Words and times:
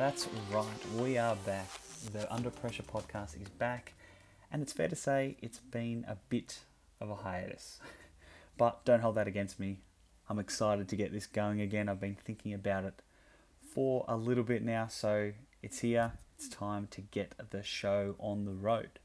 That's 0.00 0.28
right, 0.50 0.64
we 0.98 1.18
are 1.18 1.36
back. 1.44 1.68
The 2.10 2.32
Under 2.32 2.48
Pressure 2.48 2.82
podcast 2.82 3.38
is 3.38 3.50
back, 3.50 3.92
and 4.50 4.62
it's 4.62 4.72
fair 4.72 4.88
to 4.88 4.96
say 4.96 5.36
it's 5.42 5.58
been 5.58 6.06
a 6.08 6.16
bit 6.30 6.60
of 7.02 7.10
a 7.10 7.16
hiatus. 7.16 7.80
But 8.56 8.82
don't 8.86 9.00
hold 9.00 9.16
that 9.16 9.28
against 9.28 9.60
me. 9.60 9.80
I'm 10.26 10.38
excited 10.38 10.88
to 10.88 10.96
get 10.96 11.12
this 11.12 11.26
going 11.26 11.60
again. 11.60 11.86
I've 11.86 12.00
been 12.00 12.14
thinking 12.14 12.54
about 12.54 12.84
it 12.84 13.02
for 13.74 14.06
a 14.08 14.16
little 14.16 14.42
bit 14.42 14.64
now, 14.64 14.86
so 14.86 15.32
it's 15.62 15.80
here. 15.80 16.12
It's 16.34 16.48
time 16.48 16.88
to 16.92 17.02
get 17.02 17.34
the 17.50 17.62
show 17.62 18.14
on 18.18 18.46
the 18.46 18.54
road. 18.54 19.00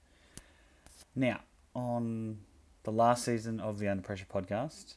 Now, 1.13 1.41
on 1.75 2.37
the 2.83 2.93
last 2.93 3.25
season 3.25 3.59
of 3.59 3.79
the 3.79 3.89
Under 3.89 4.01
Pressure 4.01 4.27
podcast, 4.33 4.93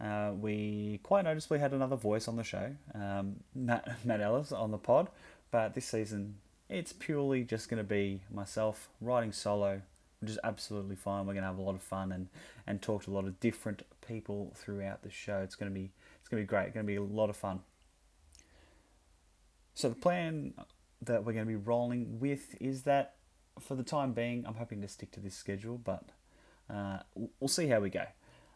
uh, 0.00 0.32
we 0.38 1.00
quite 1.02 1.24
noticeably 1.24 1.58
had 1.58 1.72
another 1.72 1.96
voice 1.96 2.26
on 2.26 2.36
the 2.36 2.44
show, 2.44 2.74
um, 2.94 3.36
Matt, 3.54 3.88
Matt 4.04 4.20
Ellis 4.20 4.52
on 4.52 4.70
the 4.70 4.78
pod, 4.78 5.08
but 5.54 5.72
this 5.72 5.86
season 5.86 6.34
it's 6.68 6.92
purely 6.92 7.44
just 7.44 7.68
going 7.68 7.78
to 7.78 7.88
be 7.88 8.20
myself 8.28 8.88
writing 9.00 9.30
solo, 9.30 9.82
which 10.18 10.28
is 10.28 10.38
absolutely 10.42 10.96
fine. 10.96 11.26
We're 11.26 11.34
going 11.34 11.44
to 11.44 11.48
have 11.48 11.58
a 11.58 11.62
lot 11.62 11.76
of 11.76 11.80
fun 11.80 12.10
and, 12.10 12.26
and 12.66 12.82
talk 12.82 13.04
to 13.04 13.12
a 13.12 13.14
lot 13.14 13.26
of 13.26 13.38
different 13.38 13.82
people 14.04 14.52
throughout 14.56 15.04
the 15.04 15.10
show. 15.10 15.42
It's 15.44 15.54
going 15.54 15.70
to 15.70 15.74
be 15.74 15.92
it's 16.18 16.28
going 16.28 16.42
to 16.42 16.44
be 16.44 16.48
great. 16.48 16.64
It's 16.64 16.74
going 16.74 16.84
to 16.84 16.90
be 16.90 16.96
a 16.96 17.02
lot 17.02 17.30
of 17.30 17.36
fun. 17.36 17.60
So 19.74 19.88
the 19.88 19.94
plan 19.94 20.54
that 21.02 21.24
we're 21.24 21.34
going 21.34 21.46
to 21.46 21.48
be 21.48 21.54
rolling 21.54 22.18
with 22.18 22.60
is 22.60 22.82
that 22.82 23.14
for 23.60 23.76
the 23.76 23.84
time 23.84 24.12
being, 24.12 24.44
I'm 24.48 24.54
hoping 24.54 24.80
to 24.80 24.88
stick 24.88 25.12
to 25.12 25.20
this 25.20 25.36
schedule, 25.36 25.78
but 25.78 26.02
uh, 26.68 26.98
we'll 27.14 27.46
see 27.46 27.68
how 27.68 27.78
we 27.78 27.90
go. 27.90 28.06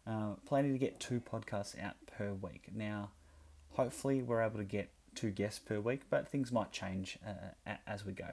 Uh, 0.05 0.31
planning 0.47 0.73
to 0.73 0.79
get 0.81 0.99
two 0.99 1.21
podcasts 1.21 1.81
out 1.81 1.95
per 2.09 2.33
week. 2.33 2.71
Now, 2.75 3.11
hopefully, 3.75 4.21
we're 4.21 4.43
able 4.43 4.59
to 4.59 4.65
get 4.65 4.91
two 5.19 5.31
guests 5.31 5.59
per 5.59 5.81
week, 5.81 6.03
but 6.09 6.29
things 6.29 6.53
might 6.53 6.71
change 6.71 7.19
uh, 7.27 7.73
as 7.87 8.05
we 8.05 8.13
go. 8.13 8.29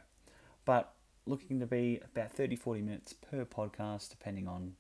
But 0.66 0.94
looking 1.26 1.60
to 1.60 1.66
be 1.66 2.00
about 2.04 2.32
30 2.32 2.56
40 2.56 2.82
minutes 2.82 3.14
per 3.14 3.44
podcast, 3.46 4.10
depending 4.10 4.48
on 4.48 4.74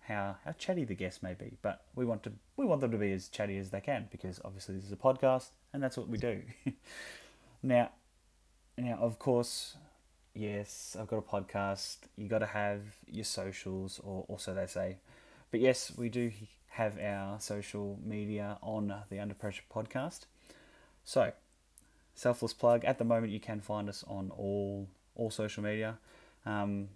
how, 0.00 0.36
how 0.44 0.52
chatty 0.52 0.84
the 0.84 0.94
guest 0.94 1.22
may 1.22 1.34
be. 1.34 1.56
But 1.62 1.84
we 1.94 2.04
want 2.04 2.22
to 2.24 2.32
we 2.56 2.64
want 2.64 2.80
them 2.80 2.90
to 2.90 2.98
be 2.98 3.12
as 3.12 3.28
chatty 3.28 3.58
as 3.58 3.70
they 3.70 3.80
can 3.80 4.08
because 4.10 4.40
obviously 4.44 4.74
this 4.74 4.84
is 4.84 4.92
a 4.92 4.96
podcast 4.96 5.50
and 5.72 5.82
that's 5.82 5.96
what 5.96 6.08
we 6.08 6.18
do. 6.18 6.42
now, 7.62 7.90
now 8.76 8.98
of 9.00 9.18
course, 9.18 9.76
yes, 10.34 10.96
I've 10.98 11.08
got 11.08 11.18
a 11.18 11.22
podcast. 11.22 11.98
You 12.16 12.28
got 12.28 12.40
to 12.40 12.46
have 12.46 12.82
your 13.06 13.24
socials, 13.24 14.00
or 14.02 14.24
also 14.28 14.54
they 14.54 14.66
say. 14.66 14.96
But 15.50 15.60
yes, 15.60 15.92
we 15.96 16.08
do 16.08 16.32
have 16.70 16.98
our 16.98 17.40
social 17.40 17.98
media 18.04 18.58
on 18.62 18.92
the 19.10 19.20
Under 19.20 19.34
Pressure 19.34 19.62
podcast. 19.72 20.26
So, 21.06 21.32
selfless 22.16 22.52
plug. 22.52 22.84
At 22.84 22.98
the 22.98 23.04
moment, 23.04 23.32
you 23.32 23.38
can 23.38 23.60
find 23.60 23.88
us 23.88 24.04
on 24.08 24.30
all 24.36 24.88
all 25.14 25.30
social 25.30 25.62
media. 25.62 25.98
Um, 26.44 26.88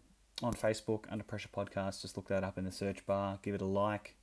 on 0.43 0.53
Facebook, 0.53 1.05
Under 1.11 1.23
Pressure 1.23 1.49
Podcast, 1.55 2.03
just 2.03 2.17
look 2.17 2.27
that 2.29 2.43
up 2.43 2.59
in 2.59 2.65
the 2.65 2.73
search 2.73 3.07
bar, 3.07 3.39
give 3.43 3.55
it 3.55 3.63
a 3.63 3.67
like. 3.67 4.17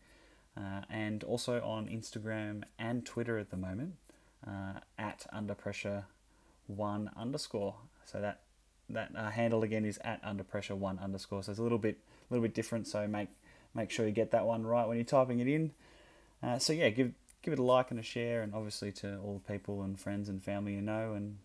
Uh, 0.57 0.81
and 0.89 1.23
also 1.23 1.61
on 1.61 1.87
Instagram 1.87 2.63
and 2.77 3.05
Twitter 3.05 3.37
at 3.37 3.49
the 3.49 3.57
moment, 3.57 3.93
uh, 4.45 4.79
at 4.97 5.25
Under 5.31 5.55
Pressure 5.55 6.05
One 6.67 7.09
underscore. 7.15 7.75
So 8.05 8.19
that 8.19 8.41
that 8.89 9.11
uh, 9.15 9.29
handle 9.29 9.63
again 9.63 9.85
is 9.85 9.99
at 10.03 10.19
Under 10.21 10.43
Pressure 10.43 10.75
One 10.75 10.99
underscore. 10.99 11.43
So 11.43 11.51
it's 11.51 11.59
a 11.59 11.63
little 11.63 11.77
bit 11.77 11.97
little 12.29 12.43
bit 12.43 12.53
different. 12.53 12.87
So 12.87 13.07
make 13.07 13.29
make 13.73 13.89
sure 13.89 14.05
you 14.05 14.11
get 14.11 14.31
that 14.31 14.45
one 14.45 14.65
right 14.65 14.85
when 14.85 14.97
you're 14.97 15.05
typing 15.05 15.39
it 15.39 15.47
in. 15.47 15.71
Uh, 16.43 16.59
so 16.59 16.73
yeah, 16.73 16.89
give 16.89 17.13
give 17.41 17.53
it 17.53 17.59
a 17.59 17.63
like 17.63 17.91
and 17.91 17.99
a 17.99 18.03
share, 18.03 18.41
and 18.41 18.53
obviously 18.53 18.91
to 18.93 19.17
all 19.19 19.41
the 19.43 19.53
people 19.53 19.81
and 19.81 19.99
friends 19.99 20.29
and 20.29 20.43
family 20.43 20.73
you 20.73 20.81
know, 20.81 21.13
and 21.13 21.37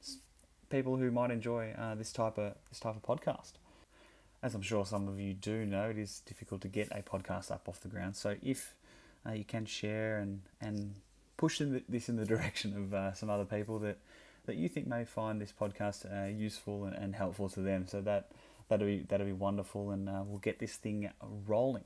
people 0.70 0.96
who 0.96 1.10
might 1.10 1.30
enjoy 1.30 1.74
uh, 1.78 1.94
this 1.94 2.12
type 2.12 2.38
of 2.38 2.54
this 2.68 2.80
type 2.80 2.96
of 2.96 3.02
podcast. 3.02 3.52
As 4.42 4.54
I'm 4.54 4.62
sure 4.62 4.84
some 4.84 5.06
of 5.06 5.20
you 5.20 5.34
do 5.34 5.64
know, 5.64 5.90
it 5.90 5.98
is 5.98 6.20
difficult 6.26 6.62
to 6.62 6.68
get 6.68 6.88
a 6.90 7.02
podcast 7.02 7.52
up 7.52 7.68
off 7.68 7.80
the 7.80 7.88
ground. 7.88 8.16
So 8.16 8.34
if 8.42 8.74
uh, 9.24 9.32
you 9.32 9.44
can 9.44 9.66
share 9.66 10.18
and 10.18 10.42
and 10.60 10.94
push 11.36 11.60
in 11.60 11.74
the, 11.74 11.82
this 11.88 12.08
in 12.08 12.16
the 12.16 12.24
direction 12.34 12.76
of 12.76 12.94
uh, 12.94 13.12
some 13.12 13.30
other 13.30 13.44
people 13.44 13.78
that 13.80 13.98
that 14.46 14.56
you 14.56 14.68
think 14.68 14.88
may 14.88 15.04
find 15.04 15.40
this 15.40 15.52
podcast 15.52 16.04
uh, 16.10 16.26
useful 16.26 16.84
and, 16.84 16.96
and, 16.96 17.14
helpful 17.14 17.48
to 17.48 17.60
them, 17.60 17.86
so 17.86 18.00
that 18.00 18.32
that'll 18.68 18.86
be 18.86 19.06
that'll 19.08 19.26
be 19.26 19.32
wonderful, 19.32 19.90
and 19.90 20.08
uh, 20.08 20.22
we'll 20.26 20.38
get 20.38 20.58
this 20.58 20.74
thing 20.74 21.10
rolling. 21.46 21.84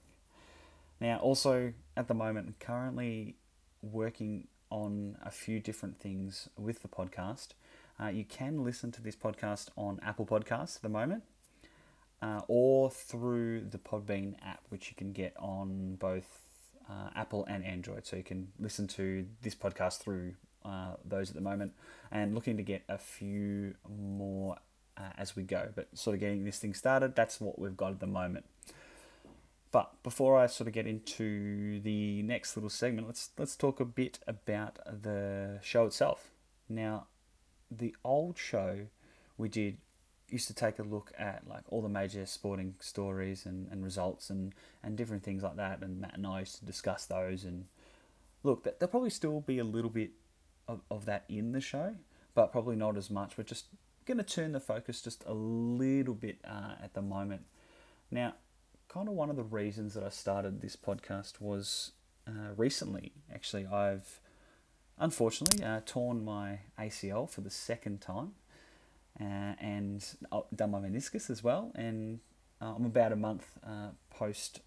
Now, 1.01 1.19
also 1.19 1.75
at 1.97 2.09
the 2.09 2.15
moment, 2.15 2.59
currently 2.61 3.35
working 3.83 4.49
on 4.71 5.17
a 5.23 5.31
few 5.31 5.61
different 5.61 5.99
things 5.99 6.49
with 6.57 6.83
the 6.83 6.89
podcast. 6.89 7.49
Uh, 8.01 8.09
you 8.09 8.25
can 8.25 8.65
listen 8.65 8.93
to 8.93 9.03
this 9.03 9.17
podcast 9.17 9.69
on 9.77 10.01
Apple 10.03 10.27
Podcasts 10.27 10.77
at 10.77 10.83
the 10.83 10.89
moment, 10.89 11.23
uh, 12.21 12.41
or 12.49 12.91
through 12.91 13.61
the 13.61 13.79
Podbean 13.79 14.35
app, 14.45 14.61
which 14.69 14.91
you 14.91 14.97
can 14.97 15.13
get 15.13 15.35
on 15.39 15.97
both 15.99 16.47
uh, 16.91 17.11
Apple 17.15 17.47
and 17.47 17.65
Android. 17.65 18.07
So 18.07 18.17
you 18.17 18.23
can 18.23 18.49
listen 18.59 18.87
to 18.89 19.27
this 19.43 19.55
podcast 19.55 19.99
through 19.99 20.35
uh, 20.65 20.95
those 21.05 21.31
at 21.31 21.37
the 21.37 21.41
moment, 21.43 21.73
and 22.11 22.35
looking 22.35 22.57
to 22.57 22.63
get 22.63 22.83
a 22.89 22.99
few 22.99 23.75
more 23.89 24.57
uh, 24.97 25.11
as 25.17 25.37
we 25.37 25.43
go. 25.43 25.69
But 25.75 25.89
sort 25.95 26.15
of 26.15 26.21
getting 26.21 26.45
this 26.45 26.59
thing 26.59 26.75
started, 26.75 27.15
that's 27.15 27.41
what 27.41 27.59
we've 27.59 27.77
got 27.77 27.93
at 27.93 28.01
the 28.01 28.07
moment. 28.07 28.45
But 29.77 30.03
before 30.03 30.39
I 30.39 30.47
sort 30.47 30.69
of 30.69 30.73
get 30.73 30.87
into 30.87 31.81
the 31.81 32.23
next 32.23 32.57
little 32.57 32.71
segment, 32.71 33.09
let's 33.09 33.29
let's 33.37 33.55
talk 33.55 33.79
a 33.79 33.85
bit 33.85 34.19
about 34.27 34.79
the 35.03 35.59
show 35.61 35.85
itself. 35.85 36.31
Now, 36.67 37.09
the 37.71 37.95
old 38.03 38.39
show 38.39 38.87
we 39.37 39.51
did 39.51 39.77
used 40.31 40.47
to 40.47 40.55
take 40.55 40.79
a 40.79 40.83
look 40.83 41.13
at 41.19 41.47
like 41.47 41.65
all 41.69 41.83
the 41.83 41.91
major 41.91 42.25
sporting 42.25 42.77
stories 42.81 43.45
and, 43.45 43.69
and 43.71 43.85
results 43.85 44.31
and, 44.31 44.55
and 44.83 44.97
different 44.97 45.23
things 45.23 45.43
like 45.43 45.57
that 45.57 45.83
and 45.83 46.01
Matt 46.01 46.15
and 46.15 46.27
I 46.27 46.41
used 46.41 46.59
to 46.61 46.65
discuss 46.65 47.05
those. 47.05 47.45
And 47.45 47.67
look 48.45 48.65
there'll 48.65 48.91
probably 48.91 49.11
still 49.11 49.43
be 49.43 49.59
a 49.59 49.65
little 49.65 49.91
bit 49.91 50.13
of, 50.67 50.81
of 50.91 51.05
that 51.05 51.25
in 51.29 51.53
the 51.53 51.61
show 51.61 51.97
but 52.35 52.51
probably 52.51 52.77
not 52.77 52.97
as 52.97 53.11
much. 53.11 53.37
We're 53.37 53.45
just 53.45 53.67
going 54.07 54.17
to 54.17 54.25
turn 54.25 54.53
the 54.53 54.61
focus 54.61 55.03
just 55.03 55.23
a 55.27 55.35
little 55.35 56.15
bit 56.15 56.39
uh, 56.49 56.77
at 56.83 56.95
the 56.95 57.03
moment. 57.03 57.43
Now 58.11 58.37
kind 58.89 59.09
of 59.09 59.15
one 59.15 59.31
of 59.31 59.37
the 59.37 59.43
reasons 59.43 59.95
that 59.95 60.05
I 60.05 60.09
started 60.09 60.61
this 60.61 60.77
podcast 60.77 61.41
was 61.41 61.93
uh, 62.27 62.53
recently. 62.57 63.13
Actually, 63.33 63.67
I've 63.67 64.21
unfortunately 64.99 65.65
uh, 65.65 65.81
torn 65.85 66.25
my 66.25 66.61
ACL 66.79 67.29
for 67.29 67.43
the 67.43 67.51
second 67.51 68.01
time 68.01 68.33
uh, 69.21 69.55
and 69.59 70.05
done 70.55 70.71
my 70.71 70.79
meniscus 70.79 71.31
as 71.31 71.43
well. 71.43 71.73
And 71.75 72.21
uh, 72.61 72.75
I'm 72.77 72.85
about 72.85 73.13
a 73.13 73.17
month 73.17 73.47
uh, 73.67 73.89
post 74.11 74.61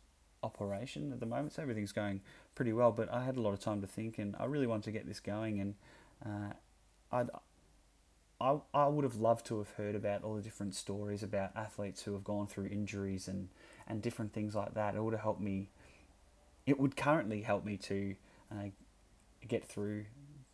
operation 0.44 1.12
at 1.12 1.19
the 1.19 1.25
moment, 1.25 1.53
so 1.53 1.62
everything's 1.62 1.91
going 1.91 2.22
pretty 2.56 2.74
well. 2.74 2.91
But 2.91 3.12
I 3.12 3.24
had 3.24 3.38
a 3.38 3.41
lot 3.41 3.53
of 3.53 3.59
time 3.59 3.81
to 3.81 3.88
think, 3.88 4.18
and 4.18 4.36
I 4.40 4.46
really 4.46 4.68
wanted 4.68 4.84
to 4.86 4.91
get 4.91 5.07
this 5.07 5.19
going. 5.19 5.59
And 5.59 5.75
uh, 6.25 6.53
I'd 7.12 7.30
I, 8.41 8.57
I 8.74 8.88
would 8.88 9.03
have 9.03 9.18
loved 9.18 9.46
to 9.47 9.57
have 9.57 9.72
heard 9.72 9.96
about 9.96 10.24
all 10.24 10.36
the 10.36 10.41
different 10.41 10.74
stories 10.74 11.24
about 11.24 11.51
athletes 11.56 12.03
who 12.03 12.13
have 12.13 12.24
gone 12.24 12.47
through 12.47 12.68
injuries 12.68 13.28
and 13.28 13.50
and 13.89 14.01
different 14.01 14.33
things 14.33 14.55
like 14.55 14.75
that. 14.75 14.95
It 14.95 15.03
would 15.03 15.13
have 15.13 15.23
helped 15.23 15.41
me. 15.41 15.69
It 16.66 16.79
would 16.79 16.95
currently 16.95 17.41
help 17.41 17.66
me 17.66 17.77
to 17.77 18.16
uh, 18.51 18.69
get 19.47 19.66
through 19.67 20.05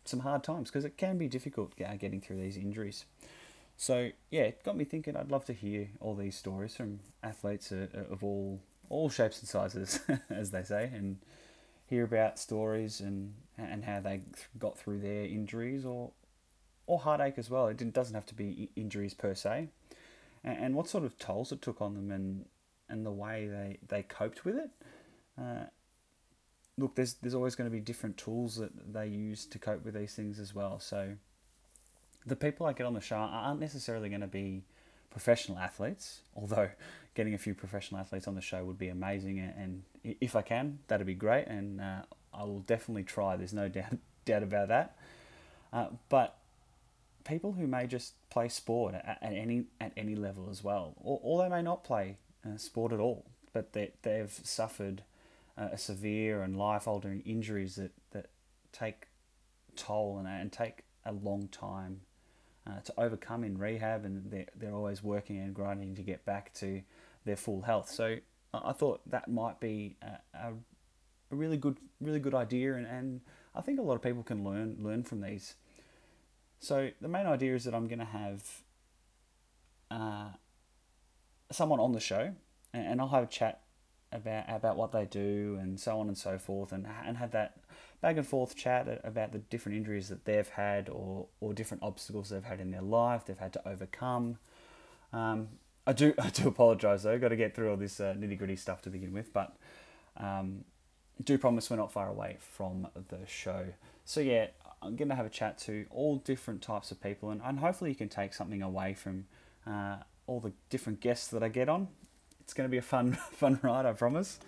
some 0.04 0.20
hard 0.20 0.42
times 0.42 0.70
because 0.70 0.84
it 0.84 0.96
can 0.96 1.18
be 1.18 1.28
difficult 1.28 1.72
uh, 1.84 1.94
getting 1.96 2.20
through 2.20 2.40
these 2.40 2.56
injuries. 2.56 3.04
So 3.76 4.10
yeah, 4.30 4.42
it 4.42 4.64
got 4.64 4.76
me 4.76 4.84
thinking. 4.84 5.16
I'd 5.16 5.30
love 5.30 5.44
to 5.46 5.52
hear 5.52 5.88
all 6.00 6.14
these 6.14 6.36
stories 6.36 6.74
from 6.74 7.00
athletes 7.22 7.70
uh, 7.70 7.86
uh, 7.94 8.12
of 8.12 8.24
all 8.24 8.60
all 8.88 9.10
shapes 9.10 9.40
and 9.40 9.48
sizes, 9.48 10.00
as 10.30 10.50
they 10.50 10.62
say, 10.62 10.90
and 10.94 11.18
hear 11.86 12.04
about 12.04 12.38
stories 12.38 13.00
and 13.00 13.34
and 13.58 13.84
how 13.84 14.00
they 14.00 14.20
got 14.58 14.78
through 14.78 15.00
their 15.00 15.24
injuries 15.24 15.84
or 15.84 16.12
or 16.86 17.00
heartache 17.00 17.38
as 17.38 17.50
well. 17.50 17.66
It 17.66 17.92
doesn't 17.92 18.14
have 18.14 18.26
to 18.26 18.34
be 18.34 18.70
injuries 18.76 19.12
per 19.12 19.34
se, 19.34 19.68
and, 20.42 20.58
and 20.58 20.74
what 20.74 20.88
sort 20.88 21.04
of 21.04 21.18
tolls 21.18 21.52
it 21.52 21.60
took 21.60 21.82
on 21.82 21.94
them 21.94 22.10
and 22.10 22.46
and 22.88 23.04
the 23.04 23.12
way 23.12 23.48
they, 23.48 23.78
they 23.88 24.02
coped 24.02 24.44
with 24.44 24.56
it. 24.56 24.70
Uh, 25.38 25.64
look, 26.78 26.94
there's 26.94 27.14
there's 27.14 27.34
always 27.34 27.54
going 27.54 27.68
to 27.68 27.74
be 27.74 27.80
different 27.80 28.16
tools 28.16 28.56
that 28.56 28.92
they 28.92 29.06
use 29.08 29.46
to 29.46 29.58
cope 29.58 29.84
with 29.84 29.94
these 29.94 30.14
things 30.14 30.38
as 30.38 30.54
well. 30.54 30.78
So 30.78 31.14
the 32.26 32.36
people 32.36 32.66
I 32.66 32.72
get 32.72 32.86
on 32.86 32.94
the 32.94 33.00
show 33.00 33.16
aren't 33.16 33.60
necessarily 33.60 34.08
going 34.08 34.20
to 34.20 34.26
be 34.26 34.64
professional 35.10 35.58
athletes, 35.58 36.20
although 36.34 36.70
getting 37.14 37.34
a 37.34 37.38
few 37.38 37.54
professional 37.54 38.00
athletes 38.00 38.28
on 38.28 38.34
the 38.34 38.40
show 38.40 38.64
would 38.64 38.78
be 38.78 38.88
amazing. 38.88 39.38
And 39.38 39.82
if 40.04 40.36
I 40.36 40.42
can, 40.42 40.80
that'd 40.88 41.06
be 41.06 41.14
great, 41.14 41.46
and 41.46 41.80
uh, 41.80 42.02
I 42.34 42.44
will 42.44 42.60
definitely 42.60 43.04
try. 43.04 43.36
There's 43.36 43.54
no 43.54 43.68
doubt 43.68 43.96
doubt 44.24 44.42
about 44.42 44.68
that. 44.68 44.96
Uh, 45.72 45.88
but 46.08 46.38
people 47.24 47.52
who 47.52 47.66
may 47.66 47.86
just 47.86 48.14
play 48.30 48.48
sport 48.48 48.94
at, 48.94 49.18
at 49.20 49.32
any 49.32 49.64
at 49.80 49.92
any 49.96 50.14
level 50.14 50.48
as 50.50 50.62
well, 50.62 50.94
or, 50.98 51.20
or 51.22 51.42
they 51.42 51.48
may 51.48 51.62
not 51.62 51.84
play 51.84 52.16
uh, 52.46 52.56
sport 52.56 52.92
at 52.92 53.00
all, 53.00 53.26
but 53.52 53.72
they, 53.72 53.92
they've 54.02 54.30
suffered 54.30 55.02
uh, 55.58 55.68
a 55.72 55.78
severe 55.78 56.42
and 56.42 56.56
life 56.56 56.86
altering 56.86 57.22
injuries 57.26 57.76
that, 57.76 57.92
that 58.12 58.26
take 58.72 59.08
toll 59.74 60.18
and, 60.18 60.28
and 60.28 60.52
take 60.52 60.84
a 61.04 61.12
long 61.12 61.48
time 61.48 62.00
uh, 62.66 62.80
to 62.84 62.92
overcome 62.98 63.44
in 63.44 63.58
rehab, 63.58 64.04
and 64.04 64.30
they're, 64.30 64.46
they're 64.56 64.74
always 64.74 65.02
working 65.02 65.38
and 65.38 65.54
grinding 65.54 65.94
to 65.94 66.02
get 66.02 66.24
back 66.24 66.52
to 66.54 66.82
their 67.24 67.36
full 67.36 67.62
health. 67.62 67.90
So 67.90 68.16
I 68.52 68.72
thought 68.72 69.00
that 69.10 69.28
might 69.28 69.60
be 69.60 69.96
a, 70.02 70.18
a, 70.36 70.52
a 71.30 71.34
really 71.34 71.56
good 71.56 71.76
really 72.00 72.20
good 72.20 72.34
idea, 72.34 72.74
and, 72.74 72.86
and 72.86 73.20
I 73.54 73.60
think 73.60 73.78
a 73.78 73.82
lot 73.82 73.94
of 73.94 74.02
people 74.02 74.22
can 74.22 74.44
learn 74.44 74.76
learn 74.80 75.02
from 75.02 75.20
these. 75.20 75.54
So 76.58 76.90
the 77.00 77.08
main 77.08 77.26
idea 77.26 77.54
is 77.54 77.64
that 77.64 77.74
I'm 77.74 77.86
going 77.86 77.98
to 77.98 78.04
have 78.04 78.42
uh, 79.90 80.28
someone 81.50 81.80
on 81.80 81.92
the 81.92 82.00
show, 82.00 82.34
and, 82.72 83.00
I'll 83.00 83.08
have 83.08 83.24
a 83.24 83.28
chat 83.28 83.60
about 84.12 84.44
about 84.48 84.76
what 84.76 84.92
they 84.92 85.04
do 85.04 85.58
and 85.60 85.78
so 85.78 85.98
on 85.98 86.08
and 86.08 86.16
so 86.16 86.38
forth, 86.38 86.72
and 86.72 86.86
and 87.06 87.16
have 87.16 87.32
that 87.32 87.58
back 88.00 88.16
and 88.16 88.26
forth 88.26 88.56
chat 88.56 89.00
about 89.04 89.32
the 89.32 89.38
different 89.38 89.78
injuries 89.78 90.08
that 90.08 90.24
they've 90.24 90.48
had 90.48 90.88
or 90.88 91.26
or 91.40 91.54
different 91.54 91.82
obstacles 91.82 92.30
they've 92.30 92.44
had 92.44 92.60
in 92.60 92.70
their 92.70 92.82
life 92.82 93.24
they've 93.24 93.38
had 93.38 93.52
to 93.52 93.68
overcome. 93.68 94.38
Um, 95.12 95.48
I 95.86 95.92
do 95.92 96.14
I 96.18 96.30
do 96.30 96.48
apologise 96.48 97.02
though. 97.02 97.18
Got 97.18 97.28
to 97.28 97.36
get 97.36 97.54
through 97.54 97.70
all 97.70 97.76
this 97.76 98.00
uh, 98.00 98.14
nitty 98.18 98.38
gritty 98.38 98.56
stuff 98.56 98.82
to 98.82 98.90
begin 98.90 99.12
with, 99.12 99.32
but 99.32 99.56
um, 100.16 100.64
do 101.22 101.38
promise 101.38 101.70
we're 101.70 101.76
not 101.76 101.92
far 101.92 102.08
away 102.08 102.36
from 102.40 102.88
the 103.08 103.26
show. 103.26 103.66
So 104.04 104.20
yeah, 104.20 104.48
I'm 104.82 104.96
going 104.96 105.08
to 105.08 105.14
have 105.14 105.26
a 105.26 105.30
chat 105.30 105.58
to 105.60 105.86
all 105.90 106.16
different 106.16 106.62
types 106.62 106.90
of 106.90 107.02
people, 107.02 107.30
and, 107.30 107.40
and 107.44 107.58
hopefully 107.58 107.90
you 107.90 107.96
can 107.96 108.08
take 108.08 108.34
something 108.34 108.62
away 108.62 108.94
from 108.94 109.26
uh, 109.66 109.96
all 110.26 110.40
the 110.40 110.52
different 110.70 111.00
guests 111.00 111.28
that 111.28 111.42
I 111.42 111.48
get 111.48 111.68
on. 111.68 111.88
It's 112.40 112.54
going 112.54 112.68
to 112.68 112.70
be 112.70 112.78
a 112.78 112.82
fun 112.82 113.12
fun 113.32 113.58
ride, 113.62 113.86
I 113.86 113.92
promise. 113.92 114.38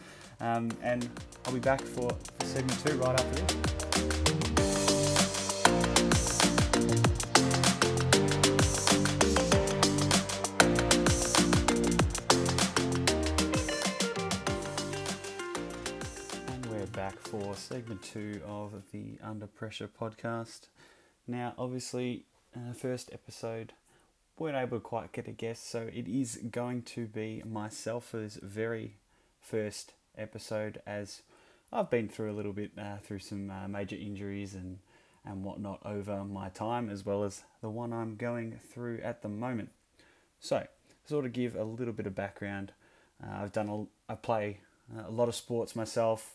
Um, 0.40 0.70
and 0.82 1.08
I'll 1.44 1.52
be 1.52 1.60
back 1.60 1.80
for, 1.80 2.08
for 2.38 2.46
segment 2.46 2.84
two 2.84 2.96
right 2.98 3.18
after 3.18 3.42
this. 3.42 3.54
And 16.46 16.66
we're 16.66 16.86
back 16.86 17.18
for 17.18 17.56
segment 17.56 18.02
two 18.02 18.40
of 18.46 18.72
the 18.92 19.18
Under 19.22 19.48
Pressure 19.48 19.88
podcast. 19.88 20.68
Now, 21.26 21.54
obviously, 21.58 22.26
uh, 22.56 22.72
first 22.72 23.10
episode, 23.12 23.72
weren't 24.38 24.56
able 24.56 24.78
to 24.78 24.82
quite 24.82 25.12
get 25.12 25.28
a 25.28 25.32
guest, 25.32 25.68
so 25.70 25.88
it 25.92 26.06
is 26.06 26.40
going 26.50 26.82
to 26.82 27.06
be 27.06 27.42
myself 27.44 28.06
for 28.06 28.18
this 28.18 28.38
very 28.42 28.94
first 29.40 29.94
episode 30.16 30.80
as 30.86 31.22
I've 31.72 31.90
been 31.90 32.08
through 32.08 32.30
a 32.30 32.34
little 32.34 32.52
bit 32.52 32.70
uh, 32.78 32.98
through 33.02 33.18
some 33.18 33.50
uh, 33.50 33.68
major 33.68 33.96
injuries 33.96 34.54
and, 34.54 34.78
and 35.24 35.44
whatnot 35.44 35.80
over 35.84 36.24
my 36.24 36.48
time, 36.50 36.88
as 36.88 37.04
well 37.04 37.24
as 37.24 37.42
the 37.60 37.68
one 37.68 37.92
I'm 37.92 38.16
going 38.16 38.58
through 38.72 39.00
at 39.02 39.22
the 39.22 39.28
moment. 39.28 39.70
So, 40.40 40.66
sort 41.04 41.24
of 41.24 41.32
give 41.32 41.56
a 41.56 41.64
little 41.64 41.92
bit 41.92 42.06
of 42.06 42.14
background. 42.14 42.72
Uh, 43.22 43.42
I've 43.42 43.52
done 43.52 43.68
a, 43.68 44.12
I 44.12 44.14
play 44.14 44.60
a 45.06 45.10
lot 45.10 45.28
of 45.28 45.34
sports 45.34 45.74
myself. 45.74 46.34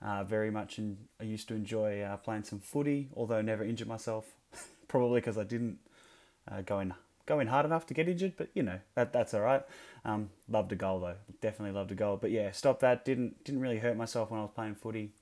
Uh, 0.00 0.24
very 0.24 0.50
much, 0.50 0.78
and 0.78 0.96
I 1.20 1.24
used 1.24 1.46
to 1.46 1.54
enjoy 1.54 2.00
uh, 2.00 2.16
playing 2.16 2.42
some 2.42 2.58
footy, 2.58 3.08
although 3.16 3.40
never 3.40 3.62
injured 3.62 3.86
myself. 3.86 4.26
Probably 4.88 5.20
because 5.20 5.38
I 5.38 5.44
didn't 5.44 5.78
uh, 6.50 6.62
go 6.62 6.80
in 6.80 6.92
go 7.26 7.40
in 7.40 7.46
hard 7.46 7.66
enough 7.66 7.86
to 7.86 7.94
get 7.94 8.08
injured, 8.08 8.34
but 8.36 8.48
you 8.54 8.62
know 8.62 8.78
that 8.94 9.12
that's 9.12 9.34
all 9.34 9.40
right. 9.40 9.62
Um, 10.04 10.30
loved 10.48 10.72
a 10.72 10.76
goal 10.76 11.00
though, 11.00 11.16
definitely 11.40 11.74
loved 11.74 11.92
a 11.92 11.94
goal. 11.94 12.16
But 12.16 12.30
yeah, 12.30 12.50
stop 12.52 12.80
that. 12.80 13.04
Didn't 13.04 13.44
didn't 13.44 13.60
really 13.60 13.78
hurt 13.78 13.96
myself 13.96 14.30
when 14.30 14.40
I 14.40 14.42
was 14.42 14.52
playing 14.54 14.74
footy. 14.74 15.12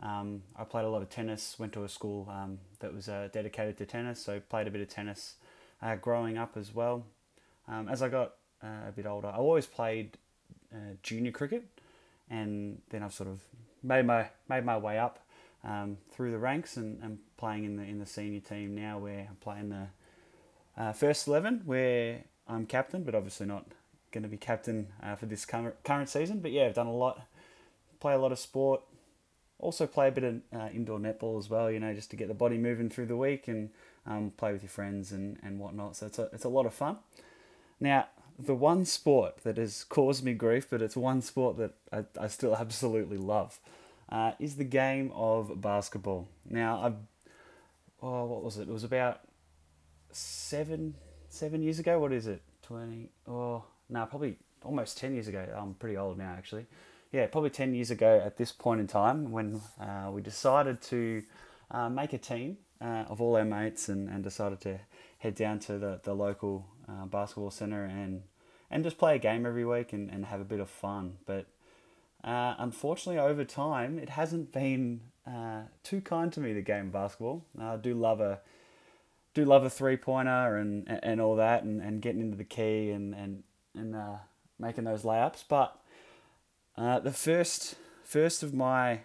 Um, 0.00 0.42
I 0.56 0.64
played 0.64 0.84
a 0.84 0.90
lot 0.90 1.02
of 1.02 1.08
tennis. 1.08 1.56
Went 1.58 1.72
to 1.74 1.84
a 1.84 1.88
school 1.88 2.28
um, 2.30 2.58
that 2.80 2.94
was 2.94 3.08
uh, 3.08 3.28
dedicated 3.32 3.76
to 3.78 3.86
tennis, 3.86 4.20
so 4.20 4.40
played 4.40 4.66
a 4.66 4.70
bit 4.70 4.80
of 4.80 4.88
tennis 4.88 5.34
uh, 5.82 5.96
growing 5.96 6.38
up 6.38 6.56
as 6.56 6.74
well. 6.74 7.04
Um, 7.68 7.88
as 7.88 8.02
I 8.02 8.08
got 8.08 8.34
uh, 8.62 8.88
a 8.88 8.92
bit 8.92 9.06
older, 9.06 9.28
I 9.28 9.36
always 9.36 9.66
played 9.66 10.18
uh, 10.72 10.94
junior 11.02 11.32
cricket, 11.32 11.64
and 12.30 12.80
then 12.90 13.02
I've 13.02 13.14
sort 13.14 13.28
of 13.28 13.40
made 13.82 14.06
my 14.06 14.28
made 14.48 14.64
my 14.64 14.76
way 14.76 14.98
up 14.98 15.20
um, 15.62 15.98
through 16.10 16.30
the 16.30 16.38
ranks 16.38 16.76
and, 16.76 17.02
and 17.02 17.18
playing 17.36 17.64
in 17.64 17.76
the 17.76 17.82
in 17.82 17.98
the 17.98 18.06
senior 18.06 18.40
team 18.40 18.74
now, 18.74 18.98
where 18.98 19.26
I'm 19.28 19.36
playing 19.40 19.70
the 19.70 19.88
uh, 20.76 20.92
first 20.92 21.26
eleven, 21.26 21.62
where 21.64 22.24
I'm 22.48 22.66
captain, 22.66 23.04
but 23.04 23.14
obviously 23.14 23.46
not 23.46 23.66
going 24.12 24.22
to 24.22 24.28
be 24.28 24.36
captain 24.36 24.88
uh, 25.02 25.16
for 25.16 25.26
this 25.26 25.44
current 25.44 25.74
current 25.84 26.08
season. 26.08 26.40
But 26.40 26.52
yeah, 26.52 26.66
I've 26.66 26.74
done 26.74 26.86
a 26.86 26.94
lot, 26.94 27.26
play 28.00 28.14
a 28.14 28.18
lot 28.18 28.32
of 28.32 28.38
sport, 28.38 28.82
also 29.58 29.86
play 29.86 30.08
a 30.08 30.12
bit 30.12 30.24
of 30.24 30.40
uh, 30.54 30.68
indoor 30.72 30.98
netball 30.98 31.38
as 31.38 31.50
well. 31.50 31.70
You 31.70 31.80
know, 31.80 31.94
just 31.94 32.10
to 32.10 32.16
get 32.16 32.28
the 32.28 32.34
body 32.34 32.58
moving 32.58 32.90
through 32.90 33.06
the 33.06 33.16
week 33.16 33.48
and 33.48 33.70
um, 34.06 34.32
play 34.36 34.52
with 34.52 34.62
your 34.62 34.70
friends 34.70 35.12
and, 35.12 35.38
and 35.42 35.58
whatnot. 35.58 35.96
So 35.96 36.06
it's 36.06 36.18
a, 36.18 36.28
it's 36.32 36.44
a 36.44 36.48
lot 36.48 36.66
of 36.66 36.74
fun. 36.74 36.98
Now, 37.80 38.08
the 38.38 38.54
one 38.54 38.84
sport 38.84 39.38
that 39.44 39.56
has 39.56 39.84
caused 39.84 40.24
me 40.24 40.34
grief, 40.34 40.68
but 40.70 40.82
it's 40.82 40.96
one 40.96 41.22
sport 41.22 41.56
that 41.58 41.72
I, 41.92 42.04
I 42.20 42.28
still 42.28 42.56
absolutely 42.58 43.16
love, 43.16 43.58
uh, 44.08 44.32
is 44.38 44.56
the 44.56 44.64
game 44.64 45.12
of 45.14 45.60
basketball. 45.60 46.28
Now, 46.48 46.80
I've, 46.80 46.96
oh, 48.02 48.24
what 48.26 48.42
was 48.42 48.58
it? 48.58 48.68
It 48.68 48.72
was 48.72 48.84
about 48.84 49.20
seven, 50.14 50.94
seven 51.28 51.62
years 51.62 51.78
ago. 51.78 51.98
What 51.98 52.12
is 52.12 52.26
it? 52.26 52.42
20, 52.62 53.10
oh, 53.28 53.64
no, 53.90 54.06
probably 54.06 54.36
almost 54.64 54.98
10 54.98 55.14
years 55.14 55.28
ago. 55.28 55.46
I'm 55.56 55.74
pretty 55.74 55.96
old 55.96 56.18
now, 56.18 56.34
actually. 56.36 56.66
Yeah, 57.12 57.26
probably 57.26 57.50
10 57.50 57.74
years 57.74 57.90
ago 57.90 58.20
at 58.24 58.36
this 58.36 58.50
point 58.50 58.80
in 58.80 58.86
time 58.86 59.30
when 59.30 59.60
uh, 59.80 60.10
we 60.10 60.22
decided 60.22 60.80
to 60.82 61.22
uh, 61.70 61.88
make 61.88 62.12
a 62.12 62.18
team 62.18 62.58
uh, 62.80 63.04
of 63.08 63.20
all 63.20 63.36
our 63.36 63.44
mates 63.44 63.88
and, 63.88 64.08
and 64.08 64.24
decided 64.24 64.60
to 64.62 64.80
head 65.18 65.34
down 65.34 65.58
to 65.58 65.78
the, 65.78 66.00
the 66.02 66.14
local 66.14 66.66
uh, 66.88 67.06
basketball 67.06 67.50
center 67.50 67.84
and 67.84 68.22
and 68.70 68.82
just 68.82 68.98
play 68.98 69.14
a 69.14 69.18
game 69.18 69.46
every 69.46 69.64
week 69.64 69.92
and, 69.92 70.10
and 70.10 70.24
have 70.26 70.40
a 70.40 70.44
bit 70.44 70.58
of 70.58 70.68
fun. 70.68 71.18
But 71.26 71.46
uh, 72.24 72.54
unfortunately, 72.58 73.20
over 73.20 73.44
time, 73.44 73.98
it 74.00 74.08
hasn't 74.08 74.52
been 74.52 75.00
uh, 75.26 75.62
too 75.84 76.00
kind 76.00 76.32
to 76.32 76.40
me. 76.40 76.52
The 76.52 76.62
game 76.62 76.86
of 76.86 76.92
basketball. 76.92 77.44
I 77.56 77.76
do 77.76 77.94
love 77.94 78.20
a 78.20 78.40
do 79.34 79.44
love 79.44 79.64
a 79.64 79.70
three 79.70 79.96
pointer 79.96 80.56
and, 80.56 80.88
and 81.02 81.20
all 81.20 81.36
that, 81.36 81.64
and, 81.64 81.82
and 81.82 82.00
getting 82.00 82.20
into 82.20 82.36
the 82.36 82.44
key 82.44 82.90
and 82.90 83.14
and 83.14 83.42
and 83.74 83.94
uh, 83.94 84.16
making 84.58 84.84
those 84.84 85.02
layups. 85.02 85.44
But 85.48 85.76
uh, 86.76 87.00
the 87.00 87.12
first 87.12 87.74
first 88.04 88.42
of 88.42 88.54
my 88.54 89.00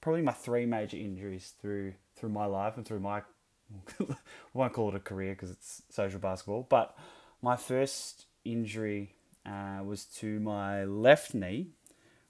probably 0.00 0.22
my 0.22 0.32
three 0.32 0.66
major 0.66 0.96
injuries 0.96 1.54
through 1.60 1.94
through 2.16 2.30
my 2.30 2.46
life 2.46 2.76
and 2.76 2.86
through 2.86 3.00
my 3.00 3.22
I 4.00 4.04
won't 4.54 4.72
call 4.72 4.90
it 4.90 4.94
a 4.94 5.00
career 5.00 5.32
because 5.32 5.50
it's 5.50 5.82
social 5.88 6.20
basketball, 6.20 6.66
but 6.68 6.96
my 7.40 7.56
first 7.56 8.26
injury 8.44 9.14
uh, 9.46 9.80
was 9.84 10.04
to 10.04 10.40
my 10.40 10.84
left 10.84 11.34
knee, 11.34 11.68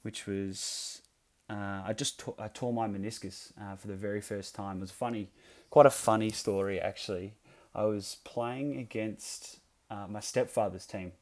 which 0.02 0.26
was 0.26 1.02
uh, 1.50 1.82
I 1.84 1.92
just 1.92 2.20
t- 2.20 2.32
I 2.38 2.48
tore 2.48 2.72
my 2.72 2.86
meniscus 2.86 3.52
uh, 3.60 3.76
for 3.76 3.88
the 3.88 3.96
very 3.96 4.20
first 4.20 4.54
time. 4.54 4.78
It 4.78 4.82
was 4.82 4.90
funny, 4.90 5.30
quite 5.72 5.86
a 5.86 5.90
funny 5.90 6.28
story 6.28 6.78
actually. 6.78 7.32
I 7.74 7.84
was 7.84 8.18
playing 8.24 8.78
against 8.78 9.58
uh, 9.90 10.06
my 10.06 10.20
stepfather's 10.20 10.84
team, 10.84 11.12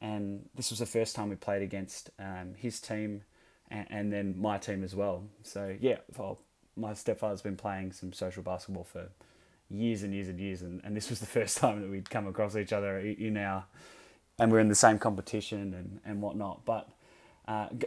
and 0.00 0.46
this 0.54 0.68
was 0.68 0.78
the 0.78 0.86
first 0.86 1.16
time 1.16 1.30
we 1.30 1.36
played 1.36 1.62
against 1.62 2.10
um, 2.18 2.52
his 2.54 2.80
team 2.80 3.22
and, 3.70 3.86
and, 3.88 4.12
then 4.12 4.38
my 4.38 4.58
team 4.58 4.84
as 4.84 4.94
well. 4.94 5.24
So 5.42 5.74
yeah, 5.80 5.96
well, 6.18 6.38
my 6.76 6.92
stepfather's 6.92 7.40
been 7.40 7.56
playing 7.56 7.92
some 7.92 8.12
social 8.12 8.42
basketball 8.42 8.84
for 8.84 9.08
years 9.70 10.02
and 10.02 10.12
years 10.12 10.28
and 10.28 10.38
years, 10.38 10.60
and, 10.60 10.82
and 10.84 10.94
this 10.94 11.08
was 11.08 11.20
the 11.20 11.26
first 11.26 11.56
time 11.62 11.80
that 11.80 11.90
we'd 11.90 12.10
come 12.10 12.26
across 12.26 12.56
each 12.56 12.74
other 12.74 12.98
in 12.98 13.38
our, 13.38 13.64
and 14.38 14.52
we're 14.52 14.60
in 14.60 14.68
the 14.68 14.74
same 14.74 14.98
competition 14.98 15.72
and, 15.72 16.00
and 16.04 16.20
whatnot. 16.20 16.66
But 16.66 16.90
uh, 17.48 17.68
g- 17.78 17.86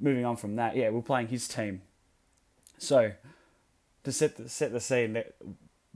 moving 0.00 0.24
on 0.24 0.36
from 0.36 0.56
that, 0.56 0.76
yeah, 0.76 0.88
we're 0.88 1.02
playing 1.02 1.28
his 1.28 1.46
team. 1.46 1.82
So 2.78 3.12
to 4.04 4.12
set 4.12 4.36
the, 4.36 4.48
set 4.48 4.72
the 4.72 4.80
scene, 4.80 5.22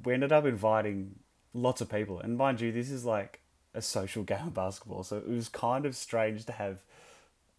we 0.05 0.15
ended 0.15 0.33
up 0.33 0.45
inviting 0.45 1.17
lots 1.55 1.81
of 1.81 1.91
people, 1.91 2.21
and 2.21 2.37
mind 2.37 2.61
you, 2.61 2.73
this 2.73 2.91
is 2.91 3.05
like 3.05 3.41
a 3.75 3.83
social 3.83 4.23
game 4.25 4.49
of 4.49 4.55
basketball, 4.55 5.03
so 5.03 5.17
it 5.17 5.29
was 5.29 5.49
kind 5.49 5.87
of 5.87 5.97
strange 5.97 6.45
to 6.47 6.53
have 6.53 6.81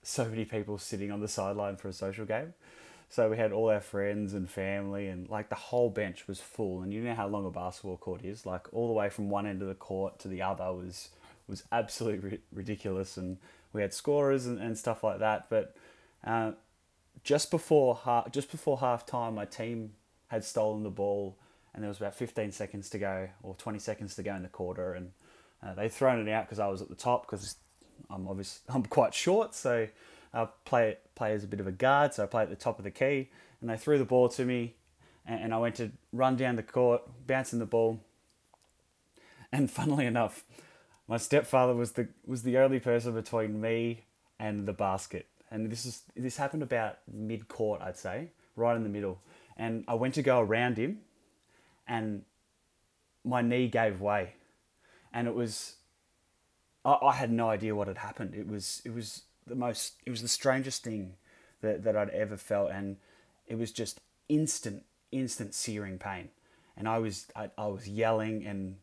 so 0.03 0.25
many 0.25 0.45
people 0.45 0.77
sitting 0.77 1.11
on 1.11 1.21
the 1.21 1.27
sideline 1.27 1.77
for 1.77 1.87
a 1.87 1.93
social 1.93 2.25
game. 2.25 2.53
So 3.09 3.29
we 3.29 3.37
had 3.37 3.51
all 3.51 3.69
our 3.69 3.79
friends 3.79 4.33
and 4.33 4.49
family, 4.49 5.07
and 5.07 5.29
like 5.29 5.49
the 5.49 5.55
whole 5.55 5.91
bench 5.91 6.27
was 6.27 6.39
full. 6.41 6.81
And 6.81 6.91
you 6.91 7.01
know 7.01 7.13
how 7.13 7.27
long 7.27 7.45
a 7.45 7.51
basketball 7.51 7.97
court 7.97 8.25
is? 8.25 8.43
Like 8.43 8.73
all 8.73 8.87
the 8.87 8.93
way 8.93 9.07
from 9.09 9.29
one 9.29 9.45
end 9.45 9.61
of 9.61 9.67
the 9.67 9.75
court 9.75 10.17
to 10.19 10.27
the 10.27 10.41
other 10.41 10.73
was 10.73 11.09
was 11.47 11.63
absolutely 11.71 12.39
ridiculous. 12.51 13.15
And 13.15 13.37
we 13.71 13.83
had 13.83 13.93
scorers 13.93 14.47
and, 14.47 14.59
and 14.59 14.75
stuff 14.75 15.03
like 15.03 15.19
that. 15.19 15.47
But 15.47 15.75
uh, 16.25 16.53
just 17.23 17.51
before 17.51 17.99
half, 18.03 18.31
just 18.31 18.49
before 18.49 18.79
half 18.79 19.05
time, 19.05 19.35
my 19.35 19.45
team 19.45 19.91
had 20.33 20.43
stolen 20.43 20.81
the 20.83 20.89
ball, 20.89 21.37
and 21.73 21.83
there 21.83 21.89
was 21.89 21.97
about 21.97 22.15
15 22.15 22.51
seconds 22.51 22.89
to 22.89 22.97
go 22.97 23.29
or 23.43 23.53
20 23.55 23.77
seconds 23.79 24.15
to 24.15 24.23
go 24.23 24.33
in 24.35 24.41
the 24.41 24.49
quarter, 24.49 24.93
and 24.93 25.11
uh, 25.63 25.75
they 25.75 25.87
thrown 25.87 26.27
it 26.27 26.31
out 26.31 26.45
because 26.45 26.59
I 26.59 26.67
was 26.67 26.81
at 26.81 26.89
the 26.89 26.95
top 26.95 27.25
because 27.25 27.55
I'm 28.09 28.27
obviously 28.27 28.61
I'm 28.73 28.83
quite 28.83 29.13
short, 29.13 29.53
so 29.53 29.87
I 30.33 30.47
play 30.65 30.97
play 31.15 31.33
as 31.33 31.43
a 31.43 31.47
bit 31.47 31.59
of 31.59 31.67
a 31.67 31.71
guard, 31.71 32.13
so 32.15 32.23
I 32.23 32.25
play 32.25 32.43
at 32.43 32.49
the 32.49 32.55
top 32.55 32.79
of 32.79 32.83
the 32.83 32.91
key, 32.91 33.29
and 33.61 33.69
they 33.69 33.77
threw 33.77 33.97
the 33.99 34.05
ball 34.05 34.27
to 34.29 34.43
me, 34.43 34.73
and, 35.25 35.45
and 35.45 35.53
I 35.53 35.59
went 35.59 35.75
to 35.75 35.91
run 36.11 36.35
down 36.35 36.55
the 36.55 36.63
court, 36.63 37.03
bouncing 37.27 37.59
the 37.59 37.65
ball, 37.65 37.99
and 39.51 39.69
funnily 39.79 40.07
enough, 40.07 40.43
my 41.07 41.17
stepfather 41.17 41.75
was 41.75 41.91
the 41.91 42.07
was 42.25 42.41
the 42.41 42.57
only 42.57 42.79
person 42.79 43.13
between 43.13 43.61
me 43.61 44.05
and 44.39 44.65
the 44.65 44.73
basket. 44.73 45.27
And 45.51 45.71
this 45.71 45.85
is 45.85 46.01
this 46.15 46.37
happened 46.37 46.63
about 46.63 46.97
mid 47.07 47.47
court, 47.47 47.81
I'd 47.81 47.97
say, 47.97 48.31
right 48.55 48.75
in 48.75 48.81
the 48.81 48.89
middle. 48.89 49.19
And 49.57 49.83
I 49.87 49.93
went 49.93 50.15
to 50.15 50.23
go 50.23 50.39
around 50.39 50.77
him, 50.77 50.99
and 51.87 52.23
my 53.23 53.41
knee 53.41 53.67
gave 53.67 54.01
way, 54.01 54.33
and 55.13 55.27
it 55.27 55.35
was. 55.35 55.75
I, 56.85 56.97
I 57.01 57.13
had 57.13 57.31
no 57.31 57.49
idea 57.49 57.75
what 57.75 57.87
had 57.87 57.99
happened. 57.99 58.35
It 58.35 58.47
was 58.47 58.81
it 58.83 58.93
was 58.93 59.23
the 59.45 59.55
most 59.55 59.95
it 60.05 60.09
was 60.09 60.21
the 60.21 60.27
strangest 60.27 60.83
thing 60.83 61.13
that, 61.61 61.83
that 61.83 61.95
I'd 61.95 62.09
ever 62.09 62.37
felt, 62.37 62.71
and 62.71 62.97
it 63.47 63.57
was 63.57 63.71
just 63.71 63.99
instant 64.29 64.83
instant 65.11 65.53
searing 65.53 65.97
pain, 65.99 66.29
and 66.75 66.87
I 66.87 66.99
was 66.99 67.27
I, 67.35 67.49
I 67.57 67.67
was 67.67 67.87
yelling 67.87 68.45
and 68.45 68.77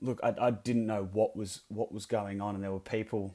look 0.00 0.20
I, 0.22 0.34
I 0.40 0.50
didn't 0.50 0.86
know 0.86 1.08
what 1.12 1.36
was 1.36 1.62
what 1.68 1.92
was 1.92 2.06
going 2.06 2.40
on, 2.40 2.54
and 2.54 2.64
there 2.64 2.72
were 2.72 2.80
people. 2.80 3.34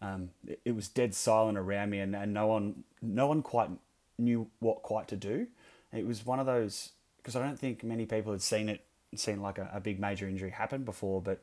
Um, 0.00 0.30
it, 0.48 0.60
it 0.64 0.74
was 0.74 0.88
dead 0.88 1.14
silent 1.14 1.56
around 1.56 1.90
me, 1.90 2.00
and, 2.00 2.16
and 2.16 2.34
no 2.34 2.48
one 2.48 2.84
no 3.00 3.26
one 3.26 3.42
quite 3.42 3.70
knew 4.18 4.48
what 4.58 4.82
quite 4.82 5.06
to 5.08 5.16
do. 5.16 5.46
It 5.92 6.06
was 6.06 6.24
one 6.24 6.40
of 6.40 6.46
those 6.46 6.90
because 7.18 7.36
I 7.36 7.44
don't 7.44 7.58
think 7.58 7.84
many 7.84 8.06
people 8.06 8.32
had 8.32 8.42
seen 8.42 8.68
it 8.68 8.84
seen 9.14 9.42
like 9.42 9.58
a, 9.58 9.70
a 9.72 9.80
big 9.80 10.00
major 10.00 10.26
injury 10.28 10.50
happen 10.50 10.84
before, 10.84 11.20
but 11.20 11.42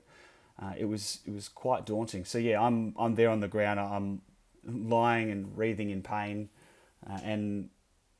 uh, 0.62 0.74
it 0.78 0.86
was 0.86 1.20
it 1.26 1.34
was 1.34 1.48
quite 1.48 1.86
daunting. 1.86 2.26
So 2.26 2.38
yeah, 2.38 2.62
I'm 2.62 2.94
I'm 2.98 3.16
there 3.16 3.30
on 3.30 3.40
the 3.40 3.48
ground. 3.48 3.80
I'm 3.80 4.22
lying 4.66 5.32
and 5.32 5.58
wreathing 5.58 5.90
in 5.90 6.02
pain, 6.02 6.50
uh, 7.10 7.20
and 7.24 7.70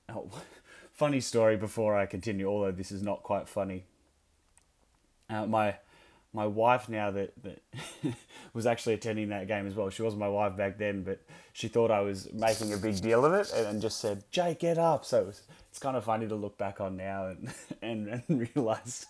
oh, 0.10 0.30
funny 0.94 1.20
story 1.20 1.58
before 1.58 1.96
I 1.96 2.06
continue. 2.06 2.48
Although 2.48 2.72
this 2.72 2.92
is 2.92 3.02
not 3.02 3.24
quite 3.24 3.50
funny, 3.50 3.86
uh, 5.30 5.46
my 5.46 5.76
my 6.34 6.46
wife 6.46 6.90
now 6.90 7.10
that, 7.12 7.34
that 7.44 7.62
was 8.54 8.66
actually 8.68 8.94
attending 8.94 9.30
that 9.30 9.48
game 9.48 9.66
as 9.66 9.74
well. 9.74 9.90
She 9.90 10.04
wasn't 10.04 10.20
my 10.20 10.30
wife 10.30 10.56
back 10.56 10.78
then, 10.78 11.04
but 11.04 11.20
she 11.54 11.68
thought 11.68 11.90
I 11.90 12.02
was 12.02 12.32
making 12.32 12.72
a 12.74 12.78
big 12.78 13.02
deal 13.02 13.26
of 13.26 13.34
it 13.34 13.52
and, 13.56 13.68
and 13.68 13.82
just 13.82 14.00
said, 14.00 14.24
"Jake, 14.32 14.60
get 14.60 14.78
up." 14.78 15.06
So 15.06 15.22
it 15.22 15.26
was, 15.26 15.42
it's 15.70 15.80
kind 15.80 15.98
of 15.98 16.04
funny 16.04 16.28
to 16.28 16.36
look 16.36 16.58
back 16.58 16.80
on 16.80 16.98
now 16.98 17.28
and 17.28 17.54
and, 17.82 18.24
and 18.28 18.50
realize 18.56 19.08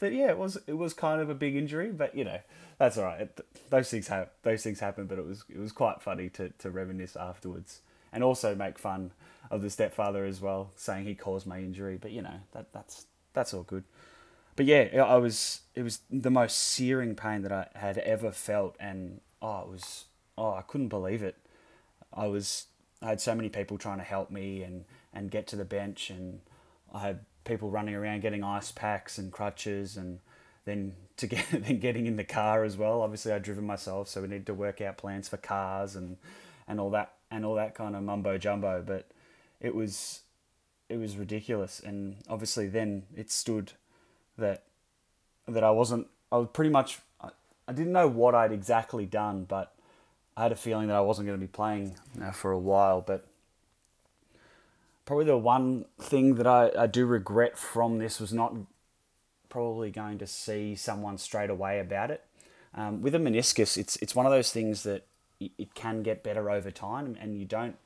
that 0.00 0.12
yeah, 0.12 0.28
it 0.28 0.38
was 0.38 0.58
it 0.66 0.76
was 0.76 0.92
kind 0.92 1.20
of 1.20 1.30
a 1.30 1.34
big 1.34 1.56
injury, 1.56 1.90
but 1.90 2.14
you 2.14 2.24
know 2.24 2.38
that's 2.78 2.98
all 2.98 3.04
right. 3.04 3.28
Those 3.70 3.90
things 3.90 4.08
have 4.08 4.28
those 4.42 4.62
things 4.62 4.80
happen, 4.80 5.06
but 5.06 5.18
it 5.18 5.26
was 5.26 5.44
it 5.48 5.58
was 5.58 5.72
quite 5.72 6.02
funny 6.02 6.28
to 6.30 6.50
to 6.50 6.70
reminisce 6.70 7.16
afterwards 7.16 7.80
and 8.12 8.22
also 8.22 8.54
make 8.54 8.78
fun 8.78 9.10
of 9.50 9.62
the 9.62 9.70
stepfather 9.70 10.24
as 10.24 10.40
well, 10.40 10.70
saying 10.76 11.04
he 11.04 11.14
caused 11.14 11.46
my 11.46 11.58
injury. 11.58 11.98
But 12.00 12.10
you 12.10 12.20
know 12.20 12.40
that 12.52 12.72
that's 12.72 13.06
that's 13.32 13.54
all 13.54 13.62
good 13.62 13.84
but 14.58 14.66
yeah, 14.66 14.88
I 15.06 15.18
was 15.18 15.60
it 15.76 15.84
was 15.84 16.00
the 16.10 16.32
most 16.32 16.58
searing 16.58 17.14
pain 17.14 17.42
that 17.42 17.52
I 17.52 17.68
had 17.76 17.96
ever 17.98 18.32
felt, 18.32 18.74
and 18.80 19.20
oh, 19.40 19.60
it 19.60 19.68
was 19.68 20.06
oh, 20.36 20.52
I 20.52 20.62
couldn't 20.62 20.88
believe 20.88 21.22
it. 21.22 21.36
I 22.12 22.26
was 22.26 22.66
I 23.00 23.06
had 23.06 23.20
so 23.20 23.36
many 23.36 23.50
people 23.50 23.78
trying 23.78 23.98
to 23.98 24.04
help 24.04 24.32
me 24.32 24.64
and 24.64 24.84
and 25.14 25.30
get 25.30 25.46
to 25.46 25.56
the 25.56 25.64
bench, 25.64 26.10
and 26.10 26.40
I 26.92 26.98
had 26.98 27.20
people 27.44 27.70
running 27.70 27.94
around 27.94 28.22
getting 28.22 28.42
ice 28.42 28.72
packs 28.72 29.16
and 29.16 29.30
crutches, 29.30 29.96
and 29.96 30.18
then 30.64 30.94
to 31.18 31.28
get 31.28 31.46
then 31.52 31.78
getting 31.78 32.08
in 32.08 32.16
the 32.16 32.24
car 32.24 32.64
as 32.64 32.76
well. 32.76 33.02
Obviously, 33.02 33.30
I'd 33.30 33.44
driven 33.44 33.64
myself, 33.64 34.08
so 34.08 34.22
we 34.22 34.26
needed 34.26 34.46
to 34.46 34.54
work 34.54 34.80
out 34.80 34.98
plans 34.98 35.28
for 35.28 35.36
cars 35.36 35.94
and 35.94 36.16
and 36.66 36.80
all 36.80 36.90
that 36.90 37.12
and 37.30 37.46
all 37.46 37.54
that 37.54 37.76
kind 37.76 37.94
of 37.94 38.02
mumbo 38.02 38.38
jumbo. 38.38 38.82
But 38.84 39.08
it 39.60 39.76
was 39.76 40.22
it 40.88 40.96
was 40.96 41.16
ridiculous, 41.16 41.78
and 41.78 42.16
obviously 42.28 42.66
then 42.66 43.04
it 43.14 43.30
stood 43.30 43.74
that 44.38 44.64
that 45.46 45.64
I 45.64 45.70
wasn't. 45.70 46.06
I 46.32 46.38
was 46.38 46.48
pretty 46.52 46.70
much. 46.70 47.00
I, 47.20 47.30
I 47.66 47.72
didn't 47.72 47.92
know 47.92 48.08
what 48.08 48.34
I'd 48.34 48.52
exactly 48.52 49.06
done, 49.06 49.44
but 49.44 49.74
I 50.36 50.44
had 50.44 50.52
a 50.52 50.56
feeling 50.56 50.88
that 50.88 50.96
I 50.96 51.00
wasn't 51.00 51.26
going 51.26 51.38
to 51.38 51.44
be 51.44 51.50
playing 51.50 51.96
for 52.32 52.50
a 52.50 52.58
while. 52.58 53.00
But 53.00 53.26
probably 55.04 55.26
the 55.26 55.36
one 55.36 55.84
thing 56.00 56.36
that 56.36 56.46
I, 56.46 56.70
I 56.78 56.86
do 56.86 57.06
regret 57.06 57.58
from 57.58 57.98
this 57.98 58.20
was 58.20 58.32
not 58.32 58.54
probably 59.48 59.90
going 59.90 60.18
to 60.18 60.26
see 60.26 60.74
someone 60.74 61.18
straight 61.18 61.50
away 61.50 61.80
about 61.80 62.10
it. 62.10 62.24
Um, 62.74 63.02
with 63.02 63.14
a 63.14 63.18
meniscus, 63.18 63.76
it's 63.76 63.96
it's 63.96 64.14
one 64.14 64.26
of 64.26 64.32
those 64.32 64.52
things 64.52 64.82
that 64.84 65.06
it 65.40 65.74
can 65.74 66.02
get 66.02 66.22
better 66.22 66.50
over 66.50 66.70
time, 66.70 67.16
and 67.20 67.38
you 67.38 67.44
don't 67.44 67.76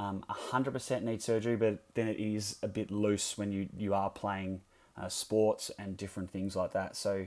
um, 0.00 0.24
100% 0.30 1.02
need 1.02 1.22
surgery, 1.22 1.56
but 1.56 1.84
then 1.94 2.08
it 2.08 2.18
is 2.18 2.56
a 2.62 2.68
bit 2.68 2.90
loose 2.90 3.36
when 3.36 3.52
you, 3.52 3.68
you 3.76 3.92
are 3.92 4.08
playing 4.08 4.62
uh, 5.00 5.08
sports 5.08 5.70
and 5.78 5.96
different 5.96 6.30
things 6.30 6.56
like 6.56 6.72
that. 6.72 6.96
So 6.96 7.26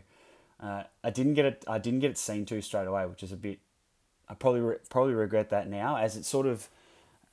uh, 0.61 0.83
I 1.03 1.09
didn't 1.09 1.33
get 1.33 1.45
it. 1.45 1.63
I 1.67 1.77
didn't 1.77 1.99
get 1.99 2.11
it 2.11 2.17
seen 2.17 2.45
to 2.47 2.61
straight 2.61 2.87
away, 2.87 3.05
which 3.05 3.23
is 3.23 3.31
a 3.31 3.37
bit. 3.37 3.59
I 4.29 4.33
probably 4.35 4.61
re- 4.61 4.77
probably 4.89 5.13
regret 5.13 5.49
that 5.49 5.69
now, 5.69 5.97
as 5.97 6.15
it 6.15 6.25
sort 6.25 6.47
of 6.47 6.69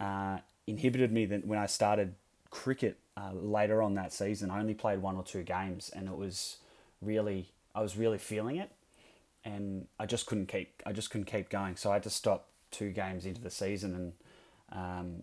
uh, 0.01 0.39
inhibited 0.67 1.13
me 1.13 1.27
that 1.27 1.47
when 1.47 1.59
I 1.59 1.67
started 1.67 2.15
cricket 2.51 2.99
uh, 3.17 3.33
later 3.33 3.83
on 3.83 3.95
that 3.95 4.13
season. 4.13 4.51
I 4.51 4.61
only 4.61 4.75
played 4.75 5.01
one 5.01 5.17
or 5.17 5.23
two 5.23 5.43
games, 5.43 5.91
and 5.95 6.09
it 6.09 6.17
was 6.17 6.59
really 7.01 7.49
I 7.75 7.81
was 7.81 7.97
really 7.97 8.19
feeling 8.19 8.57
it, 8.57 8.71
and 9.45 9.87
I 9.99 10.07
just 10.07 10.27
couldn't 10.27 10.47
keep 10.47 10.83
I 10.85 10.93
just 10.93 11.11
couldn't 11.11 11.27
keep 11.27 11.49
going. 11.49 11.77
So 11.77 11.91
I 11.91 11.95
had 11.95 12.03
to 12.05 12.11
stop 12.11 12.47
two 12.71 12.91
games 12.91 13.27
into 13.27 13.41
the 13.41 13.51
season, 13.51 13.95
and 13.95 14.13
um, 14.73 15.23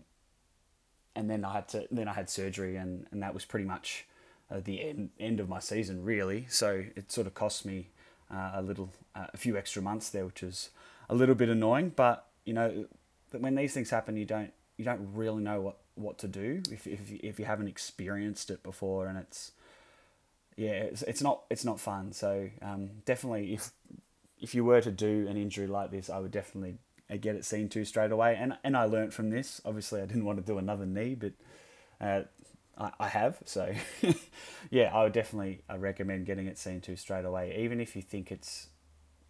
and 1.14 1.30
then 1.30 1.44
I 1.44 1.52
had 1.52 1.68
to 1.68 1.86
then 1.90 2.08
I 2.08 2.14
had 2.14 2.30
surgery, 2.30 2.76
and, 2.76 3.06
and 3.10 3.22
that 3.22 3.34
was 3.34 3.44
pretty 3.44 3.66
much 3.66 4.06
uh, 4.50 4.60
the 4.62 4.82
end, 4.82 5.10
end 5.18 5.40
of 5.40 5.48
my 5.48 5.58
season, 5.58 6.04
really. 6.04 6.46
So 6.48 6.84
it 6.96 7.12
sort 7.12 7.26
of 7.26 7.34
cost 7.34 7.64
me 7.64 7.88
uh, 8.32 8.52
a 8.54 8.62
little, 8.62 8.90
uh, 9.14 9.26
a 9.32 9.36
few 9.36 9.56
extra 9.56 9.82
months 9.82 10.10
there, 10.10 10.26
which 10.26 10.42
is 10.42 10.70
a 11.08 11.14
little 11.14 11.34
bit 11.34 11.48
annoying. 11.48 11.92
But 11.94 12.26
you 12.44 12.54
know, 12.54 12.86
when 13.30 13.54
these 13.54 13.74
things 13.74 13.90
happen, 13.90 14.16
you 14.16 14.24
don't 14.24 14.52
you 14.76 14.84
don't 14.84 15.08
really 15.12 15.42
know 15.42 15.60
what, 15.60 15.76
what 15.96 16.18
to 16.18 16.28
do 16.28 16.62
if, 16.70 16.86
if, 16.86 17.00
if 17.10 17.38
you 17.38 17.44
haven't 17.44 17.66
experienced 17.66 18.48
it 18.50 18.62
before, 18.62 19.08
and 19.08 19.18
it's 19.18 19.52
yeah, 20.56 20.70
it's, 20.70 21.02
it's 21.02 21.22
not 21.22 21.42
it's 21.50 21.64
not 21.64 21.78
fun. 21.78 22.12
So 22.12 22.50
um, 22.62 22.90
definitely, 23.04 23.54
if 23.54 23.70
if 24.40 24.54
you 24.54 24.64
were 24.64 24.80
to 24.80 24.90
do 24.90 25.26
an 25.28 25.36
injury 25.36 25.66
like 25.66 25.90
this, 25.90 26.08
I 26.10 26.18
would 26.18 26.30
definitely 26.30 26.78
uh, 27.10 27.16
get 27.16 27.36
it 27.36 27.44
seen 27.44 27.68
to 27.70 27.84
straight 27.84 28.10
away. 28.10 28.36
And 28.38 28.56
and 28.64 28.76
I 28.76 28.84
learned 28.84 29.14
from 29.14 29.30
this. 29.30 29.60
Obviously, 29.64 30.00
I 30.00 30.06
didn't 30.06 30.24
want 30.24 30.38
to 30.38 30.44
do 30.44 30.58
another 30.58 30.86
knee, 30.86 31.14
but 31.14 31.32
uh, 32.00 32.22
I 32.78 33.08
have. 33.08 33.38
So, 33.44 33.74
yeah, 34.70 34.94
I 34.94 35.02
would 35.02 35.12
definitely 35.12 35.62
recommend 35.76 36.26
getting 36.26 36.46
it 36.46 36.58
seen 36.58 36.80
to 36.82 36.96
straight 36.96 37.24
away, 37.24 37.56
even 37.58 37.80
if 37.80 37.96
you 37.96 38.02
think 38.02 38.30
it's 38.30 38.68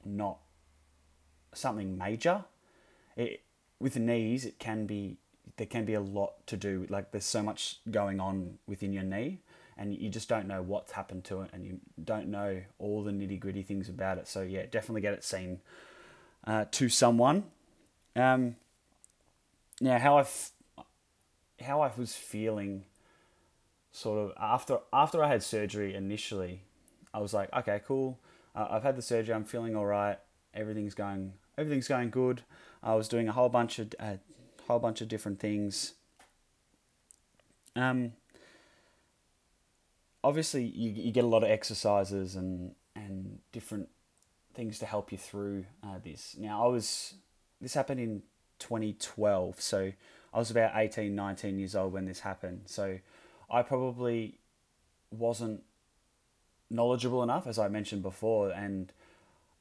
not 0.04 0.38
something 1.54 1.96
major. 1.96 2.44
It, 3.16 3.42
with 3.80 3.94
the 3.94 4.00
knees, 4.00 4.44
it 4.44 4.58
can 4.58 4.86
be 4.86 5.16
there 5.56 5.66
can 5.66 5.84
be 5.84 5.94
a 5.94 6.00
lot 6.00 6.46
to 6.46 6.56
do. 6.56 6.86
Like 6.88 7.10
there's 7.10 7.24
so 7.24 7.42
much 7.42 7.80
going 7.90 8.20
on 8.20 8.58
within 8.66 8.92
your 8.92 9.02
knee, 9.02 9.38
and 9.76 9.94
you 9.94 10.10
just 10.10 10.28
don't 10.28 10.46
know 10.46 10.62
what's 10.62 10.92
happened 10.92 11.24
to 11.24 11.42
it, 11.42 11.50
and 11.52 11.64
you 11.64 11.80
don't 12.02 12.28
know 12.28 12.62
all 12.78 13.02
the 13.02 13.12
nitty 13.12 13.40
gritty 13.40 13.62
things 13.62 13.88
about 13.88 14.18
it. 14.18 14.28
So 14.28 14.42
yeah, 14.42 14.66
definitely 14.70 15.00
get 15.00 15.14
it 15.14 15.24
seen 15.24 15.60
uh, 16.46 16.66
to 16.72 16.88
someone. 16.88 17.44
Um, 18.14 18.56
now, 19.80 19.98
how 19.98 20.18
I 20.18 20.26
how 21.60 21.80
I 21.80 21.90
was 21.96 22.14
feeling 22.14 22.84
sort 23.92 24.18
of 24.18 24.32
after 24.40 24.78
after 24.92 25.22
I 25.22 25.28
had 25.28 25.42
surgery 25.42 25.94
initially, 25.94 26.62
I 27.12 27.20
was 27.20 27.34
like, 27.34 27.52
okay, 27.52 27.80
cool. 27.86 28.18
Uh, 28.54 28.68
I've 28.70 28.82
had 28.82 28.96
the 28.96 29.02
surgery. 29.02 29.34
I'm 29.34 29.44
feeling 29.44 29.76
all 29.76 29.86
right. 29.86 30.18
Everything's 30.54 30.94
going 30.94 31.32
everything's 31.56 31.88
going 31.88 32.10
good. 32.10 32.42
I 32.82 32.94
was 32.94 33.08
doing 33.08 33.28
a 33.28 33.32
whole 33.32 33.48
bunch 33.48 33.78
of 33.78 33.94
a 33.98 34.18
whole 34.66 34.78
bunch 34.78 35.00
of 35.00 35.08
different 35.08 35.40
things. 35.40 35.94
Um, 37.74 38.12
obviously, 40.22 40.64
you, 40.64 40.90
you 40.90 41.12
get 41.12 41.24
a 41.24 41.28
lot 41.28 41.42
of 41.42 41.50
exercises 41.50 42.36
and 42.36 42.74
and 42.94 43.38
different 43.52 43.88
things 44.54 44.78
to 44.80 44.86
help 44.86 45.12
you 45.12 45.18
through 45.18 45.64
uh, 45.82 45.98
this. 46.02 46.36
Now, 46.38 46.64
I 46.64 46.68
was 46.68 47.14
this 47.60 47.74
happened 47.74 48.00
in 48.00 48.22
2012, 48.58 49.60
so 49.60 49.92
I 50.32 50.38
was 50.38 50.50
about 50.50 50.72
18, 50.74 51.14
19 51.14 51.58
years 51.58 51.74
old 51.74 51.92
when 51.92 52.04
this 52.04 52.20
happened. 52.20 52.62
So 52.66 52.98
I 53.50 53.62
probably 53.62 54.38
wasn't 55.10 55.62
knowledgeable 56.70 57.22
enough, 57.22 57.46
as 57.46 57.58
I 57.58 57.68
mentioned 57.68 58.02
before, 58.02 58.50
and 58.50 58.92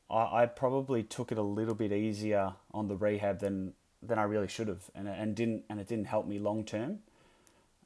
I, 0.10 0.44
I 0.44 0.46
probably 0.46 1.04
took 1.04 1.32
it 1.32 1.38
a 1.38 1.44
little 1.44 1.76
bit 1.76 1.92
easier 1.92 2.54
on 2.74 2.88
the 2.88 2.96
rehab 2.96 3.40
than 3.40 3.74
than 4.04 4.20
I 4.20 4.24
really 4.24 4.48
should 4.48 4.68
have, 4.68 4.90
and 4.94 5.08
and 5.08 5.36
didn't 5.36 5.64
and 5.70 5.80
it 5.80 5.88
didn't 5.88 6.06
help 6.06 6.28
me 6.28 6.40
long 6.40 6.64
term. 6.64 7.00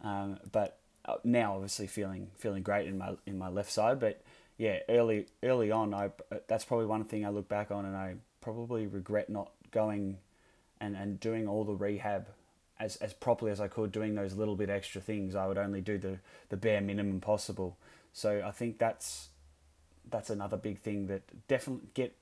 Um, 0.04 0.40
but 0.52 0.80
uh, 1.06 1.16
now, 1.24 1.56
obviously, 1.56 1.88
feeling 1.88 2.32
feeling 2.36 2.64
great 2.64 2.88
in 2.88 2.98
my 2.98 3.16
in 3.26 3.38
my 3.38 3.50
left 3.50 3.72
side, 3.72 4.00
but 4.00 4.22
yeah, 4.58 4.80
early 4.90 5.28
early 5.44 5.72
on, 5.72 5.94
I 5.94 6.12
that's 6.48 6.66
probably 6.66 6.88
one 6.88 7.04
thing 7.04 7.26
I 7.26 7.30
look 7.30 7.48
back 7.48 7.72
on, 7.72 7.86
and 7.86 7.96
I 7.96 8.16
probably 8.42 8.88
regret 8.88 9.30
not 9.30 9.52
going 9.72 10.18
and, 10.80 10.96
and 10.96 11.20
doing 11.20 11.48
all 11.48 11.64
the 11.64 11.76
rehab 11.76 12.28
as, 12.82 12.96
as 12.98 13.14
properly 13.14 13.52
as 13.52 13.62
I 13.62 13.68
could, 13.68 13.92
doing 13.92 14.16
those 14.16 14.34
little 14.34 14.56
bit 14.56 14.70
extra 14.70 15.00
things. 15.02 15.36
I 15.36 15.48
would 15.48 15.58
only 15.58 15.82
do 15.82 15.98
the, 15.98 16.18
the 16.50 16.58
bare 16.58 16.82
minimum 16.82 17.22
possible. 17.22 17.78
So 18.12 18.44
I 18.46 18.52
think 18.52 18.80
that's 18.80 19.30
that's 20.10 20.30
another 20.30 20.58
big 20.58 20.80
thing 20.80 21.08
that 21.08 21.22
definitely 21.48 21.88
get 21.94 22.16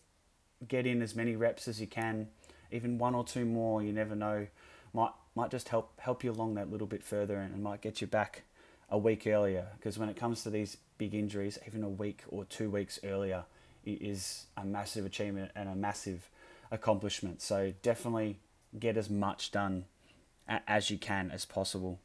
get 0.67 0.85
in 0.85 1.01
as 1.01 1.15
many 1.15 1.35
reps 1.35 1.67
as 1.67 1.79
you 1.79 1.87
can, 1.87 2.27
even 2.71 2.97
one 2.97 3.15
or 3.15 3.23
two 3.23 3.45
more. 3.45 3.81
You 3.81 3.93
never 3.93 4.15
know, 4.15 4.47
might 4.93 5.11
might 5.33 5.49
just 5.49 5.69
help 5.69 5.97
help 5.99 6.23
you 6.23 6.31
along 6.31 6.55
that 6.55 6.69
little 6.69 6.87
bit 6.87 7.03
further 7.03 7.37
and, 7.37 7.53
and 7.53 7.63
might 7.63 7.81
get 7.81 8.01
you 8.01 8.07
back 8.07 8.43
a 8.89 8.97
week 8.97 9.25
earlier. 9.25 9.67
Because 9.77 9.97
when 9.97 10.09
it 10.09 10.17
comes 10.17 10.43
to 10.43 10.49
these 10.49 10.77
big 10.97 11.15
injuries, 11.15 11.57
even 11.65 11.83
a 11.83 11.89
week 11.89 12.23
or 12.27 12.43
two 12.43 12.69
weeks 12.69 12.99
earlier 13.03 13.45
is 13.85 14.45
a 14.57 14.65
massive 14.65 15.05
achievement 15.05 15.51
and 15.55 15.69
a 15.69 15.75
massive 15.75 16.29
accomplishment. 16.69 17.41
So 17.41 17.73
definitely 17.81 18.37
get 18.77 18.97
as 18.97 19.09
much 19.09 19.51
done 19.51 19.85
as 20.67 20.89
you 20.89 20.97
can 20.97 21.31
as 21.31 21.45
possible. 21.45 21.99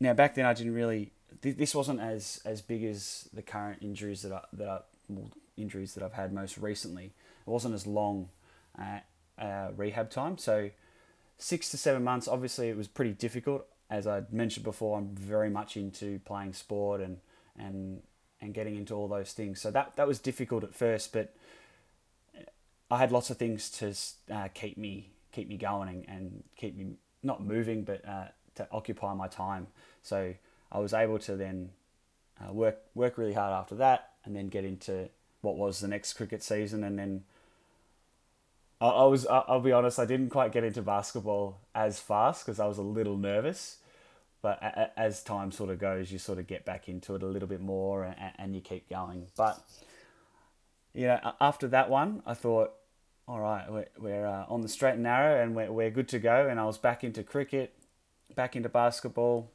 Now 0.00 0.14
back 0.14 0.34
then 0.34 0.46
I 0.46 0.54
didn't 0.54 0.74
really. 0.74 1.12
This 1.42 1.74
wasn't 1.74 2.00
as, 2.00 2.40
as 2.44 2.62
big 2.62 2.82
as 2.84 3.28
the 3.34 3.42
current 3.42 3.82
injuries 3.82 4.22
that 4.22 4.32
I, 4.32 4.40
that 4.54 4.68
I, 4.68 4.80
well, 5.08 5.30
injuries 5.56 5.94
that 5.94 6.02
I've 6.02 6.14
had 6.14 6.32
most 6.32 6.56
recently. 6.56 7.12
It 7.46 7.50
wasn't 7.50 7.74
as 7.74 7.86
long 7.86 8.30
uh, 8.80 9.00
uh, 9.38 9.68
rehab 9.76 10.10
time. 10.10 10.38
So 10.38 10.70
six 11.36 11.70
to 11.70 11.76
seven 11.76 12.02
months. 12.02 12.28
Obviously, 12.28 12.68
it 12.68 12.76
was 12.76 12.88
pretty 12.88 13.12
difficult. 13.12 13.66
As 13.90 14.06
I 14.06 14.22
mentioned 14.30 14.64
before, 14.64 14.98
I'm 14.98 15.14
very 15.14 15.50
much 15.50 15.76
into 15.76 16.20
playing 16.20 16.54
sport 16.54 17.00
and 17.00 17.18
and 17.58 18.02
and 18.40 18.54
getting 18.54 18.76
into 18.76 18.94
all 18.94 19.08
those 19.08 19.32
things. 19.32 19.60
So 19.60 19.70
that 19.70 19.96
that 19.96 20.06
was 20.06 20.18
difficult 20.18 20.64
at 20.64 20.74
first, 20.74 21.12
but 21.12 21.34
I 22.90 22.98
had 22.98 23.12
lots 23.12 23.30
of 23.30 23.36
things 23.36 23.70
to 23.70 24.34
uh, 24.34 24.48
keep 24.54 24.78
me 24.78 25.10
keep 25.32 25.48
me 25.48 25.56
going 25.56 25.88
and, 25.88 26.04
and 26.08 26.44
keep 26.56 26.76
me 26.76 26.96
not 27.22 27.44
moving, 27.44 27.84
but 27.84 28.06
uh, 28.06 28.26
to 28.56 28.68
occupy 28.70 29.14
my 29.14 29.28
time. 29.28 29.68
So 30.02 30.34
I 30.70 30.78
was 30.78 30.92
able 30.94 31.18
to 31.20 31.36
then 31.36 31.70
uh, 32.40 32.52
work 32.52 32.78
work 32.94 33.18
really 33.18 33.34
hard 33.34 33.52
after 33.52 33.74
that, 33.76 34.10
and 34.24 34.34
then 34.34 34.48
get 34.48 34.64
into 34.64 35.08
what 35.40 35.56
was 35.56 35.80
the 35.80 35.88
next 35.88 36.14
cricket 36.14 36.42
season, 36.42 36.84
and 36.84 36.98
then 36.98 37.24
I, 38.80 38.88
I 38.88 39.04
was 39.04 39.26
I'll 39.26 39.60
be 39.60 39.72
honest, 39.72 39.98
I 39.98 40.04
didn't 40.04 40.30
quite 40.30 40.52
get 40.52 40.64
into 40.64 40.82
basketball 40.82 41.58
as 41.74 41.98
fast 41.98 42.44
because 42.44 42.60
I 42.60 42.66
was 42.66 42.78
a 42.78 42.82
little 42.82 43.16
nervous. 43.16 43.78
But 44.40 44.92
as 44.96 45.24
time 45.24 45.50
sort 45.50 45.70
of 45.70 45.80
goes, 45.80 46.12
you 46.12 46.18
sort 46.18 46.38
of 46.38 46.46
get 46.46 46.64
back 46.64 46.88
into 46.88 47.16
it 47.16 47.24
a 47.24 47.26
little 47.26 47.48
bit 47.48 47.60
more, 47.60 48.04
and, 48.04 48.14
and 48.38 48.54
you 48.54 48.60
keep 48.60 48.88
going. 48.88 49.26
But 49.36 49.60
you 50.94 51.06
know, 51.08 51.32
after 51.40 51.66
that 51.68 51.90
one, 51.90 52.22
I 52.24 52.34
thought, 52.34 52.72
all 53.28 53.40
right, 53.40 53.70
we're, 53.70 53.88
we're 53.98 54.26
uh, 54.26 54.46
on 54.48 54.62
the 54.62 54.68
straight 54.68 54.94
and 54.94 55.02
narrow, 55.02 55.42
and 55.42 55.54
we're, 55.54 55.70
we're 55.70 55.90
good 55.90 56.08
to 56.08 56.18
go. 56.18 56.48
And 56.48 56.58
I 56.58 56.64
was 56.64 56.78
back 56.78 57.04
into 57.04 57.22
cricket, 57.22 57.74
back 58.34 58.56
into 58.56 58.70
basketball, 58.70 59.50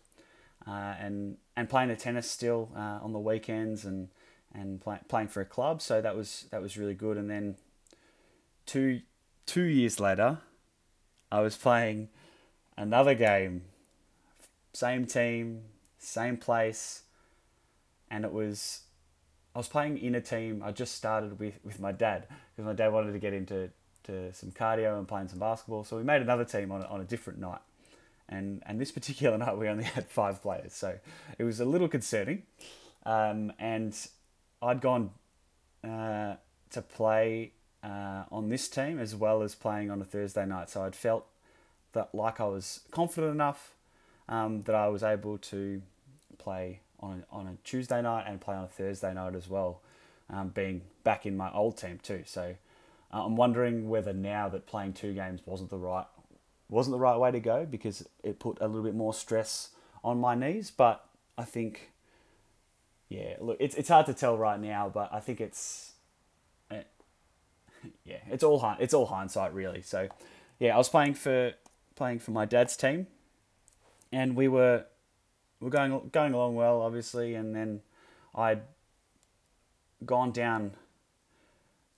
uh, 0.68 0.94
and 1.00 1.38
and 1.58 1.68
playing 1.68 1.90
the 1.90 1.96
tennis 1.96 2.30
still 2.30 2.70
uh, 2.76 3.00
on 3.02 3.14
the 3.14 3.20
weekends, 3.20 3.84
and 3.84 4.10
and 4.54 4.80
play, 4.80 5.00
playing 5.08 5.30
for 5.30 5.42
a 5.42 5.46
club. 5.46 5.82
So 5.82 6.02
that 6.02 6.16
was 6.16 6.46
that 6.52 6.62
was 6.62 6.78
really 6.78 6.94
good. 6.94 7.18
And 7.18 7.30
then 7.30 7.56
two 8.68 9.02
two 9.48 9.64
years 9.64 10.00
later, 10.00 10.38
I 11.32 11.42
was 11.42 11.58
playing 11.58 12.10
another 12.78 13.16
game, 13.16 13.64
same 14.74 15.08
team, 15.08 15.64
same 15.98 16.38
place, 16.38 17.04
and 18.12 18.24
it 18.24 18.32
was 18.32 18.82
I 19.56 19.60
was 19.60 19.68
playing 19.68 20.00
in 20.00 20.16
a 20.16 20.22
team. 20.22 20.64
I 20.66 20.72
just 20.72 20.96
started 20.96 21.40
with, 21.40 21.60
with 21.64 21.80
my 21.80 21.92
dad 21.92 22.28
because 22.56 22.66
my 22.66 22.74
dad 22.74 22.92
wanted 22.92 23.14
to 23.14 23.20
get 23.20 23.34
into 23.34 23.70
to 24.06 24.34
some 24.34 24.52
cardio 24.52 24.98
and 24.98 25.08
playing 25.08 25.30
some 25.30 25.40
basketball. 25.40 25.84
So 25.84 25.98
we 25.98 26.04
made 26.04 26.22
another 26.22 26.44
team 26.44 26.72
on, 26.72 26.84
on 26.84 27.02
a 27.02 27.06
different 27.06 27.40
night. 27.40 27.62
And, 28.28 28.62
and 28.66 28.80
this 28.80 28.92
particular 28.92 29.38
night 29.40 29.58
we 29.58 29.68
only 29.68 29.84
had 29.84 30.10
five 30.10 30.42
players. 30.42 30.74
So 30.74 30.98
it 31.38 31.44
was 31.44 31.60
a 31.60 31.66
little 31.66 31.88
concerning. 31.88 32.44
Um, 33.06 33.54
and 33.60 33.96
I'd 34.62 34.82
gone 34.82 35.12
uh, 35.84 36.36
to 36.72 36.82
play 36.82 37.52
uh, 37.84 38.24
on 38.32 38.50
this 38.50 38.68
team 38.68 39.00
as 39.00 39.16
well 39.16 39.42
as 39.42 39.56
playing 39.56 39.92
on 39.92 40.02
a 40.02 40.06
Thursday 40.06 40.46
night. 40.46 40.70
So 40.70 40.84
I'd 40.84 40.96
felt 40.96 41.28
that 41.94 42.14
like 42.14 42.42
I 42.42 42.46
was 42.46 42.82
confident 42.92 43.34
enough 43.34 43.76
um, 44.28 44.64
that 44.64 44.76
I 44.76 44.88
was 44.88 45.04
able 45.04 45.38
to 45.38 45.82
play 46.38 46.80
on 47.04 47.24
a, 47.32 47.36
on 47.36 47.48
a 47.48 47.58
Tuesday 47.64 48.02
night 48.02 48.26
and 48.28 48.40
play 48.40 48.56
on 48.56 48.64
a 48.64 48.68
Thursday 48.68 49.14
night 49.14 49.36
as 49.36 49.50
well, 49.50 49.82
um, 50.30 50.50
being 50.50 50.82
back 51.04 51.26
in 51.26 51.36
my 51.36 51.52
old 51.52 51.78
team 51.78 52.00
too. 52.02 52.24
So 52.26 52.56
uh, 53.14 53.26
I'm 53.26 53.36
wondering 53.36 53.90
whether 53.90 54.14
now 54.14 54.50
that 54.50 54.66
playing 54.66 54.94
two 54.94 55.14
games 55.14 55.42
wasn't 55.46 55.70
the 55.70 55.78
right 55.78 56.06
wasn't 56.70 56.94
the 56.94 57.00
right 57.00 57.18
way 57.18 57.30
to 57.30 57.40
go 57.40 57.66
because 57.70 58.08
it 58.24 58.40
put 58.40 58.58
a 58.60 58.68
little 58.68 58.84
bit 58.84 58.96
more 58.96 59.14
stress 59.14 59.70
on 60.04 60.20
my 60.20 60.34
knees. 60.34 60.72
But 60.72 61.06
I 61.38 61.44
think, 61.44 61.92
yeah, 63.10 63.36
look, 63.40 63.58
it's 63.60 63.76
it's 63.76 63.90
hard 63.90 64.06
to 64.08 64.14
tell 64.14 64.38
right 64.38 64.60
now, 64.60 64.90
but 64.92 65.10
I 65.14 65.20
think 65.20 65.42
it's 65.42 65.92
yeah, 68.06 68.18
it's 68.30 68.44
all 68.44 68.76
it's 68.80 68.94
all 68.94 69.06
hindsight 69.06 69.54
really. 69.54 69.82
So, 69.82 70.08
yeah, 70.60 70.76
I 70.76 70.78
was 70.78 70.90
playing 70.90 71.16
for 71.16 71.54
playing 71.96 72.20
for 72.20 72.32
my 72.32 72.46
dad's 72.46 72.76
team, 72.76 73.08
and 74.12 74.36
we 74.36 74.48
were 74.48 74.86
we 75.64 75.68
are 75.68 75.72
going 75.72 76.10
going 76.12 76.34
along 76.34 76.56
well, 76.56 76.82
obviously, 76.82 77.36
and 77.36 77.56
then 77.56 77.82
I'd 78.36 78.62
gone 80.06 80.32
down. 80.32 80.72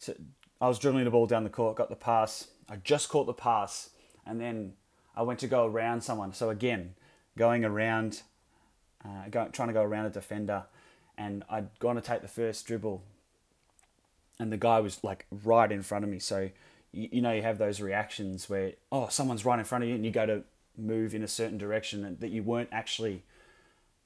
To, 0.02 0.16
I 0.62 0.68
was 0.68 0.80
dribbling 0.80 1.06
the 1.06 1.12
ball 1.12 1.26
down 1.26 1.44
the 1.44 1.50
court, 1.50 1.76
got 1.76 1.90
the 1.90 1.96
pass. 1.96 2.48
I 2.70 2.78
just 2.78 3.10
caught 3.10 3.26
the 3.26 3.34
pass, 3.34 3.90
and 4.26 4.40
then 4.40 4.74
I 5.16 5.24
went 5.24 5.40
to 5.40 5.48
go 5.48 5.66
around 5.66 6.02
someone. 6.02 6.34
So 6.34 6.50
again, 6.50 6.96
going 7.38 7.66
around, 7.66 8.22
uh, 9.04 9.30
going, 9.30 9.52
trying 9.52 9.70
to 9.70 9.74
go 9.74 9.84
around 9.84 10.06
a 10.06 10.10
defender, 10.10 10.66
and 11.18 11.44
I'd 11.50 11.78
gone 11.80 11.96
to 11.96 12.02
take 12.02 12.22
the 12.22 12.28
first 12.28 12.66
dribble 12.66 13.04
and 14.40 14.52
the 14.52 14.58
guy 14.58 14.80
was 14.80 15.04
like 15.04 15.26
right 15.32 15.72
in 15.72 15.82
front 15.82 16.04
of 16.04 16.12
me. 16.12 16.20
So 16.20 16.50
you, 16.92 17.10
you 17.14 17.22
know 17.22 17.32
you 17.32 17.42
have 17.42 17.58
those 17.58 17.82
reactions 17.82 18.50
where 18.50 18.74
oh 18.92 19.08
someone's 19.10 19.46
right 19.46 19.60
in 19.60 19.66
front 19.66 19.84
of 19.84 19.90
you 19.90 19.96
and 19.96 20.06
you 20.06 20.12
go 20.12 20.26
to 20.26 20.44
move 20.78 21.16
in 21.16 21.24
a 21.24 21.28
certain 21.28 21.58
direction 21.58 22.18
that 22.20 22.30
you 22.30 22.44
weren't 22.44 22.70
actually 22.72 23.24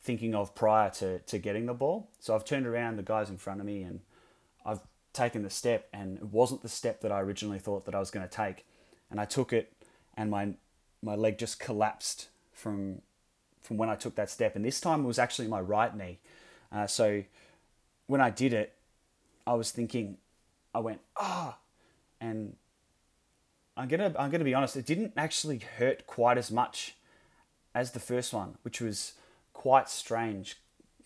thinking 0.02 0.34
of 0.34 0.56
prior 0.56 0.90
to, 0.90 1.20
to 1.20 1.38
getting 1.38 1.66
the 1.66 1.74
ball. 1.74 2.10
So 2.20 2.34
I've 2.34 2.46
turned 2.46 2.66
around, 2.66 2.96
the 2.96 3.04
guy's 3.04 3.30
in 3.30 3.38
front 3.38 3.60
of 3.60 3.66
me, 3.66 3.84
and 3.84 4.00
I've 4.66 4.80
taken 5.14 5.44
the 5.44 5.50
step, 5.50 5.88
and 5.94 6.18
it 6.18 6.26
wasn't 6.26 6.62
the 6.62 6.70
step 6.70 7.02
that 7.02 7.12
I 7.12 7.20
originally 7.22 7.60
thought 7.60 7.86
that 7.86 7.96
I 7.96 8.00
was 8.00 8.12
going 8.12 8.28
to 8.28 8.34
take. 8.34 8.66
And 9.12 9.20
I 9.20 9.26
took 9.26 9.52
it, 9.52 9.74
and 10.16 10.30
my 10.30 10.54
my 11.02 11.16
leg 11.16 11.38
just 11.38 11.60
collapsed 11.60 12.28
from 12.52 13.02
from 13.62 13.78
when 13.78 13.90
I 13.90 13.96
took 13.96 14.16
that 14.16 14.30
step. 14.30 14.56
And 14.56 14.64
this 14.64 14.80
time 14.80 15.04
it 15.04 15.08
was 15.08 15.20
actually 15.20 15.48
my 15.48 15.60
right 15.60 15.96
knee. 15.96 16.20
Uh, 16.72 16.88
so 16.88 17.24
when 18.08 18.22
I 18.22 18.30
did 18.30 18.54
it, 18.54 18.76
I 19.48 19.54
was 19.54 19.72
thinking, 19.72 20.18
I 20.76 20.80
went 20.80 21.02
ah, 21.18 21.58
and 22.22 22.56
I'm 23.76 23.88
gonna 23.88 24.14
I'm 24.18 24.30
gonna 24.30 24.44
be 24.44 24.54
honest. 24.54 24.78
It 24.78 24.86
didn't 24.86 25.14
actually 25.18 25.60
hurt 25.78 26.06
quite 26.06 26.38
as 26.38 26.52
much 26.52 26.96
as 27.74 27.92
the 27.92 28.00
first 28.00 28.34
one, 28.34 28.58
which 28.62 28.80
was 28.82 29.14
quite 29.60 29.90
strange 29.90 30.56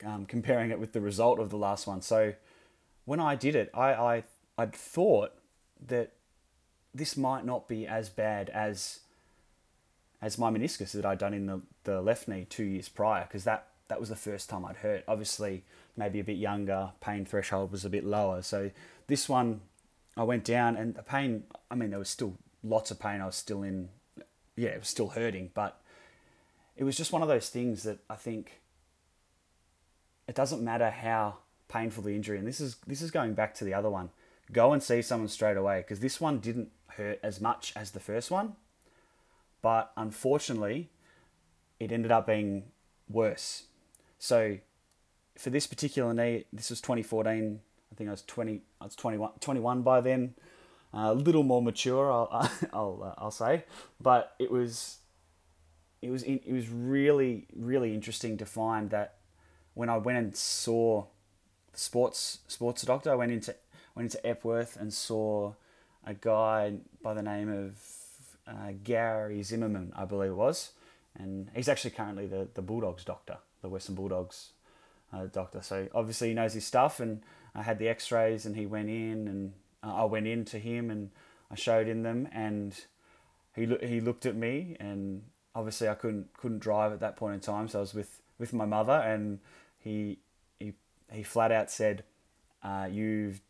um, 0.06 0.28
comparing 0.28 0.70
it 0.70 0.80
with 0.80 0.94
the 0.94 1.02
result 1.02 1.40
of 1.40 1.50
the 1.50 1.58
last 1.58 1.88
one. 1.88 2.04
So 2.04 2.34
when 3.06 3.20
I 3.20 3.36
did 3.36 3.56
it, 3.56 3.72
I 3.74 3.94
I 3.94 4.24
I'd 4.60 4.76
thought 4.76 5.32
that 5.88 6.12
this 6.94 7.18
might 7.18 7.46
not 7.46 7.68
be 7.68 7.88
as 7.88 8.10
bad 8.10 8.52
as 8.52 9.00
as 10.22 10.38
my 10.38 10.52
meniscus 10.52 10.92
that 10.92 11.04
I'd 11.04 11.18
done 11.18 11.34
in 11.34 11.48
the, 11.48 11.62
the 11.84 12.00
left 12.00 12.28
knee 12.28 12.46
two 12.48 12.64
years 12.64 12.90
prior 12.90 13.24
because 13.24 13.44
that 13.46 13.70
that 13.88 14.00
was 14.00 14.10
the 14.10 14.16
first 14.16 14.52
time 14.52 14.66
I'd 14.66 14.78
hurt. 14.78 15.04
Obviously, 15.08 15.64
maybe 15.98 16.20
a 16.20 16.24
bit 16.24 16.38
younger, 16.38 16.92
pain 17.02 17.26
threshold 17.26 17.72
was 17.72 17.84
a 17.84 17.90
bit 17.90 18.06
lower. 18.06 18.44
So 18.44 18.70
this 19.08 19.28
one, 19.28 19.62
I 20.16 20.24
went 20.24 20.44
down 20.44 20.78
and 20.78 20.94
the 20.94 21.02
pain, 21.02 21.46
I 21.72 21.76
mean, 21.76 21.90
there 21.90 22.00
was 22.00 22.10
still 22.10 22.38
lots 22.64 22.92
of 22.92 23.00
pain. 23.00 23.20
I 23.20 23.26
was 23.26 23.36
still 23.36 23.64
in, 23.64 23.90
yeah, 24.56 24.70
it 24.70 24.80
was 24.80 24.90
still 24.90 25.10
hurting, 25.10 25.50
but 25.56 25.82
it 26.76 26.84
was 26.84 26.98
just 26.98 27.12
one 27.12 27.22
of 27.22 27.28
those 27.28 27.50
things 27.50 27.84
that 27.84 28.00
I 28.10 28.16
think 28.16 28.62
it 30.28 30.36
doesn't 30.36 30.64
matter 30.64 30.90
how 30.90 31.38
painful 31.68 32.04
the 32.04 32.16
injury, 32.16 32.38
and 32.38 32.48
this 32.48 32.60
is 32.60 32.78
this 32.88 33.02
is 33.02 33.12
going 33.12 33.34
back 33.34 33.54
to 33.56 33.66
the 33.66 33.74
other 33.74 33.90
one. 33.90 34.10
Go 34.52 34.74
and 34.74 34.82
see 34.82 35.02
someone 35.02 35.30
straight 35.30 35.58
away 35.58 35.80
because 35.80 36.00
this 36.00 36.20
one 36.20 36.40
didn't 36.40 36.70
hurt 36.88 37.20
as 37.24 37.42
much 37.42 37.74
as 37.76 37.92
the 37.92 38.00
first 38.00 38.30
one, 38.30 38.56
but 39.62 39.92
unfortunately, 39.98 40.90
it 41.80 41.92
ended 41.92 42.12
up 42.12 42.28
being 42.28 42.64
worse. 43.10 43.64
So 44.20 44.58
for 45.38 45.50
this 45.50 45.68
particular 45.68 46.14
knee, 46.14 46.46
this 46.54 46.70
was 46.70 46.82
2014. 46.82 47.60
I 47.92 47.96
think 47.96 48.08
I 48.08 48.12
was 48.12 48.24
20. 48.24 48.62
I 48.82 48.86
was 48.86 48.96
21, 48.96 49.32
21 49.40 49.82
by 49.82 50.02
then. 50.02 50.36
Uh, 50.94 51.10
a 51.12 51.14
little 51.14 51.44
more 51.44 51.62
mature, 51.62 52.12
I'll 52.12 52.30
I'll, 52.74 53.04
uh, 53.04 53.22
I'll 53.24 53.32
say, 53.32 53.66
but 54.00 54.36
it 54.38 54.52
was 54.52 55.00
it 56.04 56.10
was 56.10 56.24
it 56.24 56.52
was 56.52 56.70
really 56.70 57.48
really 57.56 57.94
interesting 57.94 58.38
to 58.38 58.46
find 58.46 58.90
that 58.90 59.16
when 59.74 59.90
I 59.90 59.98
went 59.98 60.18
and 60.18 60.36
saw 60.36 61.06
sports 61.74 62.40
sports 62.48 62.82
doctor, 62.84 63.12
I 63.12 63.16
went 63.16 63.32
into 63.32 63.56
went 63.96 64.14
into 64.14 64.26
Epworth 64.28 64.78
and 64.80 64.94
saw 64.94 65.54
a 66.06 66.14
guy 66.14 66.74
by 67.02 67.14
the 67.14 67.24
name 67.24 67.50
of 67.50 67.82
uh, 68.48 68.74
Gary 68.84 69.42
Zimmerman, 69.44 69.94
I 69.96 70.06
believe 70.06 70.32
it 70.32 70.36
was, 70.36 70.72
and 71.16 71.50
he's 71.56 71.70
actually 71.70 71.92
currently 71.92 72.28
the 72.28 72.50
the 72.54 72.62
Bulldogs 72.62 73.06
doctor, 73.06 73.38
the 73.62 73.70
Western 73.70 73.96
Bulldogs 73.96 74.52
uh, 75.14 75.26
doctor. 75.26 75.62
So 75.62 75.88
obviously 75.96 76.30
he 76.30 76.34
knows 76.34 76.54
his 76.54 76.66
stuff, 76.66 77.00
and 77.00 77.22
I 77.56 77.64
had 77.64 77.80
the 77.80 77.88
X-rays, 77.88 78.46
and 78.46 78.56
he 78.56 78.66
went 78.66 78.90
in, 78.90 79.28
and 79.28 79.54
uh, 79.82 80.04
I 80.04 80.06
went 80.06 80.28
in 80.28 80.44
to 80.46 80.60
him, 80.60 80.90
and 80.90 81.12
I 81.50 81.56
showed 81.56 81.88
him 81.88 82.04
them, 82.04 82.28
and 82.32 82.76
he 83.56 83.66
lo- 83.66 83.78
he 83.82 84.02
looked 84.02 84.26
at 84.26 84.36
me, 84.36 84.76
and 84.80 85.24
obviously 85.56 85.88
I 85.90 85.96
couldn't 85.96 86.34
couldn't 86.38 86.60
drive 86.60 86.92
at 86.94 87.00
that 87.02 87.16
point 87.16 87.36
in 87.36 87.40
time, 87.40 87.68
so 87.68 87.80
I 87.80 87.82
was 87.82 87.94
with 87.94 88.22
with 88.40 88.54
my 88.54 88.66
mother, 88.66 88.94
and 88.94 89.40
he 89.78 90.20
he 90.60 90.74
he 91.12 91.24
flat 91.24 91.52
out 91.52 91.70
said, 91.70 92.04
uh, 92.64 92.88
"You've 92.92 93.42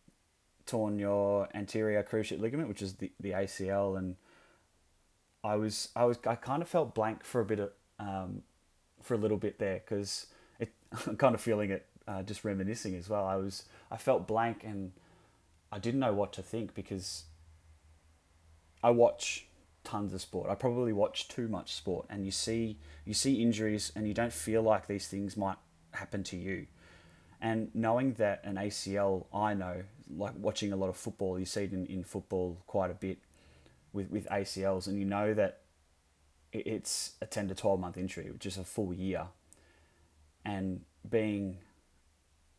torn 0.66 1.00
your 1.00 1.50
anterior 1.54 2.04
cruciate 2.04 2.40
ligament, 2.40 2.70
which 2.70 2.82
is 2.82 2.96
the, 2.96 3.12
the 3.20 3.32
ACL, 3.32 3.98
and 3.98 4.16
I 5.44 5.56
was 5.56 5.90
I 5.96 6.06
was 6.06 6.18
I 6.26 6.36
kind 6.36 6.62
of 6.62 6.70
felt 6.70 6.96
blank 6.96 7.24
for 7.24 7.42
a 7.42 7.46
bit 7.46 7.60
of 7.60 7.72
um, 8.00 8.44
for 9.02 9.14
a 9.14 9.18
little 9.18 9.38
bit 9.38 9.60
there 9.60 9.82
because 9.86 10.28
I'm 11.08 11.18
kind 11.18 11.36
of 11.36 11.42
feeling 11.42 11.70
it 11.70 11.86
uh, 12.08 12.24
just 12.24 12.44
reminiscing 12.44 12.96
as 12.96 13.10
well. 13.10 13.26
I 13.26 13.36
was 13.36 13.64
I 13.92 13.98
felt 13.98 14.28
blank 14.28 14.64
and 14.64 14.92
I 15.72 15.80
didn't 15.80 16.00
know 16.00 16.14
what 16.14 16.34
to 16.34 16.42
think 16.42 16.74
because 16.74 17.24
I 18.84 18.92
watch 18.92 19.48
tons 19.84 20.14
of 20.14 20.22
sport. 20.22 20.50
I 20.50 20.56
probably 20.56 20.94
watch 20.94 21.28
too 21.28 21.48
much 21.48 21.74
sport, 21.74 22.06
and 22.10 22.26
you 22.26 22.32
see 22.32 22.78
you 23.06 23.14
see 23.14 23.42
injuries, 23.42 23.92
and 23.96 24.08
you 24.08 24.14
don't 24.14 24.34
feel 24.34 24.62
like 24.62 24.88
these 24.88 25.08
things 25.08 25.36
might 25.38 25.58
happen 25.92 26.24
to 26.24 26.38
you. 26.38 26.68
And 27.42 27.70
knowing 27.74 28.14
that 28.14 28.42
an 28.46 28.56
ACL, 28.56 29.26
I 29.34 29.54
know, 29.54 29.84
like 30.16 30.34
watching 30.38 30.72
a 30.72 30.78
lot 30.78 30.90
of 30.90 30.96
football, 30.96 31.38
you 31.38 31.46
see 31.46 31.64
it 31.64 31.74
in, 31.74 31.86
in 31.88 32.04
football 32.04 32.62
quite 32.68 32.90
a 32.90 32.94
bit 32.94 33.20
with, 33.92 34.10
with 34.10 34.28
ACLs, 34.30 34.88
and 34.88 34.98
you 34.98 35.06
know 35.06 35.34
that 35.34 35.60
it's 36.54 37.14
a 37.22 37.26
10 37.26 37.50
to 37.50 37.56
12 37.56 37.80
month 37.80 37.98
injury, 37.98 38.30
which 38.32 38.46
is 38.46 38.58
a 38.58 38.64
full 38.64 38.94
year. 38.94 39.28
And 40.46 40.82
being 41.10 41.58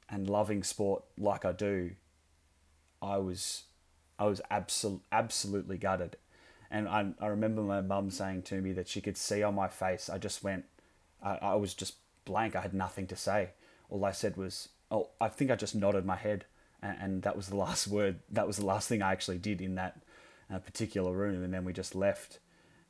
and 0.08 0.28
loving 0.28 0.62
sport 0.62 1.04
like 1.18 1.44
I 1.44 1.52
do, 1.52 1.92
I 3.00 3.18
was 3.18 3.64
I 4.18 4.26
was 4.26 4.40
absol- 4.50 5.00
absolutely 5.10 5.76
gutted. 5.78 6.16
And 6.74 6.88
I, 6.88 7.06
I 7.20 7.28
remember 7.28 7.62
my 7.62 7.80
mum 7.82 8.10
saying 8.10 8.42
to 8.42 8.60
me 8.60 8.72
that 8.72 8.88
she 8.88 9.00
could 9.00 9.16
see 9.16 9.44
on 9.44 9.54
my 9.54 9.68
face, 9.68 10.10
I 10.10 10.18
just 10.18 10.42
went, 10.42 10.64
I, 11.22 11.36
I 11.36 11.54
was 11.54 11.72
just 11.72 11.94
blank. 12.24 12.56
I 12.56 12.62
had 12.62 12.74
nothing 12.74 13.06
to 13.06 13.16
say. 13.16 13.50
All 13.88 14.04
I 14.04 14.10
said 14.10 14.36
was, 14.36 14.70
oh, 14.90 15.10
I 15.20 15.28
think 15.28 15.52
I 15.52 15.54
just 15.54 15.76
nodded 15.76 16.04
my 16.04 16.16
head. 16.16 16.46
And, 16.82 16.96
and 17.00 17.22
that 17.22 17.36
was 17.36 17.46
the 17.46 17.54
last 17.66 17.86
word. 17.86 18.18
That 18.28 18.48
was 18.48 18.56
the 18.56 18.66
last 18.66 18.88
thing 18.88 19.02
I 19.02 19.12
actually 19.12 19.38
did 19.38 19.60
in 19.60 19.76
that 19.76 20.00
uh, 20.52 20.58
particular 20.58 21.12
room. 21.12 21.44
And 21.44 21.54
then 21.54 21.64
we 21.64 21.72
just 21.72 21.94
left. 21.94 22.40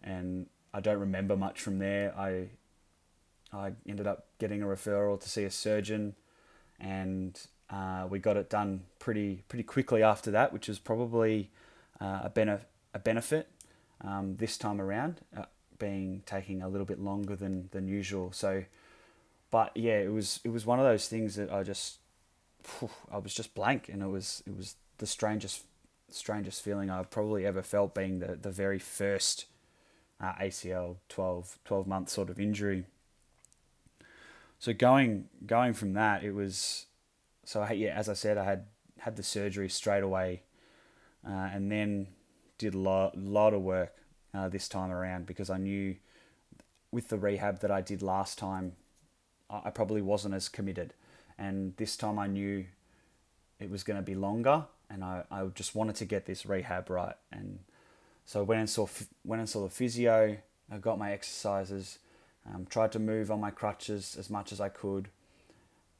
And 0.02 0.46
I 0.72 0.80
don't 0.80 0.98
remember 0.98 1.36
much 1.36 1.60
from 1.60 1.78
there. 1.78 2.18
I, 2.18 2.48
I 3.52 3.72
ended 3.86 4.06
up 4.06 4.28
getting 4.38 4.62
a 4.62 4.66
referral 4.66 5.20
to 5.20 5.28
see 5.28 5.44
a 5.44 5.50
surgeon. 5.50 6.14
And 6.80 7.38
uh, 7.68 8.06
we 8.08 8.18
got 8.18 8.38
it 8.38 8.48
done 8.48 8.84
pretty 8.98 9.42
pretty 9.46 9.62
quickly 9.62 10.02
after 10.02 10.30
that, 10.30 10.54
which 10.54 10.68
was 10.68 10.78
probably 10.78 11.50
uh, 12.00 12.20
a, 12.24 12.32
benef- 12.34 12.64
a 12.94 12.98
benefit 12.98 13.48
um, 14.06 14.36
this 14.36 14.56
time 14.58 14.80
around, 14.80 15.20
uh, 15.36 15.44
being 15.78 16.22
taking 16.26 16.62
a 16.62 16.68
little 16.68 16.86
bit 16.86 17.00
longer 17.00 17.36
than, 17.36 17.68
than 17.72 17.88
usual. 17.88 18.32
So, 18.32 18.64
but 19.50 19.76
yeah, 19.76 19.98
it 19.98 20.12
was 20.12 20.40
it 20.44 20.50
was 20.50 20.66
one 20.66 20.78
of 20.78 20.84
those 20.84 21.08
things 21.08 21.36
that 21.36 21.52
I 21.52 21.62
just 21.62 21.98
I 23.10 23.18
was 23.18 23.34
just 23.34 23.54
blank, 23.54 23.88
and 23.88 24.02
it 24.02 24.08
was 24.08 24.42
it 24.46 24.56
was 24.56 24.76
the 24.98 25.06
strangest 25.06 25.64
strangest 26.10 26.62
feeling 26.62 26.90
I've 26.90 27.10
probably 27.10 27.46
ever 27.46 27.62
felt, 27.62 27.94
being 27.94 28.18
the 28.18 28.36
the 28.40 28.50
very 28.50 28.78
first 28.78 29.46
uh, 30.20 30.32
ACL 30.34 30.96
12, 31.08 31.58
12 31.64 31.86
month 31.86 32.08
sort 32.08 32.30
of 32.30 32.40
injury. 32.40 32.84
So 34.58 34.72
going 34.72 35.28
going 35.46 35.74
from 35.74 35.92
that, 35.94 36.24
it 36.24 36.32
was 36.32 36.86
so 37.44 37.62
I, 37.62 37.72
yeah, 37.72 37.94
as 37.94 38.08
I 38.08 38.14
said, 38.14 38.38
I 38.38 38.44
had 38.44 38.66
had 39.00 39.16
the 39.16 39.22
surgery 39.22 39.68
straight 39.68 40.02
away, 40.02 40.42
uh, 41.26 41.50
and 41.52 41.70
then 41.70 42.08
did 42.58 42.74
a 42.74 42.78
lot, 42.78 43.16
lot 43.16 43.54
of 43.54 43.62
work 43.62 43.94
uh, 44.32 44.48
this 44.48 44.68
time 44.68 44.90
around 44.90 45.26
because 45.26 45.50
I 45.50 45.58
knew 45.58 45.96
with 46.90 47.08
the 47.08 47.18
rehab 47.18 47.60
that 47.60 47.70
I 47.70 47.80
did 47.80 48.02
last 48.02 48.38
time, 48.38 48.72
I 49.50 49.70
probably 49.70 50.00
wasn't 50.00 50.34
as 50.34 50.48
committed, 50.48 50.94
and 51.38 51.76
this 51.76 51.96
time 51.96 52.18
I 52.18 52.26
knew 52.26 52.64
it 53.60 53.70
was 53.70 53.82
going 53.82 53.98
to 53.98 54.02
be 54.02 54.14
longer, 54.14 54.64
and 54.88 55.04
I, 55.04 55.24
I 55.30 55.44
just 55.54 55.74
wanted 55.74 55.96
to 55.96 56.04
get 56.04 56.26
this 56.26 56.46
rehab 56.46 56.88
right, 56.88 57.14
and 57.30 57.58
so 58.24 58.40
I 58.40 58.42
went 58.42 58.60
and 58.60 58.70
saw 58.70 58.88
went 59.24 59.40
and 59.40 59.48
saw 59.48 59.62
the 59.62 59.70
physio. 59.70 60.38
I 60.72 60.78
got 60.78 60.98
my 60.98 61.12
exercises, 61.12 61.98
um, 62.52 62.66
tried 62.68 62.92
to 62.92 62.98
move 62.98 63.30
on 63.30 63.40
my 63.40 63.50
crutches 63.50 64.16
as 64.18 64.30
much 64.30 64.50
as 64.50 64.60
I 64.60 64.70
could, 64.70 65.08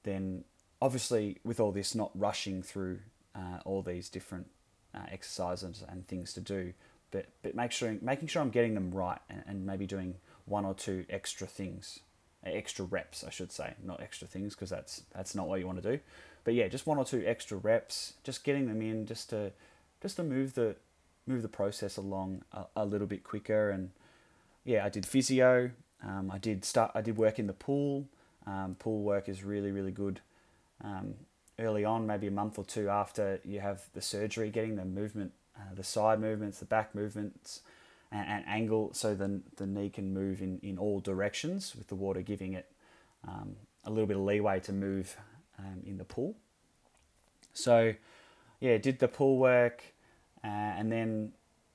then 0.04 0.44
obviously 0.80 1.38
with 1.44 1.60
all 1.60 1.70
this 1.70 1.94
not 1.94 2.10
rushing 2.14 2.62
through 2.62 3.00
uh, 3.34 3.58
all 3.64 3.82
these 3.82 4.08
different 4.08 4.46
uh, 4.94 5.06
exercises 5.10 5.82
and 5.88 6.06
things 6.06 6.32
to 6.32 6.40
do 6.40 6.72
but 7.14 7.26
but 7.42 7.54
make 7.54 7.70
sure 7.70 7.96
making 8.02 8.28
sure 8.28 8.42
I'm 8.42 8.50
getting 8.50 8.74
them 8.74 8.90
right 8.90 9.20
and, 9.30 9.42
and 9.46 9.66
maybe 9.66 9.86
doing 9.86 10.16
one 10.46 10.64
or 10.64 10.74
two 10.74 11.06
extra 11.08 11.46
things 11.46 12.00
extra 12.44 12.84
reps 12.84 13.24
I 13.24 13.30
should 13.30 13.52
say 13.52 13.74
not 13.82 14.02
extra 14.02 14.26
things 14.26 14.54
because 14.54 14.68
that's 14.68 15.04
that's 15.14 15.34
not 15.34 15.48
what 15.48 15.60
you 15.60 15.66
want 15.66 15.82
to 15.82 15.96
do. 15.96 16.00
But 16.42 16.54
yeah 16.54 16.68
just 16.68 16.86
one 16.86 16.98
or 16.98 17.04
two 17.04 17.22
extra 17.24 17.56
reps 17.56 18.14
just 18.24 18.44
getting 18.44 18.66
them 18.66 18.82
in 18.82 19.06
just 19.06 19.30
to 19.30 19.52
just 20.02 20.16
to 20.16 20.24
move 20.24 20.54
the 20.54 20.76
move 21.26 21.42
the 21.42 21.48
process 21.48 21.96
along 21.96 22.42
a, 22.52 22.64
a 22.76 22.84
little 22.84 23.06
bit 23.06 23.22
quicker. 23.24 23.70
And 23.70 23.90
yeah 24.64 24.84
I 24.84 24.88
did 24.88 25.06
physio 25.06 25.70
um, 26.04 26.30
I 26.32 26.38
did 26.38 26.64
start 26.64 26.90
I 26.94 27.00
did 27.00 27.16
work 27.16 27.38
in 27.38 27.46
the 27.46 27.54
pool. 27.54 28.06
Um, 28.46 28.76
pool 28.78 29.02
work 29.02 29.28
is 29.28 29.44
really 29.44 29.70
really 29.70 29.92
good. 29.92 30.20
Um, 30.82 31.14
early 31.58 31.84
on, 31.84 32.06
maybe 32.06 32.26
a 32.26 32.32
month 32.32 32.58
or 32.58 32.64
two 32.64 32.88
after 32.88 33.40
you 33.44 33.60
have 33.60 33.82
the 33.92 34.02
surgery, 34.02 34.50
getting 34.50 34.76
the 34.76 34.84
movement, 34.84 35.32
uh, 35.56 35.74
the 35.74 35.84
side 35.84 36.20
movements, 36.20 36.58
the 36.58 36.64
back 36.64 36.94
movements, 36.94 37.60
and, 38.10 38.26
and, 38.28 38.44
angle 38.46 38.92
so 38.92 39.14
the, 39.14 39.40
the 39.56 39.66
knee 39.66 39.90
can 39.90 40.12
move 40.12 40.40
in, 40.40 40.58
in 40.62 40.78
all 40.78 41.00
directions 41.00 41.74
with 41.76 41.88
the 41.88 41.94
water 41.94 42.22
giving 42.22 42.52
it 42.52 42.70
um, 43.26 43.56
a 43.84 43.90
little 43.90 44.06
bit 44.06 44.16
of 44.16 44.22
leeway 44.22 44.60
to 44.60 44.72
move 44.72 45.16
um, 45.58 45.82
in 45.86 45.98
the 45.98 46.04
pool. 46.04 46.36
So, 47.52 47.94
yeah, 48.60 48.78
did 48.78 48.98
the 48.98 49.08
pool 49.08 49.38
work 49.38 49.82
uh, 50.42 50.48
and 50.48 50.90
then 50.90 51.32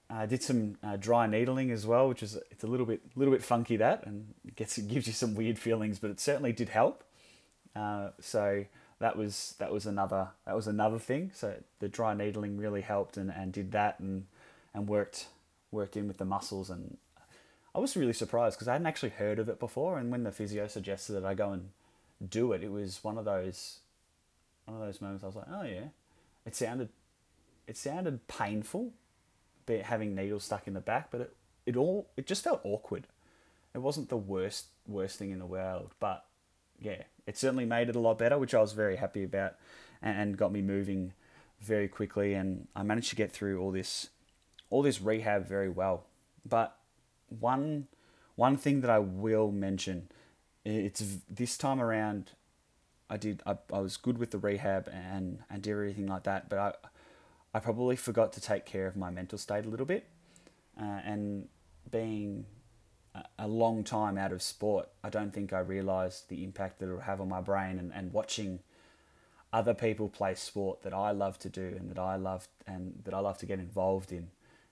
uh, 0.09 0.25
did 0.25 0.41
some 0.41 0.77
uh, 0.83 0.97
dry 0.97 1.27
needling 1.27 1.71
as 1.71 1.85
well, 1.85 2.09
which 2.09 2.23
is 2.23 2.37
it's 2.51 2.63
a 2.63 2.67
little 2.67 2.85
bit 2.85 3.01
little 3.15 3.33
bit 3.33 3.43
funky 3.43 3.77
that 3.77 4.05
and 4.05 4.33
it 4.45 4.55
gets 4.55 4.77
it 4.77 4.87
gives 4.87 5.07
you 5.07 5.13
some 5.13 5.35
weird 5.35 5.57
feelings, 5.57 5.99
but 5.99 6.09
it 6.09 6.19
certainly 6.19 6.51
did 6.51 6.69
help. 6.69 7.03
Uh, 7.75 8.09
so 8.19 8.65
that 8.99 9.17
was 9.17 9.55
that 9.59 9.71
was 9.71 9.85
another 9.85 10.29
that 10.45 10.55
was 10.55 10.67
another 10.67 10.99
thing. 10.99 11.31
So 11.33 11.55
the 11.79 11.87
dry 11.87 12.13
needling 12.13 12.57
really 12.57 12.81
helped 12.81 13.17
and, 13.17 13.31
and 13.31 13.51
did 13.51 13.71
that 13.71 13.99
and 13.99 14.25
and 14.73 14.87
worked 14.87 15.27
worked 15.71 15.95
in 15.97 16.07
with 16.07 16.17
the 16.17 16.25
muscles 16.25 16.69
and 16.69 16.97
I 17.73 17.79
was 17.79 17.95
really 17.95 18.13
surprised 18.13 18.57
because 18.57 18.67
I 18.67 18.73
hadn't 18.73 18.87
actually 18.87 19.11
heard 19.11 19.39
of 19.39 19.47
it 19.47 19.59
before 19.59 19.99
and 19.99 20.11
when 20.11 20.23
the 20.23 20.31
physio 20.31 20.67
suggested 20.67 21.13
that 21.13 21.25
I 21.25 21.33
go 21.33 21.51
and 21.51 21.69
do 22.27 22.51
it, 22.51 22.63
it 22.63 22.71
was 22.71 23.03
one 23.03 23.17
of 23.17 23.25
those 23.25 23.79
one 24.65 24.79
of 24.79 24.85
those 24.85 25.01
moments 25.01 25.23
I 25.23 25.27
was 25.27 25.35
like, 25.35 25.45
oh 25.51 25.63
yeah, 25.63 25.87
it 26.45 26.55
sounded 26.55 26.89
it 27.67 27.77
sounded 27.77 28.27
painful, 28.27 28.91
be 29.65 29.77
having 29.77 30.15
needles 30.15 30.43
stuck 30.43 30.67
in 30.67 30.73
the 30.73 30.81
back, 30.81 31.09
but 31.11 31.21
it, 31.21 31.35
it 31.65 31.77
all 31.77 32.07
it 32.17 32.25
just 32.25 32.43
felt 32.43 32.61
awkward. 32.63 33.07
It 33.73 33.79
wasn't 33.79 34.09
the 34.09 34.17
worst 34.17 34.65
worst 34.87 35.19
thing 35.19 35.29
in 35.29 35.39
the 35.39 35.45
world, 35.45 35.91
but 35.99 36.25
yeah, 36.81 37.03
it 37.29 37.37
certainly 37.37 37.65
made 37.65 37.89
it 37.89 37.95
a 37.95 37.99
lot 37.99 38.17
better, 38.17 38.39
which 38.39 38.55
I 38.55 38.59
was 38.59 38.73
very 38.73 38.95
happy 38.95 39.23
about, 39.23 39.53
and 40.01 40.35
got 40.35 40.51
me 40.51 40.63
moving 40.63 41.13
very 41.61 41.87
quickly. 41.87 42.33
And 42.33 42.67
I 42.75 42.81
managed 42.81 43.11
to 43.11 43.15
get 43.15 43.31
through 43.31 43.61
all 43.61 43.71
this, 43.71 44.09
all 44.71 44.81
this 44.81 44.99
rehab 44.99 45.47
very 45.47 45.69
well. 45.69 46.05
But 46.43 46.75
one, 47.27 47.85
one 48.35 48.57
thing 48.57 48.81
that 48.81 48.89
I 48.89 48.97
will 48.97 49.51
mention, 49.51 50.09
it's 50.65 51.03
this 51.29 51.55
time 51.55 51.79
around. 51.79 52.31
I 53.11 53.17
did. 53.17 53.43
I, 53.45 53.57
I 53.71 53.79
was 53.79 53.95
good 53.95 54.17
with 54.17 54.31
the 54.31 54.39
rehab 54.39 54.87
and 54.87 55.43
and 55.51 55.61
did 55.61 55.71
everything 55.71 56.07
like 56.07 56.23
that, 56.23 56.49
but 56.49 56.59
I, 56.59 56.73
I 57.53 57.59
probably 57.59 57.95
forgot 57.95 58.33
to 58.33 58.41
take 58.41 58.65
care 58.65 58.87
of 58.87 58.95
my 58.95 59.11
mental 59.11 59.37
state 59.37 59.65
a 59.65 59.69
little 59.69 59.85
bit, 59.85 60.05
uh, 60.81 61.01
and 61.05 61.47
being 61.91 62.45
a 63.37 63.47
long 63.47 63.83
time 63.83 64.17
out 64.17 64.31
of 64.31 64.41
sport, 64.41 64.89
I 65.03 65.09
don't 65.09 65.33
think 65.33 65.53
I 65.53 65.59
realised 65.59 66.29
the 66.29 66.43
impact 66.43 66.79
that 66.79 66.89
it 66.89 66.91
will 66.91 66.99
have 67.01 67.21
on 67.21 67.29
my 67.29 67.41
brain 67.41 67.79
and, 67.79 67.91
and 67.93 68.13
watching 68.13 68.59
other 69.51 69.73
people 69.73 70.09
play 70.09 70.35
sport 70.35 70.83
that 70.83 70.93
I 70.93 71.11
love 71.11 71.39
to 71.39 71.49
do 71.49 71.75
and 71.77 71.89
that 71.89 71.99
I 71.99 72.15
love 72.15 72.47
and 72.67 73.01
that 73.03 73.13
I 73.13 73.19
love 73.19 73.37
to 73.39 73.45
get 73.45 73.59
involved 73.59 74.11
in. 74.11 74.27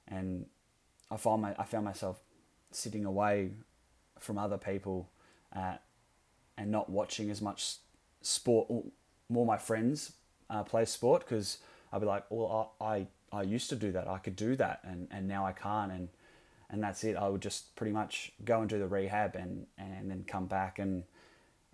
And 0.08 0.46
I 1.10 1.18
found 1.18 1.42
my 1.42 1.56
I 1.58 1.64
found 1.64 1.86
myself 1.86 2.20
sitting 2.72 3.06
away 3.06 3.52
from 4.20 4.38
other 4.38 4.58
people 4.58 5.10
uh, 5.56 5.76
and 6.58 6.70
not 6.72 6.90
watching 6.90 7.30
as 7.32 7.42
much 7.42 7.78
sport. 8.22 8.70
More 9.30 9.46
my 9.46 9.58
friends 9.58 10.14
uh, 10.50 10.64
play 10.64 10.86
sport 10.86 11.26
because 11.28 11.58
I'd 11.92 12.02
be 12.02 12.08
like, 12.08 12.26
well, 12.30 12.76
I, 12.80 12.86
I 12.86 13.08
I 13.32 13.42
used 13.42 13.70
to 13.70 13.76
do 13.76 13.92
that. 13.92 14.08
I 14.08 14.20
could 14.20 14.36
do 14.36 14.56
that, 14.56 14.80
and, 14.84 15.08
and 15.12 15.28
now 15.28 15.46
I 15.46 15.52
can't. 15.52 15.92
And 15.92 16.10
and 16.70 16.84
that's 16.84 17.04
it. 17.04 17.16
I 17.16 17.30
would 17.30 17.42
just 17.42 17.76
pretty 17.76 17.94
much 17.94 18.32
go 18.44 18.62
and 18.62 18.70
do 18.70 18.80
the 18.80 18.88
rehab 18.88 19.36
and, 19.36 19.68
and 19.78 20.10
then 20.10 20.26
come 20.28 20.46
back 20.46 20.80
and 20.80 21.04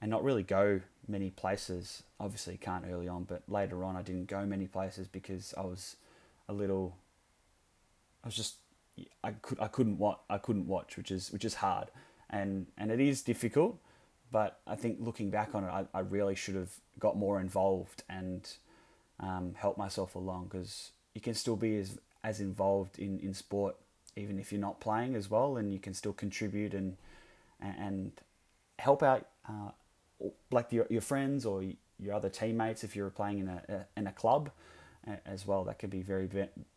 and 0.02 0.12
not 0.12 0.24
really 0.24 0.44
go 0.44 0.82
many 1.08 1.30
places. 1.30 2.04
Obviously, 2.20 2.58
can't 2.58 2.86
early 2.90 3.08
on, 3.08 3.24
but 3.24 3.42
later 3.48 3.86
on, 3.86 3.96
I 3.96 4.02
didn't 4.02 4.28
go 4.28 4.46
many 4.46 4.68
places 4.68 5.08
because 5.08 5.54
I 5.58 5.62
was 5.62 5.96
a 6.50 6.54
little. 6.54 6.98
I 8.24 8.28
was 8.28 8.36
just 8.36 8.56
I 9.24 9.32
could 9.32 9.60
I 9.60 9.68
couldn't 9.68 9.98
watch 9.98 10.20
I 10.30 10.38
couldn't 10.38 10.68
watch, 10.68 10.98
which 10.98 11.10
is 11.10 11.32
which 11.32 11.46
is 11.46 11.56
hard, 11.56 11.90
and 12.30 12.68
and 12.78 12.92
it 12.92 13.00
is 13.00 13.22
difficult. 13.22 13.80
But 14.32 14.60
I 14.68 14.76
think 14.76 14.98
looking 15.00 15.30
back 15.30 15.54
on 15.54 15.64
it, 15.64 15.68
I, 15.68 15.86
I 15.94 16.00
really 16.00 16.36
should 16.36 16.56
have 16.56 16.72
got 17.00 17.16
more 17.16 17.40
involved 17.40 18.04
and 18.10 18.50
um, 19.20 19.54
helped 19.56 19.78
myself 19.78 20.16
along 20.16 20.46
because 20.46 20.92
you 21.14 21.22
can 21.22 21.34
still 21.34 21.56
be 21.56 21.78
as 21.78 21.98
as 22.24 22.40
involved 22.40 23.00
in, 23.00 23.20
in 23.20 23.34
sport 23.34 23.76
even 24.16 24.40
if 24.40 24.52
you're 24.52 24.62
not 24.62 24.80
playing 24.80 25.16
as 25.16 25.30
well, 25.30 25.58
and 25.58 25.74
you 25.74 25.80
can 25.80 25.94
still 25.94 26.14
contribute 26.14 26.74
and 26.74 26.98
and 27.62 28.12
help 28.80 29.02
out 29.02 29.28
uh, 29.48 29.72
like 30.52 30.72
your, 30.72 30.86
your 30.90 31.02
friends 31.02 31.46
or 31.46 31.64
your 32.00 32.14
other 32.14 32.30
teammates 32.30 32.84
if 32.84 32.96
you're 32.96 33.10
playing 33.10 33.40
in 33.40 33.48
a, 33.48 33.86
in 33.96 34.08
a 34.08 34.12
club 34.12 34.50
as 35.26 35.48
well. 35.48 35.64
That 35.64 35.80
can 35.80 35.90
be 35.90 36.02
very 36.02 36.30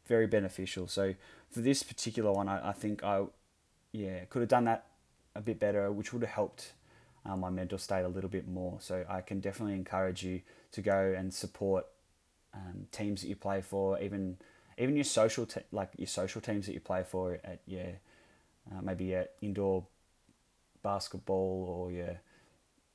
very 0.07 0.27
beneficial. 0.27 0.89
So 0.89 1.15
for 1.51 1.61
this 1.61 1.83
particular 1.83 2.33
one, 2.33 2.49
I, 2.49 2.71
I 2.71 2.73
think 2.73 3.03
I 3.03 3.25
yeah 3.93 4.25
could 4.29 4.41
have 4.41 4.49
done 4.49 4.65
that 4.65 4.87
a 5.35 5.41
bit 5.41 5.59
better, 5.59 5.91
which 5.93 6.13
would 6.13 6.23
have 6.23 6.31
helped 6.31 6.73
uh, 7.25 7.37
my 7.37 7.51
mental 7.51 7.79
state 7.79 8.03
a 8.03 8.09
little 8.09 8.31
bit 8.31 8.49
more. 8.49 8.79
So 8.81 9.05
I 9.09 9.21
can 9.21 9.41
definitely 9.41 9.75
encourage 9.75 10.23
you 10.23 10.41
to 10.73 10.83
go 10.83 11.15
and 11.17 11.33
support 11.33 11.87
um, 12.55 12.87
teams 12.93 13.23
that 13.23 13.29
you 13.29 13.37
play 13.37 13.61
for, 13.61 14.01
even 14.01 14.39
even 14.79 14.95
your 14.95 15.05
social 15.05 15.47
te- 15.47 15.61
like 15.73 15.91
your 15.97 16.07
social 16.07 16.41
teams 16.41 16.67
that 16.67 16.73
you 16.73 16.81
play 16.81 17.03
for 17.03 17.39
at 17.45 17.61
your 17.67 17.87
uh, 18.71 18.83
maybe 18.83 19.07
your 19.07 19.27
indoor 19.41 19.87
basketball 20.83 21.67
or 21.69 21.93
your 21.93 22.21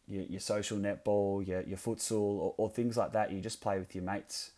your, 0.07 0.23
your 0.23 0.39
social 0.39 0.77
netball, 0.77 1.45
your, 1.45 1.61
your 1.61 1.77
futsal, 1.77 2.19
or, 2.19 2.53
or 2.57 2.69
things 2.69 2.97
like 2.97 3.13
that. 3.13 3.31
You 3.31 3.39
just 3.39 3.61
play 3.61 3.79
with 3.79 3.95
your 3.95 4.03
mates 4.03 4.51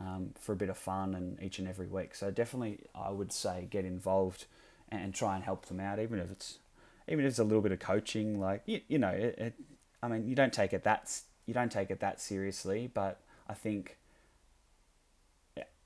um, 0.00 0.30
for 0.38 0.52
a 0.52 0.56
bit 0.56 0.70
of 0.70 0.78
fun 0.78 1.14
and 1.14 1.40
each 1.42 1.58
and 1.58 1.68
every 1.68 1.86
week. 1.86 2.14
So 2.14 2.30
definitely, 2.30 2.80
I 2.94 3.10
would 3.10 3.32
say 3.32 3.68
get 3.70 3.84
involved 3.84 4.46
and 4.88 5.14
try 5.14 5.34
and 5.34 5.44
help 5.44 5.66
them 5.66 5.80
out, 5.80 5.98
even 5.98 6.18
if 6.18 6.30
it's 6.30 6.58
even 7.06 7.24
if 7.24 7.30
it's 7.30 7.38
a 7.38 7.44
little 7.44 7.60
bit 7.60 7.72
of 7.72 7.78
coaching. 7.78 8.40
Like 8.40 8.62
you, 8.66 8.80
you 8.88 8.98
know, 8.98 9.10
it, 9.10 9.38
it, 9.38 9.54
I 10.02 10.08
mean, 10.08 10.26
you 10.26 10.34
don't 10.34 10.52
take 10.52 10.72
it 10.72 10.84
that 10.84 11.20
you 11.46 11.54
don't 11.54 11.70
take 11.70 11.90
it 11.90 12.00
that 12.00 12.20
seriously, 12.20 12.90
but 12.92 13.20
I 13.48 13.54
think 13.54 13.98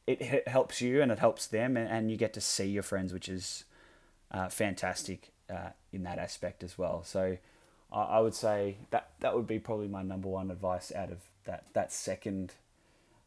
it 0.09 0.49
helps 0.49 0.81
you 0.81 1.03
and 1.03 1.13
it 1.13 1.19
helps 1.19 1.47
them, 1.47 1.77
and, 1.77 1.89
and 1.89 2.11
you 2.11 2.17
get 2.17 2.33
to 2.35 2.41
see 2.41 2.67
your 2.67 2.83
friends, 2.83 3.13
which 3.13 3.29
is 3.29 3.65
uh, 4.31 4.49
fantastic 4.49 5.33
uh, 5.51 5.71
in 5.93 6.03
that 6.05 6.19
aspect 6.19 6.63
as 6.63 6.79
well. 6.79 7.03
So 7.05 7.37
I, 7.93 8.01
I 8.01 8.21
would 8.21 8.35
say 8.35 8.77
that 8.91 9.11
that 9.21 9.35
would 9.35 9.47
be 9.47 9.59
probably 9.59 9.89
my 9.89 10.03
number 10.03 10.29
one 10.29 10.51
advice 10.51 10.93
out 10.95 11.11
of 11.11 11.19
that 11.45 11.65
that 11.75 11.93
second 11.93 12.55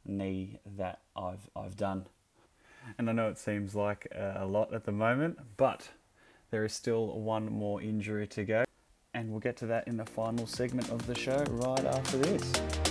knee 0.06 0.60
that 0.78 1.00
I've 1.15 1.50
I've 1.56 1.78
done. 1.78 2.06
And 2.98 3.10
I 3.10 3.13
know 3.13 3.30
it 3.30 3.38
seems 3.38 3.76
like 3.76 4.08
a 4.15 4.46
lot 4.46 4.74
at 4.74 4.86
the 4.86 4.91
moment, 4.91 5.38
but 5.58 5.89
there 6.50 6.65
is 6.65 6.74
still 6.74 7.08
one 7.20 7.52
more 7.52 7.82
injury 7.82 8.28
to 8.28 8.44
go. 8.44 8.63
And 9.13 9.30
we'll 9.30 9.39
get 9.39 9.58
to 9.58 9.67
that 9.67 9.88
in 9.88 9.98
the 9.98 10.06
final 10.06 10.48
segment 10.48 10.89
of 10.89 11.06
the 11.06 11.15
show 11.15 11.44
right 11.48 11.86
after 11.86 12.17
this. 12.17 12.90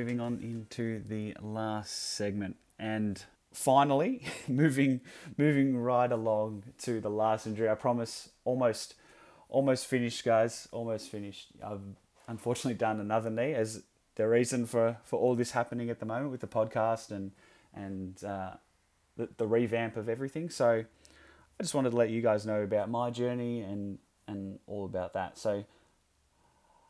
Moving 0.00 0.18
on 0.18 0.40
into 0.42 1.02
the 1.06 1.36
last 1.42 2.14
segment. 2.14 2.56
And 2.78 3.22
finally, 3.52 4.22
moving 4.48 5.02
moving 5.36 5.76
right 5.76 6.10
along 6.10 6.64
to 6.84 7.02
the 7.02 7.10
last 7.10 7.46
injury. 7.46 7.68
I 7.68 7.74
promise 7.74 8.30
almost 8.44 8.94
almost 9.50 9.86
finished, 9.86 10.24
guys. 10.24 10.68
Almost 10.72 11.10
finished. 11.10 11.48
I've 11.62 11.82
unfortunately 12.28 12.78
done 12.78 12.98
another 12.98 13.28
knee 13.28 13.52
as 13.52 13.82
the 14.14 14.26
reason 14.26 14.64
for, 14.64 14.96
for 15.04 15.18
all 15.18 15.34
this 15.34 15.50
happening 15.50 15.90
at 15.90 16.00
the 16.00 16.06
moment 16.06 16.30
with 16.30 16.40
the 16.40 16.46
podcast 16.46 17.10
and 17.10 17.32
and 17.74 18.24
uh, 18.24 18.52
the, 19.18 19.28
the 19.36 19.46
revamp 19.46 19.98
of 19.98 20.08
everything. 20.08 20.48
So 20.48 20.84
I 21.58 21.62
just 21.62 21.74
wanted 21.74 21.90
to 21.90 21.96
let 21.96 22.08
you 22.08 22.22
guys 22.22 22.46
know 22.46 22.62
about 22.62 22.88
my 22.88 23.10
journey 23.10 23.60
and 23.60 23.98
and 24.26 24.60
all 24.66 24.86
about 24.86 25.12
that. 25.12 25.36
So 25.36 25.64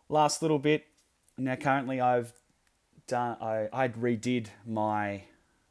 last 0.08 0.42
little 0.42 0.60
bit 0.60 0.86
now, 1.40 1.56
currently, 1.56 2.00
I've 2.00 2.32
done. 3.10 3.36
I 3.40 3.68
I 3.72 3.88
redid 3.88 4.46
my 4.66 5.24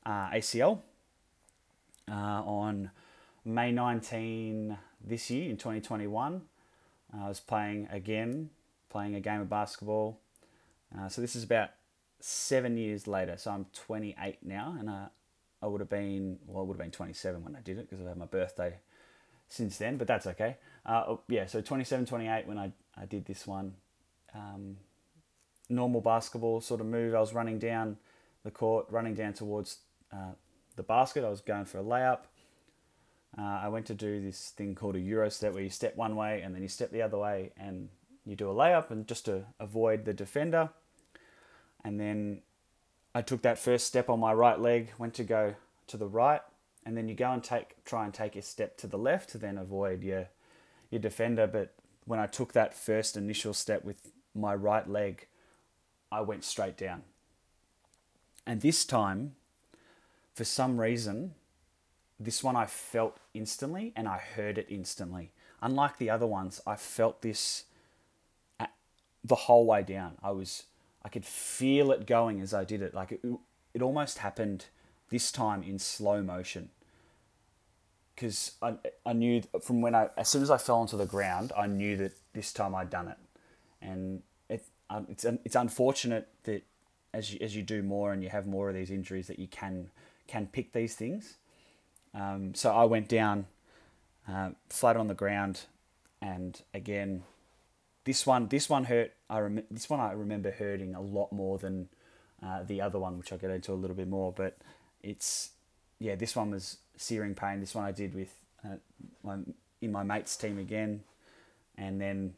uh, 0.06 0.30
ACL 0.30 0.80
uh, 2.10 2.14
on 2.14 2.92
May 3.46 3.72
19 3.72 4.78
this 5.04 5.32
year 5.32 5.50
in 5.50 5.58
2021. 5.58 6.42
I 7.18 7.28
was 7.28 7.40
playing 7.40 7.88
again, 7.92 8.50
playing 8.90 9.16
a 9.16 9.20
game 9.20 9.42
of 9.42 9.50
basketball. 9.50 10.20
Uh, 10.96 11.08
so 11.08 11.22
this 11.22 11.36
is 11.36 11.44
about 11.44 11.70
seven 12.20 12.78
years 12.78 13.08
later. 13.08 13.38
So 13.38 13.52
I'm 13.52 13.66
28 13.74 14.40
now, 14.44 14.76
and 14.78 14.90
I, 14.90 15.08
I 15.62 15.68
would 15.68 15.80
have 15.80 15.90
been 15.90 16.40
well, 16.46 16.64
I 16.64 16.68
would 16.68 16.74
have 16.74 16.82
been 16.82 16.92
27 16.92 17.44
when 17.44 17.56
I 17.56 17.62
did 17.62 17.78
it 17.78 17.90
because 17.90 18.02
I've 18.02 18.10
had 18.10 18.18
my 18.18 18.26
birthday 18.26 18.76
since 19.48 19.78
then. 19.78 19.98
But 19.98 20.08
that's 20.08 20.28
okay. 20.28 20.58
Uh, 20.86 21.04
oh, 21.08 21.22
yeah, 21.30 21.46
so 21.46 21.62
27, 21.62 22.06
28 22.06 22.48
when 22.48 22.58
I 22.58 22.74
I 22.98 23.06
did 23.06 23.26
this 23.26 23.48
one. 23.48 23.76
Um, 24.36 24.78
normal 25.70 26.02
basketball 26.02 26.62
sort 26.62 26.82
of 26.82 26.88
move. 26.88 27.16
I 27.16 27.20
was 27.20 27.34
running 27.34 27.60
down 27.60 27.98
the 28.44 28.52
court, 28.52 28.88
running 28.90 29.14
down 29.14 29.34
towards 29.34 29.78
uh, 30.12 30.34
the 30.76 30.84
basket. 30.84 31.24
I 31.24 31.30
was 31.30 31.42
going 31.42 31.66
for 31.66 31.80
a 31.80 31.84
layup. 31.84 32.22
Uh, 33.38 33.60
I 33.64 33.68
went 33.70 33.86
to 33.88 33.94
do 33.94 34.22
this 34.22 34.50
thing 34.50 34.74
called 34.74 34.96
a 34.96 35.00
Euro 35.00 35.30
step 35.30 35.54
where 35.54 35.62
you 35.62 35.70
step 35.70 35.96
one 35.96 36.16
way 36.16 36.42
and 36.42 36.56
then 36.56 36.64
you 36.64 36.68
step 36.68 36.92
the 36.92 37.04
other 37.04 37.18
way 37.18 37.52
and 37.58 37.90
you 38.26 38.36
do 38.36 38.50
a 38.50 38.54
layup 38.54 38.90
and 38.90 39.08
just 39.08 39.26
to 39.26 39.44
avoid 39.60 40.06
the 40.06 40.14
defender. 40.14 40.70
And 41.84 42.00
then 42.00 42.42
I 43.14 43.22
took 43.22 43.42
that 43.44 43.60
first 43.60 43.86
step 43.86 44.10
on 44.10 44.20
my 44.20 44.34
right 44.34 44.60
leg, 44.60 44.92
went 44.98 45.14
to 45.16 45.24
go 45.24 45.56
to 45.88 45.98
the 45.98 46.08
right, 46.08 46.42
and 46.86 46.98
then 46.98 47.08
you 47.08 47.16
go 47.16 47.32
and 47.32 47.44
take 47.44 47.84
try 47.86 48.06
and 48.06 48.14
take 48.14 48.36
a 48.36 48.42
step 48.42 48.78
to 48.78 48.88
the 48.88 48.98
left 48.98 49.30
to 49.32 49.38
then 49.38 49.58
avoid 49.58 50.04
your 50.04 50.28
your 50.90 51.00
defender. 51.00 51.48
But 51.48 51.74
when 52.06 52.20
I 52.20 52.26
took 52.26 52.54
that 52.54 52.74
first 52.74 53.16
initial 53.16 53.54
step 53.54 53.84
with 53.84 54.12
my 54.34 54.56
right 54.56 54.90
leg, 54.90 55.28
I 56.12 56.22
went 56.22 56.44
straight 56.44 56.78
down. 56.78 57.04
And 58.46 58.62
this 58.62 58.86
time, 58.86 59.36
for 60.34 60.44
some 60.44 60.80
reason, 60.80 61.36
this 62.20 62.44
one 62.44 62.56
I 62.56 62.66
felt 62.66 63.18
instantly 63.34 63.94
and 63.96 64.08
I 64.08 64.18
heard 64.18 64.58
it 64.58 64.68
instantly. 64.70 65.32
Unlike 65.62 65.98
the 65.98 66.10
other 66.10 66.28
ones, 66.28 66.62
I 66.66 66.76
felt 66.76 67.22
this 67.22 67.66
the 69.24 69.36
whole 69.36 69.66
way 69.66 69.84
down. 69.84 70.14
I 70.24 70.32
was 70.32 70.64
I 71.04 71.10
could 71.10 71.26
feel 71.26 71.92
it 71.92 72.06
going 72.06 72.42
as 72.42 72.54
I 72.54 72.64
did 72.64 72.82
it. 72.82 72.94
Like 72.94 73.12
it, 73.12 73.22
it 73.74 73.82
almost 73.82 74.20
happened 74.20 74.66
this 75.10 75.32
time 75.32 75.64
in 75.64 75.80
slow 75.80 76.22
motion. 76.22 76.70
Because 78.16 78.54
I, 78.62 78.74
I 79.06 79.14
knew 79.14 79.42
from 79.62 79.82
when 79.82 79.96
I, 79.96 80.10
as 80.18 80.28
soon 80.28 80.42
as 80.42 80.52
I 80.52 80.58
fell 80.58 80.78
onto 80.78 80.98
the 80.98 81.06
ground, 81.06 81.54
I 81.58 81.68
knew 81.68 81.96
that 81.98 82.14
this 82.34 82.52
time 82.52 82.76
I'd 82.76 82.90
done 82.90 83.08
it. 83.08 83.18
And 83.82 84.24
um, 84.90 85.06
it's 85.10 85.26
it's 85.26 85.56
unfortunate 85.56 86.28
that 86.44 86.64
as 87.14 87.34
you, 87.34 87.40
as 87.42 87.56
you 87.56 87.64
do 87.64 87.82
more 87.82 88.12
and 88.12 88.24
you 88.24 88.30
have 88.30 88.48
more 88.48 88.70
of 88.70 88.76
these 88.76 88.92
injuries 88.92 89.28
that 89.28 89.40
you 89.40 89.48
can 89.48 89.90
can 90.28 90.48
pick 90.48 90.74
these 90.74 90.96
things. 90.96 91.38
Um, 92.14 92.54
so 92.56 92.72
I 92.72 92.86
went 92.86 93.08
down 93.08 93.46
uh, 94.28 94.52
flat 94.70 94.98
on 94.98 95.08
the 95.08 95.14
ground, 95.14 95.62
and 96.22 96.60
again, 96.74 97.24
this 98.04 98.26
one 98.26 98.48
this 98.48 98.70
one 98.70 98.86
hurt. 98.86 99.14
I 99.30 99.40
rem- 99.40 99.64
this 99.70 99.90
one 99.90 100.00
I 100.00 100.12
remember 100.12 100.52
hurting 100.52 100.96
a 100.96 101.02
lot 101.02 101.32
more 101.32 101.58
than 101.58 101.90
uh, 102.44 102.64
the 102.64 102.82
other 102.82 103.00
one, 103.00 103.18
which 103.18 103.32
I'll 103.32 103.40
get 103.40 103.52
into 103.52 103.74
a 103.74 103.76
little 103.76 103.96
bit 103.96 104.08
more. 104.08 104.32
But 104.32 104.58
it's 105.04 105.52
yeah, 106.00 106.16
this 106.16 106.36
one 106.36 106.52
was 106.52 106.78
searing 106.96 107.36
pain. 107.36 107.60
This 107.60 107.76
one 107.76 107.86
I 107.86 107.92
did 107.92 108.14
with 108.14 108.34
uh, 108.66 108.78
my, 109.24 109.38
in 109.82 109.92
my 109.92 110.04
mate's 110.04 110.36
team 110.36 110.58
again, 110.58 111.02
and 111.78 112.00
then 112.00 112.34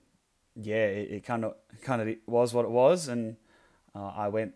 yeah, 0.56 0.86
it 0.86 1.24
kind 1.24 1.46
of 1.46 1.56
kind 1.82 2.02
of 2.02 2.16
was 2.26 2.54
what 2.54 2.66
it 2.66 2.72
was, 2.72 3.08
and 3.08 3.38
uh, 3.96 4.08
I 4.16 4.28
went 4.28 4.54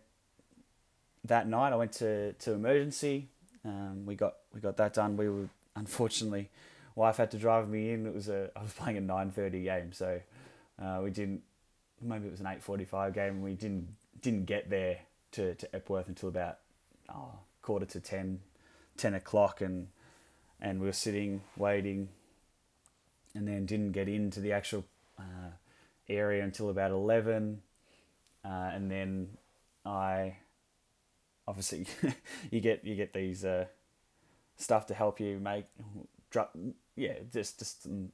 that 1.23 1.47
night. 1.47 1.73
I 1.73 1.75
went 1.75 1.93
to 1.93 2.33
to 2.33 2.53
emergency. 2.53 3.27
Um, 3.63 4.05
we 4.05 4.15
got 4.15 4.35
we 4.53 4.59
got 4.59 4.77
that 4.77 4.93
done. 4.93 5.17
We 5.17 5.29
were 5.29 5.49
unfortunately, 5.75 6.49
wife 6.95 7.17
had 7.17 7.31
to 7.31 7.37
drive 7.37 7.69
me 7.69 7.91
in. 7.91 8.05
It 8.05 8.13
was 8.13 8.29
a 8.29 8.51
I 8.55 8.61
was 8.61 8.73
playing 8.73 8.97
a 8.97 9.01
nine 9.01 9.31
thirty 9.31 9.63
game, 9.63 9.93
so 9.93 10.19
uh, 10.81 11.01
we 11.03 11.11
didn't. 11.11 11.41
Maybe 12.01 12.27
it 12.27 12.31
was 12.31 12.41
an 12.41 12.47
eight 12.47 12.63
forty 12.63 12.85
five 12.85 13.13
game. 13.13 13.41
We 13.41 13.53
didn't 13.53 13.87
didn't 14.21 14.45
get 14.45 14.69
there 14.69 14.99
to, 15.33 15.53
to 15.55 15.75
Epworth 15.75 16.07
until 16.07 16.29
about 16.29 16.57
oh, 17.09 17.33
quarter 17.61 17.85
to 17.85 17.99
10, 17.99 18.39
10 18.97 19.13
o'clock, 19.13 19.61
and 19.61 19.87
and 20.61 20.79
we 20.79 20.87
were 20.87 20.93
sitting 20.93 21.41
waiting, 21.57 22.09
and 23.35 23.47
then 23.47 23.65
didn't 23.65 23.91
get 23.91 24.07
into 24.07 24.39
the 24.39 24.51
actual 24.51 24.85
uh, 25.19 25.51
area 26.09 26.43
until 26.43 26.69
about 26.69 26.91
11. 26.91 27.61
uh, 28.45 28.71
and 28.73 28.91
then 28.91 29.29
I 29.85 30.37
obviously 31.47 31.85
you 32.51 32.59
get 32.61 32.85
you 32.85 32.95
get 32.95 33.13
these 33.13 33.45
uh, 33.45 33.65
stuff 34.57 34.85
to 34.87 34.93
help 34.93 35.19
you 35.19 35.39
make 35.39 35.65
dr- 36.31 36.49
yeah 36.95 37.13
just 37.31 37.59
just 37.59 37.83
some, 37.83 38.11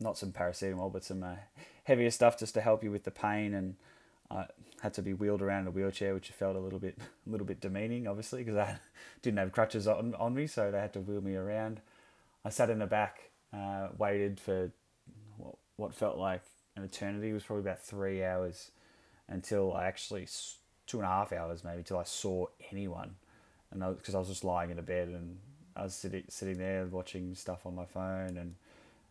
not 0.00 0.18
some 0.18 0.32
paracetamol 0.32 0.92
but 0.92 1.04
some 1.04 1.22
uh, 1.22 1.36
heavier 1.84 2.10
stuff 2.10 2.38
just 2.38 2.54
to 2.54 2.60
help 2.60 2.84
you 2.84 2.90
with 2.90 3.04
the 3.04 3.10
pain 3.10 3.54
and 3.54 3.76
I 4.30 4.46
had 4.82 4.94
to 4.94 5.02
be 5.02 5.14
wheeled 5.14 5.42
around 5.42 5.62
in 5.62 5.68
a 5.68 5.70
wheelchair 5.70 6.14
which 6.14 6.30
felt 6.30 6.56
a 6.56 6.60
little 6.60 6.78
bit 6.78 6.98
a 7.26 7.30
little 7.30 7.46
bit 7.46 7.60
demeaning 7.60 8.06
obviously 8.06 8.44
because 8.44 8.58
I 8.58 8.78
didn't 9.22 9.38
have 9.38 9.52
crutches 9.52 9.86
on, 9.88 10.14
on 10.16 10.34
me 10.34 10.46
so 10.46 10.70
they 10.70 10.80
had 10.80 10.92
to 10.94 11.00
wheel 11.00 11.20
me 11.20 11.36
around 11.36 11.80
I 12.44 12.50
sat 12.50 12.70
in 12.70 12.78
the 12.78 12.86
back 12.86 13.30
uh, 13.52 13.88
waited 13.98 14.40
for 14.40 14.70
what, 15.38 15.56
what 15.76 15.94
felt 15.94 16.18
like 16.18 16.42
an 16.78 16.84
eternity. 16.84 17.30
It 17.30 17.34
was 17.34 17.44
probably 17.44 17.62
about 17.62 17.82
three 17.82 18.24
hours 18.24 18.70
until 19.28 19.74
I 19.74 19.86
actually 19.86 20.26
two 20.86 20.98
and 20.98 21.06
a 21.06 21.08
half 21.08 21.32
hours 21.32 21.62
maybe 21.62 21.82
till 21.82 21.98
I 21.98 22.04
saw 22.04 22.46
anyone, 22.70 23.16
and 23.70 23.96
because 23.96 24.14
I, 24.14 24.18
I, 24.18 24.20
was 24.20 24.28
just 24.28 24.44
lying 24.44 24.70
in 24.70 24.78
a 24.78 24.82
bed 24.82 25.08
and 25.08 25.38
I 25.76 25.82
was 25.84 25.94
sitting 25.94 26.24
sitting 26.28 26.58
there 26.58 26.86
watching 26.86 27.34
stuff 27.34 27.66
on 27.66 27.74
my 27.74 27.84
phone, 27.84 28.36
and 28.36 28.54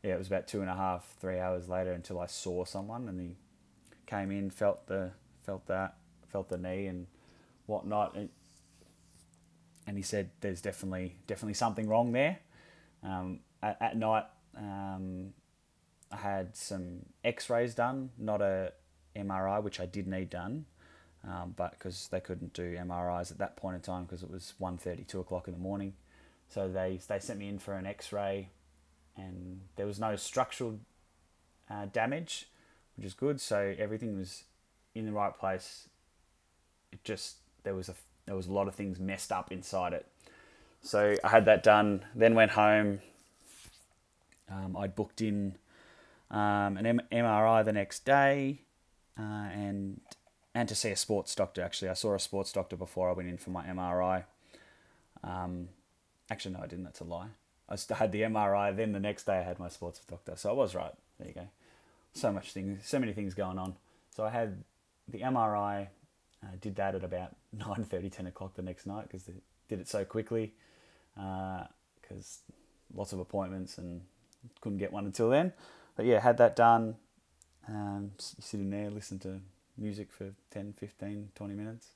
yeah, 0.03 0.15
it 0.15 0.17
was 0.17 0.27
about 0.27 0.47
two 0.47 0.61
and 0.61 0.69
a 0.69 0.75
half, 0.75 1.15
three 1.19 1.39
hours 1.39 1.69
later 1.69 1.93
until 1.93 2.19
I 2.19 2.27
saw 2.27 2.65
someone, 2.65 3.07
and 3.07 3.19
he 3.19 3.35
came 4.05 4.31
in, 4.31 4.49
felt 4.49 4.87
the 4.87 5.11
felt 5.45 5.65
that, 5.67 5.95
felt 6.27 6.49
the 6.49 6.57
knee 6.57 6.87
and 6.87 7.07
whatnot, 7.67 8.15
and, 8.15 8.29
and 9.85 9.97
he 9.97 10.03
said 10.03 10.29
there's 10.41 10.61
definitely 10.61 11.17
definitely 11.27 11.53
something 11.53 11.87
wrong 11.87 12.11
there. 12.11 12.39
Um, 13.03 13.39
at, 13.61 13.77
at 13.81 13.97
night, 13.97 14.25
um, 14.57 15.33
I 16.11 16.17
had 16.17 16.55
some 16.55 17.05
X-rays 17.23 17.75
done, 17.75 18.11
not 18.17 18.41
a 18.41 18.73
MRI, 19.15 19.61
which 19.61 19.79
I 19.79 19.85
did 19.85 20.07
need 20.07 20.29
done 20.29 20.65
um, 21.27 21.53
but 21.55 21.71
because 21.71 22.07
they 22.09 22.19
couldn't 22.19 22.53
do 22.53 22.75
MRIs 22.75 23.31
at 23.31 23.37
that 23.39 23.57
point 23.57 23.75
in 23.75 23.81
time 23.81 24.03
because 24.03 24.23
it 24.23 24.29
was 24.29 24.53
1.30, 24.61 25.07
2 25.07 25.19
o'clock 25.19 25.47
in 25.47 25.53
the 25.53 25.59
morning. 25.59 25.93
So 26.49 26.69
they, 26.69 26.99
they 27.07 27.19
sent 27.19 27.39
me 27.39 27.49
in 27.49 27.59
for 27.59 27.73
an 27.73 27.85
x-ray 27.85 28.49
and 29.17 29.61
there 29.75 29.85
was 29.85 29.99
no 29.99 30.15
structural 30.15 30.79
uh, 31.69 31.87
damage, 31.91 32.47
which 32.95 33.05
is 33.05 33.13
good. 33.13 33.41
So 33.41 33.75
everything 33.77 34.17
was 34.17 34.43
in 34.95 35.05
the 35.05 35.11
right 35.11 35.37
place. 35.37 35.89
It 36.93 37.03
just, 37.03 37.37
there 37.63 37.75
was 37.75 37.89
a, 37.89 37.95
there 38.25 38.35
was 38.35 38.47
a 38.47 38.53
lot 38.53 38.67
of 38.67 38.75
things 38.75 38.99
messed 38.99 39.31
up 39.31 39.51
inside 39.51 39.93
it. 39.93 40.05
So 40.81 41.15
I 41.23 41.27
had 41.27 41.45
that 41.45 41.63
done, 41.63 42.05
then 42.15 42.35
went 42.35 42.51
home. 42.51 43.01
Um, 44.49 44.77
I'd 44.77 44.95
booked 44.95 45.21
in 45.21 45.55
um, 46.31 46.77
an 46.77 46.85
M- 46.85 47.01
MRI 47.11 47.63
the 47.63 47.73
next 47.73 48.05
day, 48.05 48.61
uh, 49.17 49.49
and 49.53 50.01
and 50.53 50.67
to 50.69 50.75
see 50.75 50.89
a 50.89 50.95
sports 50.95 51.35
doctor. 51.35 51.61
Actually, 51.61 51.89
I 51.89 51.93
saw 51.93 52.15
a 52.15 52.19
sports 52.19 52.51
doctor 52.51 52.75
before 52.75 53.09
I 53.09 53.13
went 53.13 53.29
in 53.29 53.37
for 53.37 53.51
my 53.51 53.65
MRI. 53.65 54.23
Um, 55.23 55.69
actually, 56.29 56.55
no, 56.55 56.61
I 56.61 56.67
didn't. 56.67 56.85
That's 56.85 56.99
a 56.99 57.05
lie. 57.05 57.29
I 57.69 57.75
had 57.95 58.11
the 58.11 58.21
MRI. 58.21 58.75
Then 58.75 58.91
the 58.91 58.99
next 58.99 59.25
day, 59.25 59.37
I 59.37 59.43
had 59.43 59.59
my 59.59 59.69
sports 59.69 59.99
doctor. 60.07 60.33
So 60.35 60.49
I 60.49 60.53
was 60.53 60.73
right. 60.73 60.93
There 61.19 61.27
you 61.27 61.33
go. 61.33 61.47
So 62.13 62.31
much 62.31 62.51
things, 62.51 62.81
so 62.85 62.97
many 62.99 63.13
things 63.13 63.33
going 63.33 63.59
on. 63.59 63.75
So 64.15 64.23
I 64.23 64.29
had 64.29 64.63
the 65.07 65.19
MRI. 65.19 65.87
I 66.43 66.55
did 66.61 66.75
that 66.77 66.95
at 66.95 67.03
about 67.03 67.35
9 67.53 67.83
30, 67.83 68.09
10 68.09 68.27
o'clock 68.27 68.55
the 68.55 68.61
next 68.61 68.85
night 68.85 69.03
because 69.03 69.23
they 69.23 69.33
did 69.67 69.79
it 69.79 69.87
so 69.87 70.05
quickly. 70.05 70.53
Because 71.15 72.39
uh, 72.49 72.53
lots 72.95 73.13
of 73.13 73.19
appointments 73.19 73.77
and 73.77 74.01
couldn't 74.61 74.77
get 74.77 74.91
one 74.91 75.05
until 75.05 75.29
then. 75.29 75.53
But 75.97 76.05
yeah, 76.05 76.19
had 76.19 76.37
that 76.37 76.55
done. 76.55 76.95
Um, 77.67 78.11
sitting 78.17 78.69
there, 78.69 78.89
listen 78.89 79.19
to 79.19 79.41
music 79.77 80.11
for 80.11 80.31
10, 80.51 80.75
15, 80.79 81.31
20 81.35 81.53
minutes. 81.53 81.87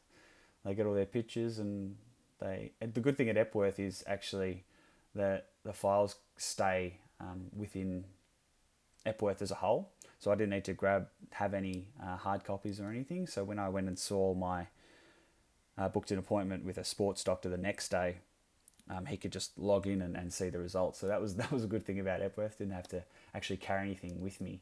They 0.65 0.73
get 0.73 0.85
all 0.85 0.93
their 0.93 1.05
pictures 1.05 1.59
and 1.59 1.95
they. 2.39 2.73
And 2.81 2.93
the 2.93 2.99
good 2.99 3.15
thing 3.15 3.29
at 3.29 3.37
Epworth 3.37 3.79
is 3.79 4.03
actually 4.07 4.65
that 5.15 5.47
the 5.63 5.71
files 5.71 6.15
stay 6.35 6.97
um, 7.19 7.45
within 7.55 8.05
Epworth 9.05 9.41
as 9.41 9.51
a 9.51 9.55
whole. 9.55 9.91
So 10.19 10.31
I 10.31 10.35
didn't 10.35 10.51
need 10.51 10.65
to 10.65 10.73
grab 10.73 11.07
have 11.31 11.53
any 11.53 11.87
uh, 12.03 12.17
hard 12.17 12.43
copies 12.43 12.79
or 12.79 12.89
anything. 12.89 13.27
So 13.27 13.43
when 13.43 13.59
I 13.59 13.69
went 13.69 13.87
and 13.87 13.97
saw 13.97 14.33
my 14.33 14.67
uh, 15.77 15.89
booked 15.89 16.11
an 16.11 16.19
appointment 16.19 16.65
with 16.65 16.77
a 16.77 16.83
sports 16.83 17.23
doctor 17.23 17.49
the 17.49 17.57
next 17.57 17.89
day, 17.89 18.17
um, 18.91 19.05
he 19.05 19.17
could 19.17 19.31
just 19.31 19.57
log 19.57 19.87
in 19.87 20.01
and, 20.01 20.15
and 20.15 20.33
see 20.33 20.49
the 20.49 20.59
results. 20.59 20.99
So 20.99 21.07
that 21.07 21.21
was 21.21 21.35
that 21.41 21.51
was 21.51 21.63
a 21.63 21.67
good 21.67 21.85
thing 21.85 21.99
about 21.99 22.21
Epworth. 22.21 22.57
Didn't 22.57 22.73
have 22.73 22.87
to 22.89 23.03
actually 23.33 23.57
carry 23.57 23.81
anything 23.81 24.21
with 24.21 24.41
me 24.41 24.61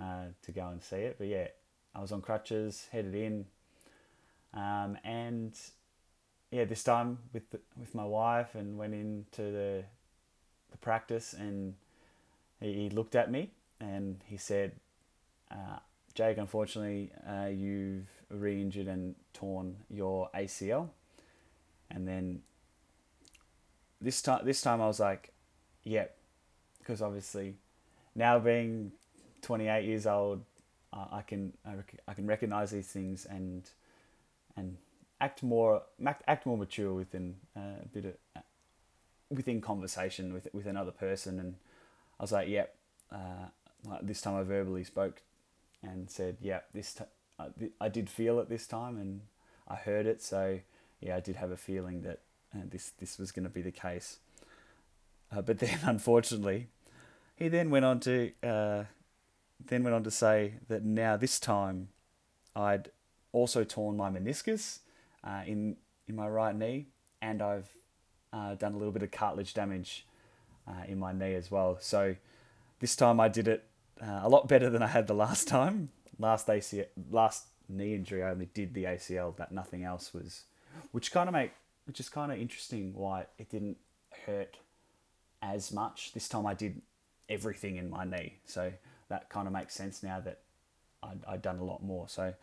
uh, 0.00 0.26
to 0.42 0.52
go 0.52 0.68
and 0.68 0.82
see 0.82 0.96
it. 0.96 1.16
But 1.18 1.28
yeah, 1.28 1.48
I 1.94 2.00
was 2.00 2.12
on 2.12 2.20
crutches, 2.20 2.88
headed 2.92 3.14
in, 3.14 3.46
um, 4.54 4.98
and 5.04 5.58
yeah, 6.50 6.64
this 6.64 6.82
time 6.82 7.18
with 7.32 7.48
the, 7.50 7.60
with 7.76 7.94
my 7.94 8.04
wife, 8.04 8.54
and 8.54 8.76
went 8.76 8.94
into 8.94 9.42
the 9.42 9.84
the 10.70 10.78
practice, 10.78 11.32
and 11.32 11.74
he, 12.60 12.90
looked 12.90 13.16
at 13.16 13.30
me 13.30 13.50
and 13.80 14.20
he 14.26 14.36
said, 14.36 14.72
uh, 15.50 15.78
"Jake, 16.14 16.38
unfortunately, 16.38 17.10
uh, 17.28 17.46
you've 17.46 18.08
re-injured 18.28 18.86
and 18.86 19.14
torn 19.32 19.76
your 19.88 20.28
ACL." 20.34 20.90
And 21.92 22.06
then 22.06 22.42
this 24.00 24.22
time, 24.22 24.44
this 24.44 24.62
time 24.62 24.80
I 24.80 24.86
was 24.86 25.00
like, 25.00 25.32
"Yep," 25.84 25.92
yeah, 25.92 26.78
because 26.78 27.02
obviously 27.02 27.56
now 28.14 28.38
being 28.38 28.92
28 29.42 29.84
years 29.84 30.06
old, 30.06 30.44
uh, 30.92 31.06
I 31.12 31.22
can 31.22 31.52
I, 31.64 31.74
rec- 31.74 32.00
I 32.08 32.14
can 32.14 32.26
recognize 32.26 32.70
these 32.70 32.88
things 32.88 33.26
and 33.26 33.68
and 34.56 34.76
act 35.20 35.42
more 35.42 35.82
act 36.04 36.46
more 36.46 36.56
mature 36.56 36.92
within 36.92 37.36
uh, 37.56 37.82
a 37.84 37.88
bit 37.92 38.04
of 38.06 38.14
uh, 38.36 38.40
within 39.30 39.60
conversation 39.60 40.32
with 40.32 40.48
with 40.52 40.66
another 40.66 40.90
person. 40.90 41.38
And 41.38 41.54
I 42.18 42.22
was 42.22 42.32
like 42.32 42.48
yep 42.48 42.74
uh, 43.12 43.48
like 43.86 44.06
this 44.06 44.20
time 44.20 44.36
I 44.36 44.42
verbally 44.42 44.84
spoke 44.84 45.22
and 45.82 46.10
said 46.10 46.36
yeah 46.40 46.60
this 46.74 46.94
t- 46.94 47.04
I, 47.38 47.46
th- 47.58 47.72
I 47.80 47.88
did 47.88 48.10
feel 48.10 48.38
it 48.40 48.48
this 48.48 48.66
time 48.66 48.98
and 48.98 49.20
I 49.68 49.76
heard 49.76 50.06
it. 50.06 50.22
So 50.22 50.60
yeah 51.00 51.16
I 51.16 51.20
did 51.20 51.36
have 51.36 51.50
a 51.50 51.56
feeling 51.56 52.02
that 52.02 52.20
uh, 52.54 52.62
this 52.70 52.90
this 52.98 53.18
was 53.18 53.32
going 53.32 53.44
to 53.44 53.50
be 53.50 53.62
the 53.62 53.72
case 53.72 54.18
uh, 55.34 55.40
but 55.42 55.58
then 55.60 55.78
unfortunately 55.84 56.68
he 57.36 57.48
then 57.48 57.70
went 57.70 57.84
on 57.84 58.00
to 58.00 58.32
then 58.42 59.84
went 59.84 59.94
on 59.94 60.02
to 60.02 60.10
say 60.10 60.54
that 60.68 60.84
now 60.84 61.16
this 61.16 61.38
time 61.38 61.88
I'd 62.56 62.90
also 63.32 63.64
torn 63.64 63.96
my 63.96 64.10
meniscus 64.10 64.80
uh, 65.24 65.42
in 65.46 65.76
in 66.08 66.16
my 66.16 66.28
right 66.28 66.56
knee, 66.56 66.86
and 67.22 67.40
I've 67.40 67.68
uh, 68.32 68.54
done 68.54 68.74
a 68.74 68.76
little 68.76 68.92
bit 68.92 69.02
of 69.02 69.10
cartilage 69.10 69.54
damage 69.54 70.06
uh, 70.66 70.84
in 70.88 70.98
my 70.98 71.12
knee 71.12 71.34
as 71.34 71.50
well. 71.50 71.78
So 71.80 72.16
this 72.80 72.96
time 72.96 73.20
I 73.20 73.28
did 73.28 73.46
it 73.46 73.64
uh, 74.02 74.20
a 74.22 74.28
lot 74.28 74.48
better 74.48 74.70
than 74.70 74.82
I 74.82 74.88
had 74.88 75.06
the 75.06 75.14
last 75.14 75.46
time. 75.48 75.90
Last 76.18 76.48
ACL, 76.48 76.86
last 77.10 77.46
knee 77.68 77.94
injury, 77.94 78.22
I 78.22 78.30
only 78.30 78.46
did 78.46 78.74
the 78.74 78.84
ACL, 78.84 79.34
but 79.34 79.52
nothing 79.52 79.84
else 79.84 80.12
was, 80.12 80.42
which 80.90 81.12
kind 81.12 81.28
of 81.28 81.32
make 81.32 81.52
which 81.90 81.98
is 81.98 82.08
kind 82.08 82.30
of 82.30 82.38
interesting 82.38 82.92
why 82.94 83.26
it 83.36 83.50
didn't 83.50 83.76
hurt 84.24 84.58
as 85.42 85.72
much. 85.72 86.12
This 86.12 86.28
time 86.28 86.46
I 86.46 86.54
did 86.54 86.82
everything 87.28 87.78
in 87.78 87.90
my 87.90 88.04
knee, 88.04 88.34
so 88.44 88.72
that 89.08 89.28
kind 89.28 89.48
of 89.48 89.52
makes 89.52 89.74
sense 89.74 90.00
now 90.00 90.20
that 90.20 90.38
I'd, 91.02 91.18
I'd 91.26 91.42
done 91.42 91.58
a 91.58 91.64
lot 91.64 91.82
more. 91.82 92.08
So, 92.08 92.34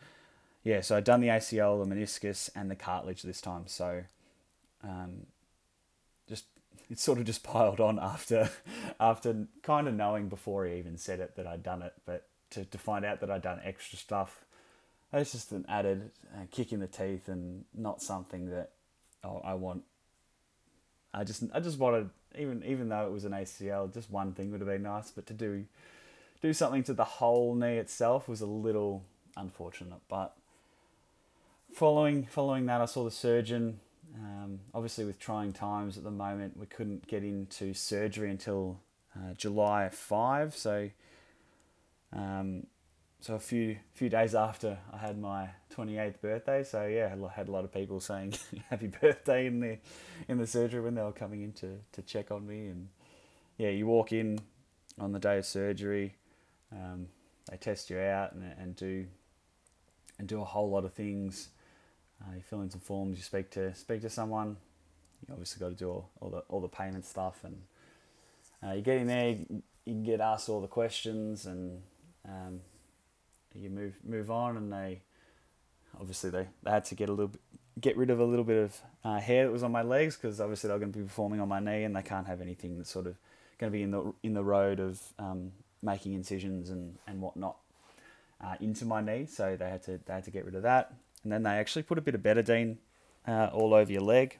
yeah, 0.64 0.82
so 0.82 0.98
I'd 0.98 1.04
done 1.04 1.22
the 1.22 1.28
ACL, 1.28 1.82
the 1.82 1.94
meniscus, 1.94 2.50
and 2.54 2.70
the 2.70 2.76
cartilage 2.76 3.22
this 3.22 3.40
time. 3.40 3.62
So, 3.68 4.02
um, 4.84 5.24
just 6.28 6.44
it 6.90 6.98
sort 6.98 7.18
of 7.18 7.24
just 7.24 7.42
piled 7.42 7.80
on 7.80 7.98
after 7.98 8.50
after 9.00 9.46
kind 9.62 9.88
of 9.88 9.94
knowing 9.94 10.28
before 10.28 10.66
he 10.66 10.74
even 10.74 10.98
said 10.98 11.20
it 11.20 11.36
that 11.36 11.46
I'd 11.46 11.62
done 11.62 11.80
it, 11.80 11.94
but 12.04 12.26
to, 12.50 12.66
to 12.66 12.76
find 12.76 13.02
out 13.02 13.20
that 13.20 13.30
I'd 13.30 13.40
done 13.40 13.62
extra 13.64 13.96
stuff, 13.96 14.44
it's 15.10 15.32
just 15.32 15.52
an 15.52 15.64
added 15.70 16.10
uh, 16.34 16.44
kick 16.50 16.70
in 16.70 16.80
the 16.80 16.86
teeth 16.86 17.30
and 17.30 17.64
not 17.74 18.02
something 18.02 18.50
that 18.50 18.72
oh, 19.28 19.40
I 19.44 19.54
want. 19.54 19.82
I 21.12 21.24
just 21.24 21.44
I 21.54 21.60
just 21.60 21.78
wanted 21.78 22.10
even 22.38 22.62
even 22.64 22.88
though 22.88 23.06
it 23.06 23.12
was 23.12 23.24
an 23.24 23.32
ACL, 23.32 23.92
just 23.92 24.10
one 24.10 24.32
thing 24.32 24.50
would 24.50 24.60
have 24.60 24.68
been 24.68 24.82
nice, 24.82 25.10
but 25.10 25.26
to 25.26 25.34
do 25.34 25.64
do 26.40 26.52
something 26.52 26.82
to 26.84 26.94
the 26.94 27.04
whole 27.04 27.54
knee 27.54 27.76
itself 27.76 28.28
was 28.28 28.40
a 28.40 28.46
little 28.46 29.04
unfortunate. 29.36 30.00
But 30.08 30.36
following 31.72 32.26
following 32.26 32.66
that, 32.66 32.80
I 32.80 32.86
saw 32.86 33.04
the 33.04 33.10
surgeon. 33.10 33.80
Um, 34.14 34.60
obviously, 34.74 35.04
with 35.04 35.18
trying 35.18 35.52
times 35.52 35.98
at 35.98 36.04
the 36.04 36.10
moment, 36.10 36.56
we 36.56 36.66
couldn't 36.66 37.06
get 37.06 37.22
into 37.22 37.74
surgery 37.74 38.30
until 38.30 38.80
uh, 39.14 39.34
July 39.34 39.88
five. 39.90 40.54
So, 40.56 40.90
um, 42.12 42.66
so 43.20 43.34
a 43.34 43.38
few 43.38 43.76
few 43.94 44.08
days 44.08 44.34
after 44.34 44.78
I 44.92 44.98
had 44.98 45.18
my 45.18 45.50
twenty 45.70 45.98
eighth 45.98 46.20
birthday. 46.22 46.62
So 46.62 46.86
yeah, 46.86 47.14
I 47.14 47.32
had 47.32 47.48
a 47.48 47.50
lot 47.50 47.64
of 47.64 47.72
people 47.72 48.00
saying 48.00 48.34
happy 48.70 48.86
birthday 48.86 49.46
in 49.46 49.60
the 49.60 49.78
in 50.28 50.38
the 50.38 50.46
surgery 50.46 50.80
when 50.80 50.94
they 50.94 51.02
were 51.02 51.12
coming 51.12 51.42
in 51.42 51.52
to, 51.54 51.78
to 51.92 52.02
check 52.02 52.30
on 52.30 52.46
me. 52.46 52.68
And 52.68 52.88
yeah, 53.56 53.70
you 53.70 53.86
walk 53.86 54.12
in 54.12 54.40
on 55.00 55.12
the 55.12 55.18
day 55.18 55.38
of 55.38 55.46
surgery. 55.46 56.14
Um, 56.72 57.08
they 57.50 57.56
test 57.56 57.90
you 57.90 57.98
out 57.98 58.32
and, 58.32 58.44
and 58.58 58.76
do 58.76 59.06
and 60.18 60.28
do 60.28 60.40
a 60.40 60.44
whole 60.44 60.70
lot 60.70 60.84
of 60.84 60.92
things. 60.92 61.48
Uh, 62.20 62.34
you 62.36 62.42
fill 62.42 62.62
in 62.62 62.70
some 62.70 62.80
forms, 62.80 63.16
you 63.16 63.22
speak 63.22 63.50
to 63.50 63.74
speak 63.74 64.00
to 64.02 64.10
someone. 64.10 64.56
You 65.26 65.32
obviously 65.32 65.60
got 65.60 65.70
to 65.70 65.74
do 65.74 65.90
all, 65.90 66.10
all 66.20 66.30
the 66.30 66.38
all 66.48 66.60
the 66.60 66.68
payment 66.68 67.04
stuff, 67.04 67.40
and 67.42 67.62
uh, 68.64 68.74
you 68.74 68.82
get 68.82 68.98
in 68.98 69.06
there. 69.06 69.36
You, 69.84 70.04
get 70.04 70.20
asked 70.20 70.50
all 70.50 70.60
the 70.60 70.68
questions, 70.68 71.46
and 71.46 71.80
um, 72.28 72.60
you 73.58 73.70
move 73.70 73.94
move 74.04 74.30
on. 74.30 74.56
And 74.56 74.72
they 74.72 75.00
obviously 75.98 76.30
they, 76.30 76.46
they 76.62 76.70
had 76.70 76.84
to 76.86 76.94
get 76.94 77.08
a 77.08 77.12
little 77.12 77.32
get 77.80 77.96
rid 77.96 78.10
of 78.10 78.20
a 78.20 78.24
little 78.24 78.44
bit 78.44 78.56
of 78.56 78.80
uh, 79.04 79.20
hair 79.20 79.46
that 79.46 79.52
was 79.52 79.62
on 79.62 79.72
my 79.72 79.82
legs 79.82 80.16
because 80.16 80.40
obviously 80.40 80.68
they're 80.68 80.78
going 80.78 80.92
to 80.92 80.98
be 80.98 81.04
performing 81.04 81.40
on 81.40 81.48
my 81.48 81.60
knee, 81.60 81.84
and 81.84 81.94
they 81.94 82.02
can't 82.02 82.26
have 82.26 82.40
anything 82.40 82.76
that's 82.76 82.90
sort 82.90 83.06
of 83.06 83.16
going 83.58 83.72
to 83.72 83.76
be 83.76 83.82
in 83.82 83.90
the 83.90 84.12
in 84.22 84.34
the 84.34 84.44
road 84.44 84.80
of 84.80 85.00
um, 85.18 85.52
making 85.82 86.14
incisions 86.14 86.70
and 86.70 86.96
and 87.06 87.20
whatnot 87.20 87.56
uh, 88.42 88.54
into 88.60 88.84
my 88.84 89.00
knee. 89.00 89.26
So 89.26 89.56
they 89.56 89.68
had 89.68 89.82
to 89.84 90.00
they 90.06 90.14
had 90.14 90.24
to 90.24 90.30
get 90.30 90.44
rid 90.44 90.54
of 90.54 90.62
that, 90.62 90.94
and 91.22 91.32
then 91.32 91.42
they 91.42 91.50
actually 91.50 91.82
put 91.82 91.98
a 91.98 92.02
bit 92.02 92.14
of 92.14 92.22
betadine 92.22 92.76
uh, 93.26 93.50
all 93.52 93.74
over 93.74 93.92
your 93.92 94.02
leg, 94.02 94.38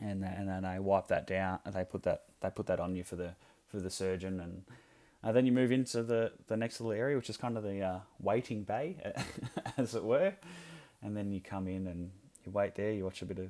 and 0.00 0.24
and 0.24 0.48
then 0.48 0.62
they 0.62 0.78
wipe 0.78 1.08
that 1.08 1.26
down. 1.26 1.60
And 1.64 1.74
they 1.74 1.84
put 1.84 2.02
that 2.04 2.24
they 2.40 2.50
put 2.50 2.66
that 2.66 2.80
on 2.80 2.96
you 2.96 3.04
for 3.04 3.16
the 3.16 3.34
for 3.68 3.78
the 3.78 3.90
surgeon, 3.90 4.40
and 4.40 4.62
uh, 5.24 5.32
then 5.32 5.46
you 5.46 5.52
move 5.52 5.72
into 5.72 6.02
the 6.02 6.32
the 6.48 6.56
next 6.56 6.80
little 6.80 6.92
area, 6.92 7.16
which 7.16 7.30
is 7.30 7.36
kind 7.36 7.56
of 7.56 7.62
the 7.62 7.80
uh, 7.80 7.98
waiting 8.20 8.62
bay, 8.62 8.96
as 9.78 9.94
it 9.94 10.04
were, 10.04 10.34
and 11.02 11.16
then 11.16 11.32
you 11.32 11.40
come 11.40 11.66
in 11.66 11.86
and 11.86 12.10
you 12.44 12.52
wait 12.52 12.74
there. 12.74 12.92
You 12.92 13.04
watch 13.04 13.22
a 13.22 13.24
bit 13.24 13.38
of 13.38 13.48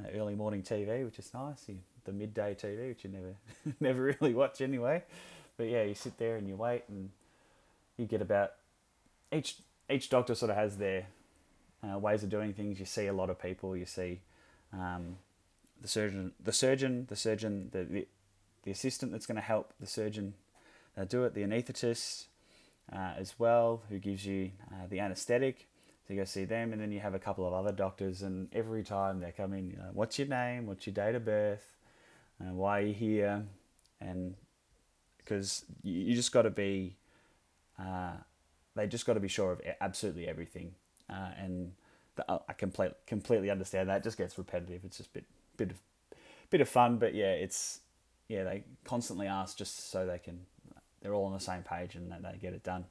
uh, 0.00 0.08
early 0.18 0.34
morning 0.34 0.62
TV, 0.62 1.04
which 1.04 1.20
is 1.20 1.32
nice. 1.32 1.68
You, 1.68 1.78
the 2.04 2.12
midday 2.12 2.56
TV, 2.60 2.88
which 2.88 3.04
you 3.04 3.10
never 3.10 3.36
never 3.80 4.16
really 4.20 4.34
watch 4.34 4.60
anyway. 4.60 5.04
But 5.56 5.68
yeah, 5.68 5.84
you 5.84 5.94
sit 5.94 6.18
there 6.18 6.36
and 6.36 6.48
you 6.48 6.56
wait, 6.56 6.82
and 6.88 7.10
you 7.96 8.06
get 8.06 8.20
about 8.20 8.52
each 9.32 9.58
each 9.88 10.10
doctor 10.10 10.34
sort 10.34 10.50
of 10.50 10.56
has 10.56 10.78
their 10.78 11.06
uh, 11.88 11.96
ways 11.96 12.24
of 12.24 12.28
doing 12.28 12.54
things. 12.54 12.80
You 12.80 12.86
see 12.86 13.06
a 13.06 13.12
lot 13.12 13.30
of 13.30 13.40
people. 13.40 13.76
You 13.76 13.86
see 13.86 14.20
um, 14.72 15.18
the 15.80 15.86
surgeon, 15.86 16.32
the 16.42 16.52
surgeon, 16.52 17.06
the 17.08 17.16
surgeon, 17.16 17.68
the 17.70 17.84
the, 17.84 18.08
the 18.64 18.72
assistant 18.72 19.12
that's 19.12 19.26
going 19.26 19.36
to 19.36 19.42
help 19.42 19.74
the 19.78 19.86
surgeon 19.86 20.34
do 21.02 21.24
it. 21.24 21.34
The 21.34 21.42
anaesthetist 21.42 22.26
uh, 22.92 23.14
as 23.18 23.34
well, 23.38 23.82
who 23.88 23.98
gives 23.98 24.24
you 24.24 24.52
uh, 24.70 24.86
the 24.88 25.00
anaesthetic. 25.00 25.66
So 26.06 26.14
you 26.14 26.20
go 26.20 26.24
see 26.24 26.44
them, 26.44 26.72
and 26.72 26.80
then 26.80 26.92
you 26.92 27.00
have 27.00 27.14
a 27.14 27.18
couple 27.18 27.46
of 27.46 27.54
other 27.54 27.72
doctors, 27.72 28.22
and 28.22 28.48
every 28.52 28.84
time 28.84 29.20
they 29.20 29.32
come 29.32 29.54
in, 29.54 29.70
you 29.70 29.76
know, 29.76 29.90
what's 29.92 30.18
your 30.18 30.28
name? 30.28 30.66
What's 30.66 30.86
your 30.86 30.94
date 30.94 31.14
of 31.14 31.24
birth? 31.24 31.64
Uh, 32.40 32.52
why 32.52 32.80
are 32.80 32.86
you 32.86 32.94
here? 32.94 33.44
And 34.00 34.34
because 35.16 35.64
you, 35.82 35.94
you 35.94 36.14
just 36.14 36.30
got 36.30 36.42
to 36.42 36.50
be, 36.50 36.96
uh, 37.78 38.12
they 38.76 38.86
just 38.86 39.06
got 39.06 39.14
to 39.14 39.20
be 39.20 39.28
sure 39.28 39.52
of 39.52 39.62
absolutely 39.80 40.28
everything. 40.28 40.74
Uh, 41.08 41.30
and 41.38 41.72
the, 42.16 42.40
I 42.48 42.52
complete, 42.52 42.92
completely 43.06 43.50
understand 43.50 43.88
that. 43.88 43.98
It 43.98 44.04
just 44.04 44.18
gets 44.18 44.36
repetitive. 44.36 44.82
It's 44.84 44.98
just 44.98 45.10
a 45.10 45.12
bit, 45.14 45.24
bit 45.56 45.70
of, 45.70 45.78
bit 46.50 46.60
of 46.60 46.68
fun, 46.68 46.98
but 46.98 47.14
yeah, 47.14 47.32
it's, 47.32 47.80
yeah, 48.28 48.44
they 48.44 48.64
constantly 48.84 49.26
ask 49.26 49.56
just 49.56 49.90
so 49.90 50.06
they 50.06 50.18
can, 50.18 50.40
they're 51.04 51.14
all 51.14 51.26
on 51.26 51.34
the 51.34 51.38
same 51.38 51.62
page 51.62 51.94
and 51.94 52.10
they 52.10 52.38
get 52.40 52.54
it 52.54 52.64
done. 52.64 52.86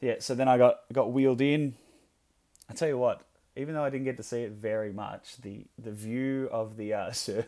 Yeah, 0.00 0.14
so 0.18 0.34
then 0.34 0.48
I 0.48 0.56
got 0.58 0.80
got 0.92 1.12
wheeled 1.12 1.42
in. 1.42 1.74
I 2.70 2.72
tell 2.72 2.88
you 2.88 2.98
what, 2.98 3.20
even 3.54 3.74
though 3.74 3.84
I 3.84 3.90
didn't 3.90 4.06
get 4.06 4.16
to 4.16 4.22
see 4.22 4.40
it 4.40 4.52
very 4.52 4.92
much, 4.92 5.36
the 5.42 5.66
the 5.78 5.92
view 5.92 6.48
of 6.50 6.76
the 6.76 6.94
uh, 6.94 7.12
sur- 7.12 7.46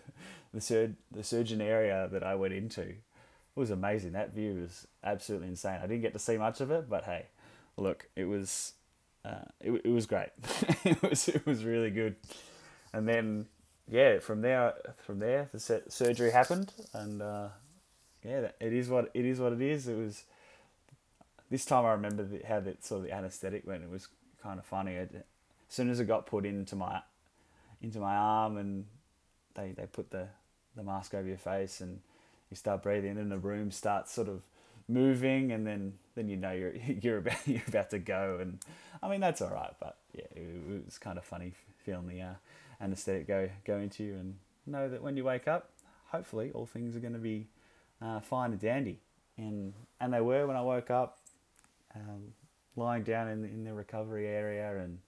the 0.53 0.61
sur- 0.61 0.95
the 1.11 1.25
surgeon 1.25 1.63
area 1.63 2.09
that 2.13 2.23
I 2.23 2.35
went 2.35 2.53
into 2.53 2.95
was 3.55 3.71
amazing. 3.71 4.13
That 4.13 4.35
view 4.35 4.61
was 4.61 4.87
absolutely 5.03 5.49
insane. 5.49 5.81
I 5.83 5.87
didn't 5.87 6.03
get 6.03 6.13
to 6.13 6.19
see 6.19 6.37
much 6.37 6.61
of 6.61 6.71
it, 6.71 6.91
but 6.91 7.05
hey, 7.05 7.27
look, 7.79 8.07
it 8.15 8.27
was 8.27 8.75
uh, 9.25 9.47
it, 9.61 9.73
it 9.85 9.91
was 9.91 10.05
great. 10.05 10.29
it 10.85 11.03
was 11.03 11.29
it 11.29 11.47
was 11.47 11.65
really 11.65 11.91
good. 11.91 12.17
And 12.93 13.09
then 13.09 13.47
yeah, 13.89 14.19
from 14.19 14.43
there 14.43 14.75
from 14.99 15.21
there 15.21 15.49
the 15.53 15.83
surgery 15.89 16.31
happened, 16.31 16.73
and 16.93 17.23
uh, 17.23 17.49
yeah, 18.27 18.51
it 18.61 18.73
is 18.73 18.89
what 18.89 19.11
it 19.15 19.25
is 19.25 19.41
what 19.41 19.53
it 19.53 19.61
is. 19.61 19.89
It 19.89 19.97
was 19.97 20.25
this 21.51 21.65
time 21.65 21.85
I 21.85 21.93
remember 21.93 22.25
the, 22.25 22.41
how 22.47 22.61
that 22.61 22.85
sort 22.85 23.03
of 23.03 23.07
the 23.07 23.15
anaesthetic 23.15 23.67
went. 23.67 23.83
It 23.85 23.91
was 23.91 24.09
kind 24.43 24.59
of 24.59 24.65
funny. 24.65 24.95
It, 24.95 25.15
as 25.15 25.75
soon 25.75 25.91
as 25.91 26.01
it 26.01 26.05
got 26.05 26.27
put 26.27 26.45
into 26.45 26.77
my 26.77 27.01
into 27.81 27.99
my 27.99 28.17
arm 28.17 28.57
and 28.57 28.87
they, 29.55 29.73
they 29.73 29.87
put 29.87 30.11
the, 30.11 30.29
the 30.77 30.83
mask 30.83 31.15
over 31.15 31.27
your 31.27 31.37
face 31.37 31.81
and 31.81 32.01
you 32.51 32.57
start 32.57 32.83
breathing 32.83 33.19
and 33.19 33.31
the 33.31 33.39
room 33.39 33.71
starts 33.71 34.13
sort 34.13 34.29
of 34.29 34.43
moving 34.89 35.51
and 35.51 35.67
then 35.67 35.95
then 36.15 36.29
you 36.29 36.37
know 36.37 36.53
you're 36.53 36.75
you're 37.03 37.19
about 37.19 37.37
you're 37.47 37.63
about 37.69 37.91
to 37.91 37.99
go 37.99 38.39
and 38.41 38.59
I 39.03 39.09
mean 39.09 39.21
that's 39.21 39.41
all 39.41 39.51
right 39.51 39.75
but 39.81 39.97
yeah 40.15 40.27
it, 40.35 40.43
it 40.43 40.85
was 40.85 40.99
kind 40.99 41.19
of 41.19 41.25
funny 41.25 41.53
feeling 41.85 42.09
the 42.09 42.21
uh, 42.23 42.35
anesthetic 42.81 43.27
go 43.27 43.49
go 43.65 43.79
into 43.79 44.05
you 44.05 44.15
and 44.15 44.37
know 44.67 44.89
that 44.89 45.03
when 45.03 45.17
you 45.17 45.25
wake 45.25 45.49
up 45.49 45.71
hopefully 46.09 46.51
all 46.55 46.67
things 46.67 46.97
are 46.97 47.01
going 47.01 47.13
to 47.13 47.19
be 47.19 47.47
uh, 48.03 48.21
fine 48.21 48.53
and 48.53 48.61
dandy 48.61 49.01
and 49.37 49.73
and 50.01 50.13
they 50.13 50.21
were 50.21 50.47
when 50.47 50.57
I 50.57 50.63
woke 50.63 50.91
up 50.91 51.19
um, 51.95 52.33
lying 52.77 53.03
down 53.03 53.29
in 53.29 53.45
in 53.45 53.65
the 53.65 53.75
recovery 53.75 54.27
area 54.27 54.79
and 54.79 54.99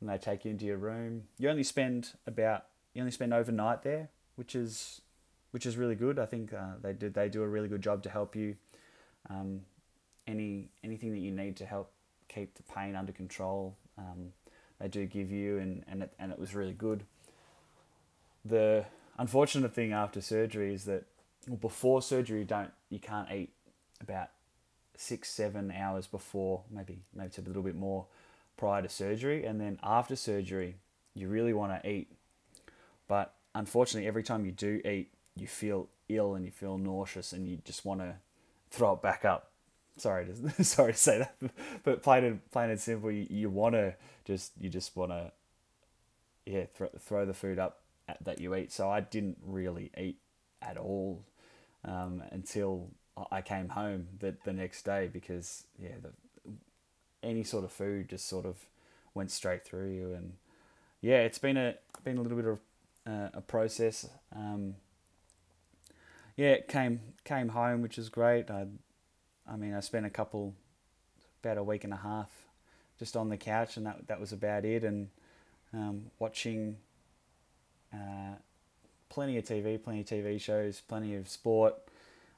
and 0.00 0.08
they 0.08 0.18
take 0.18 0.44
you 0.44 0.50
into 0.50 0.64
your 0.66 0.78
room 0.78 1.24
you 1.38 1.48
only 1.48 1.62
spend 1.62 2.10
about 2.26 2.66
you 2.92 3.02
only 3.02 3.12
spend 3.12 3.32
overnight 3.32 3.82
there 3.82 4.10
which 4.36 4.54
is 4.54 5.00
which 5.54 5.66
is 5.66 5.76
really 5.76 5.94
good. 5.94 6.18
I 6.18 6.26
think 6.26 6.52
uh, 6.52 6.72
they 6.82 6.92
do 6.92 7.08
they 7.08 7.28
do 7.28 7.40
a 7.42 7.46
really 7.46 7.68
good 7.68 7.80
job 7.80 8.02
to 8.02 8.10
help 8.10 8.34
you. 8.34 8.56
Um, 9.30 9.60
any 10.26 10.68
anything 10.82 11.12
that 11.12 11.20
you 11.20 11.30
need 11.30 11.56
to 11.58 11.64
help 11.64 11.92
keep 12.26 12.56
the 12.56 12.64
pain 12.64 12.96
under 12.96 13.12
control, 13.12 13.76
um, 13.96 14.32
they 14.80 14.88
do 14.88 15.06
give 15.06 15.30
you, 15.30 15.58
and 15.58 15.84
and 15.86 16.02
it, 16.02 16.12
and 16.18 16.32
it 16.32 16.40
was 16.40 16.56
really 16.56 16.72
good. 16.72 17.04
The 18.44 18.84
unfortunate 19.16 19.72
thing 19.72 19.92
after 19.92 20.20
surgery 20.20 20.74
is 20.74 20.86
that 20.86 21.04
well, 21.48 21.56
before 21.56 22.02
surgery, 22.02 22.40
you 22.40 22.44
don't 22.44 22.70
you 22.90 22.98
can't 22.98 23.30
eat 23.30 23.50
about 24.00 24.28
six 24.96 25.30
seven 25.30 25.72
hours 25.72 26.06
before, 26.06 26.62
maybe 26.70 27.00
maybe 27.14 27.26
it's 27.26 27.38
a 27.38 27.42
little 27.42 27.62
bit 27.62 27.76
more 27.76 28.06
prior 28.56 28.82
to 28.82 28.88
surgery, 28.88 29.44
and 29.44 29.60
then 29.60 29.78
after 29.82 30.16
surgery, 30.16 30.76
you 31.14 31.28
really 31.28 31.52
want 31.52 31.82
to 31.82 31.88
eat, 31.88 32.08
but 33.08 33.34
unfortunately, 33.54 34.06
every 34.06 34.22
time 34.22 34.44
you 34.44 34.52
do 34.52 34.80
eat, 34.84 35.10
you 35.36 35.46
feel 35.46 35.88
ill 36.08 36.34
and 36.34 36.44
you 36.44 36.50
feel 36.50 36.78
nauseous 36.78 37.32
and 37.32 37.48
you 37.48 37.58
just 37.64 37.84
want 37.84 38.00
to 38.00 38.14
throw 38.70 38.92
it 38.92 39.02
back 39.02 39.24
up. 39.24 39.50
Sorry 39.96 40.26
to 40.26 40.64
sorry 40.64 40.92
to 40.92 40.98
say 40.98 41.18
that, 41.18 41.36
but 41.82 42.02
plain 42.02 42.24
and 42.24 42.50
plain 42.50 42.70
and 42.70 42.80
simple, 42.80 43.10
you, 43.10 43.26
you 43.30 43.50
want 43.50 43.74
to 43.74 43.94
just 44.24 44.52
you 44.60 44.68
just 44.68 44.96
want 44.96 45.12
to 45.12 45.32
yeah 46.46 46.64
throw 46.74 46.88
throw 46.98 47.24
the 47.24 47.34
food 47.34 47.58
up 47.58 47.80
at, 48.08 48.22
that 48.24 48.40
you 48.40 48.54
eat. 48.54 48.72
So 48.72 48.90
I 48.90 49.00
didn't 49.00 49.38
really 49.44 49.90
eat 49.96 50.18
at 50.62 50.76
all 50.76 51.22
um, 51.84 52.22
until 52.30 52.88
I 53.30 53.42
came 53.42 53.68
home 53.68 54.08
the 54.18 54.34
the 54.44 54.52
next 54.52 54.84
day 54.84 55.08
because 55.12 55.64
yeah 55.78 55.96
the 56.02 56.10
any 57.22 57.44
sort 57.44 57.64
of 57.64 57.72
food 57.72 58.08
just 58.08 58.28
sort 58.28 58.44
of 58.44 58.56
went 59.14 59.30
straight 59.30 59.64
through 59.64 59.92
you 59.92 60.12
and 60.12 60.34
yeah 61.00 61.18
it's 61.18 61.38
been 61.38 61.56
a 61.56 61.74
been 62.04 62.18
a 62.18 62.22
little 62.22 62.36
bit 62.36 62.46
of 62.46 62.58
uh, 63.06 63.28
a 63.34 63.40
process. 63.40 64.08
Um, 64.34 64.76
yeah, 66.36 66.56
came 66.68 67.00
came 67.24 67.48
home, 67.48 67.82
which 67.82 67.98
is 67.98 68.08
great. 68.08 68.50
I, 68.50 68.66
I 69.48 69.56
mean, 69.56 69.74
I 69.74 69.80
spent 69.80 70.06
a 70.06 70.10
couple, 70.10 70.54
about 71.42 71.58
a 71.58 71.62
week 71.62 71.84
and 71.84 71.92
a 71.92 71.98
half, 71.98 72.30
just 72.98 73.16
on 73.16 73.28
the 73.28 73.36
couch, 73.36 73.76
and 73.76 73.86
that 73.86 74.06
that 74.08 74.20
was 74.20 74.32
about 74.32 74.64
it. 74.64 74.84
And 74.84 75.08
um, 75.72 76.10
watching 76.18 76.76
uh, 77.92 78.36
plenty 79.14 79.38
of 79.38 79.44
TV, 79.44 79.82
plenty 79.82 80.00
of 80.00 80.06
TV 80.06 80.40
shows, 80.40 80.80
plenty 80.80 81.14
of 81.14 81.28
sport, 81.28 81.76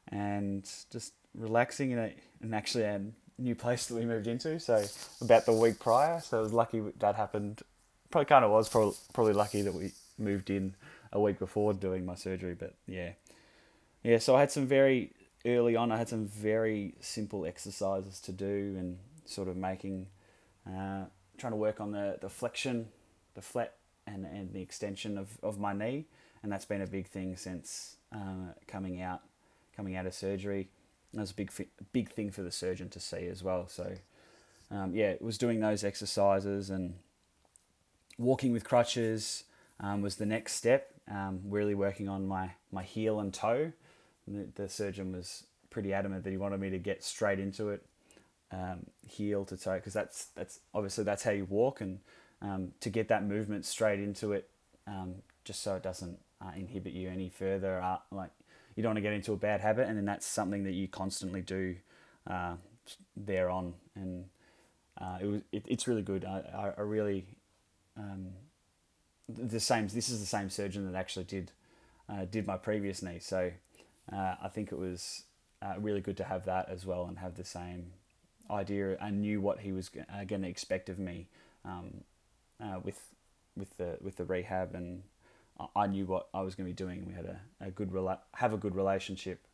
and 0.08 0.70
just 0.92 1.14
relaxing 1.34 1.90
in 1.92 1.98
a 1.98 2.12
in 2.42 2.52
actually 2.52 2.84
a 2.84 3.00
new 3.38 3.54
place 3.54 3.86
that 3.86 3.94
we 3.94 4.04
moved 4.04 4.26
into. 4.26 4.60
So 4.60 4.84
about 5.22 5.46
the 5.46 5.52
week 5.52 5.80
prior, 5.80 6.20
so 6.20 6.38
I 6.38 6.42
was 6.42 6.52
lucky 6.52 6.82
that 6.98 7.14
happened. 7.14 7.62
Probably 8.10 8.26
kind 8.26 8.44
of 8.44 8.50
was 8.50 8.68
probably, 8.68 8.94
probably 9.14 9.32
lucky 9.32 9.62
that 9.62 9.74
we 9.74 9.92
moved 10.18 10.50
in 10.50 10.74
a 11.12 11.20
week 11.20 11.38
before 11.38 11.72
doing 11.72 12.04
my 12.04 12.14
surgery, 12.14 12.54
but 12.54 12.74
yeah, 12.86 13.12
yeah, 14.02 14.18
so 14.18 14.36
I 14.36 14.40
had 14.40 14.52
some 14.52 14.66
very 14.66 15.12
early 15.46 15.76
on. 15.76 15.90
I 15.90 15.96
had 15.96 16.08
some 16.08 16.26
very 16.26 16.94
simple 17.00 17.46
exercises 17.46 18.20
to 18.20 18.32
do, 18.32 18.76
and 18.78 18.98
sort 19.24 19.48
of 19.48 19.56
making, 19.56 20.08
uh, 20.66 21.04
trying 21.38 21.52
to 21.52 21.56
work 21.56 21.80
on 21.80 21.92
the 21.92 22.18
the 22.20 22.28
flexion, 22.28 22.88
the 23.34 23.42
flat, 23.42 23.74
and 24.06 24.26
and 24.26 24.52
the 24.52 24.60
extension 24.60 25.16
of, 25.16 25.38
of 25.42 25.58
my 25.58 25.72
knee, 25.72 26.06
and 26.46 26.52
that's 26.52 26.66
been 26.66 26.82
a 26.82 26.88
big 26.88 27.08
thing 27.08 27.36
since 27.36 27.96
uh, 28.14 28.54
coming 28.68 29.02
out, 29.02 29.22
coming 29.76 29.96
out 29.96 30.06
of 30.06 30.14
surgery. 30.14 30.70
That 31.14 31.22
was 31.22 31.32
a 31.32 31.34
big 31.34 31.52
big 31.92 32.10
thing 32.10 32.30
for 32.30 32.42
the 32.42 32.52
surgeon 32.52 32.88
to 32.90 33.00
see 33.00 33.26
as 33.28 33.42
well. 33.42 33.68
So, 33.68 33.94
um, 34.70 34.94
yeah, 34.94 35.10
it 35.10 35.22
was 35.22 35.38
doing 35.38 35.60
those 35.60 35.84
exercises 35.84 36.70
and 36.70 36.94
walking 38.18 38.52
with 38.52 38.64
crutches 38.64 39.44
um, 39.80 40.02
was 40.02 40.16
the 40.16 40.26
next 40.26 40.54
step. 40.54 40.92
Um, 41.10 41.40
really 41.48 41.74
working 41.74 42.08
on 42.08 42.26
my 42.28 42.52
my 42.72 42.84
heel 42.84 43.20
and 43.20 43.34
toe 43.34 43.72
the, 44.28 44.48
the 44.56 44.68
surgeon 44.68 45.12
was 45.12 45.44
pretty 45.70 45.92
adamant 45.92 46.24
that 46.24 46.30
he 46.30 46.38
wanted 46.38 46.60
me 46.60 46.70
to 46.70 46.78
get 46.78 47.04
straight 47.04 47.40
into 47.40 47.70
it. 47.70 47.84
um, 48.52 48.86
heel 49.06 49.44
to 49.46 49.56
toe 49.56 49.76
because 49.76 49.92
that's 49.92 50.26
that's 50.36 50.60
obviously 50.74 51.04
that's 51.04 51.24
how 51.24 51.32
you 51.32 51.44
walk 51.46 51.80
and 51.80 52.00
um, 52.42 52.72
to 52.80 52.90
get 52.90 53.08
that 53.08 53.24
movement 53.24 53.64
straight 53.64 54.00
into 54.00 54.32
it 54.32 54.48
um, 54.86 55.16
just 55.44 55.62
so 55.62 55.76
it 55.76 55.82
doesn't 55.82 56.18
uh, 56.40 56.50
inhibit 56.56 56.92
you 56.92 57.08
any 57.08 57.28
further 57.28 57.80
uh, 57.80 57.98
like 58.10 58.30
you 58.74 58.82
don't 58.82 58.90
want 58.90 58.98
to 58.98 59.02
get 59.02 59.12
into 59.12 59.32
a 59.32 59.36
bad 59.36 59.60
habit 59.60 59.88
and 59.88 59.96
then 59.96 60.04
that's 60.04 60.26
something 60.26 60.64
that 60.64 60.72
you 60.72 60.86
constantly 60.88 61.40
do 61.40 61.76
uh, 62.28 62.54
there 63.16 63.50
on 63.50 63.74
and 63.94 64.26
uh, 65.00 65.18
it 65.20 65.26
was 65.26 65.40
it, 65.52 65.64
it's 65.68 65.88
really 65.88 66.02
good 66.02 66.24
I, 66.24 66.42
I, 66.54 66.72
I 66.78 66.80
really 66.82 67.26
um, 67.96 68.28
the 69.28 69.60
same 69.60 69.88
this 69.88 70.08
is 70.08 70.20
the 70.20 70.26
same 70.26 70.50
surgeon 70.50 70.90
that 70.90 70.98
actually 70.98 71.24
did 71.24 71.52
uh, 72.08 72.24
did 72.30 72.46
my 72.46 72.56
previous 72.56 73.02
knee 73.02 73.18
so 73.18 73.50
uh, 74.12 74.34
I 74.42 74.48
think 74.48 74.72
it 74.72 74.78
was 74.78 75.24
really 75.80 76.00
good 76.00 76.16
to 76.16 76.22
have 76.22 76.44
that 76.44 76.68
as 76.68 76.86
well 76.86 77.06
and 77.06 77.18
have 77.18 77.34
the 77.34 77.44
same 77.44 77.90
idea. 78.50 78.96
I 79.00 79.10
knew 79.10 79.40
what 79.40 79.60
he 79.60 79.72
was 79.72 79.90
uh, 79.96 80.24
going 80.24 80.42
to 80.42 80.48
expect 80.48 80.88
of 80.88 80.98
me 80.98 81.28
um, 81.64 82.02
uh, 82.62 82.80
with 82.82 83.00
with 83.56 83.76
the 83.78 83.96
with 84.00 84.16
the 84.16 84.24
rehab, 84.24 84.74
and 84.74 85.02
I 85.74 85.86
knew 85.86 86.06
what 86.06 86.28
I 86.34 86.42
was 86.42 86.54
going 86.54 86.66
to 86.66 86.70
be 86.70 86.76
doing. 86.76 87.06
We 87.06 87.14
had 87.14 87.24
a, 87.24 87.40
a 87.60 87.70
good 87.70 87.90
rela- 87.90 88.18
have 88.34 88.52
a 88.52 88.58
good 88.58 88.74
relationship, 88.74 89.46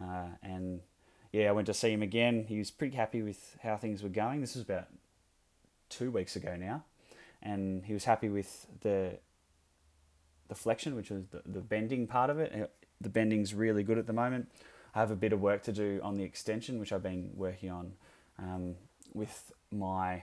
uh, 0.00 0.28
and 0.42 0.80
yeah, 1.32 1.48
I 1.48 1.52
went 1.52 1.66
to 1.66 1.74
see 1.74 1.92
him 1.92 2.02
again. 2.02 2.44
He 2.48 2.58
was 2.58 2.70
pretty 2.70 2.96
happy 2.96 3.22
with 3.22 3.56
how 3.62 3.76
things 3.76 4.02
were 4.02 4.08
going. 4.08 4.40
This 4.40 4.54
was 4.54 4.62
about 4.62 4.86
two 5.88 6.10
weeks 6.10 6.36
ago 6.36 6.56
now, 6.56 6.84
and 7.42 7.84
he 7.84 7.92
was 7.92 8.04
happy 8.04 8.28
with 8.28 8.66
the 8.80 9.18
the 10.48 10.54
flexion, 10.54 10.94
which 10.94 11.10
was 11.10 11.26
the, 11.26 11.42
the 11.44 11.60
bending 11.60 12.06
part 12.06 12.30
of 12.30 12.38
it. 12.38 12.52
Uh, 12.54 12.66
the 13.00 13.08
bending's 13.08 13.54
really 13.54 13.82
good 13.82 13.98
at 13.98 14.06
the 14.06 14.12
moment. 14.12 14.50
I 14.94 15.00
have 15.00 15.10
a 15.10 15.16
bit 15.16 15.32
of 15.32 15.40
work 15.40 15.62
to 15.64 15.72
do 15.72 16.00
on 16.02 16.14
the 16.14 16.24
extension, 16.24 16.78
which 16.80 16.92
I've 16.92 17.02
been 17.02 17.30
working 17.34 17.70
on 17.70 17.92
um, 18.38 18.74
with 19.12 19.52
my 19.70 20.22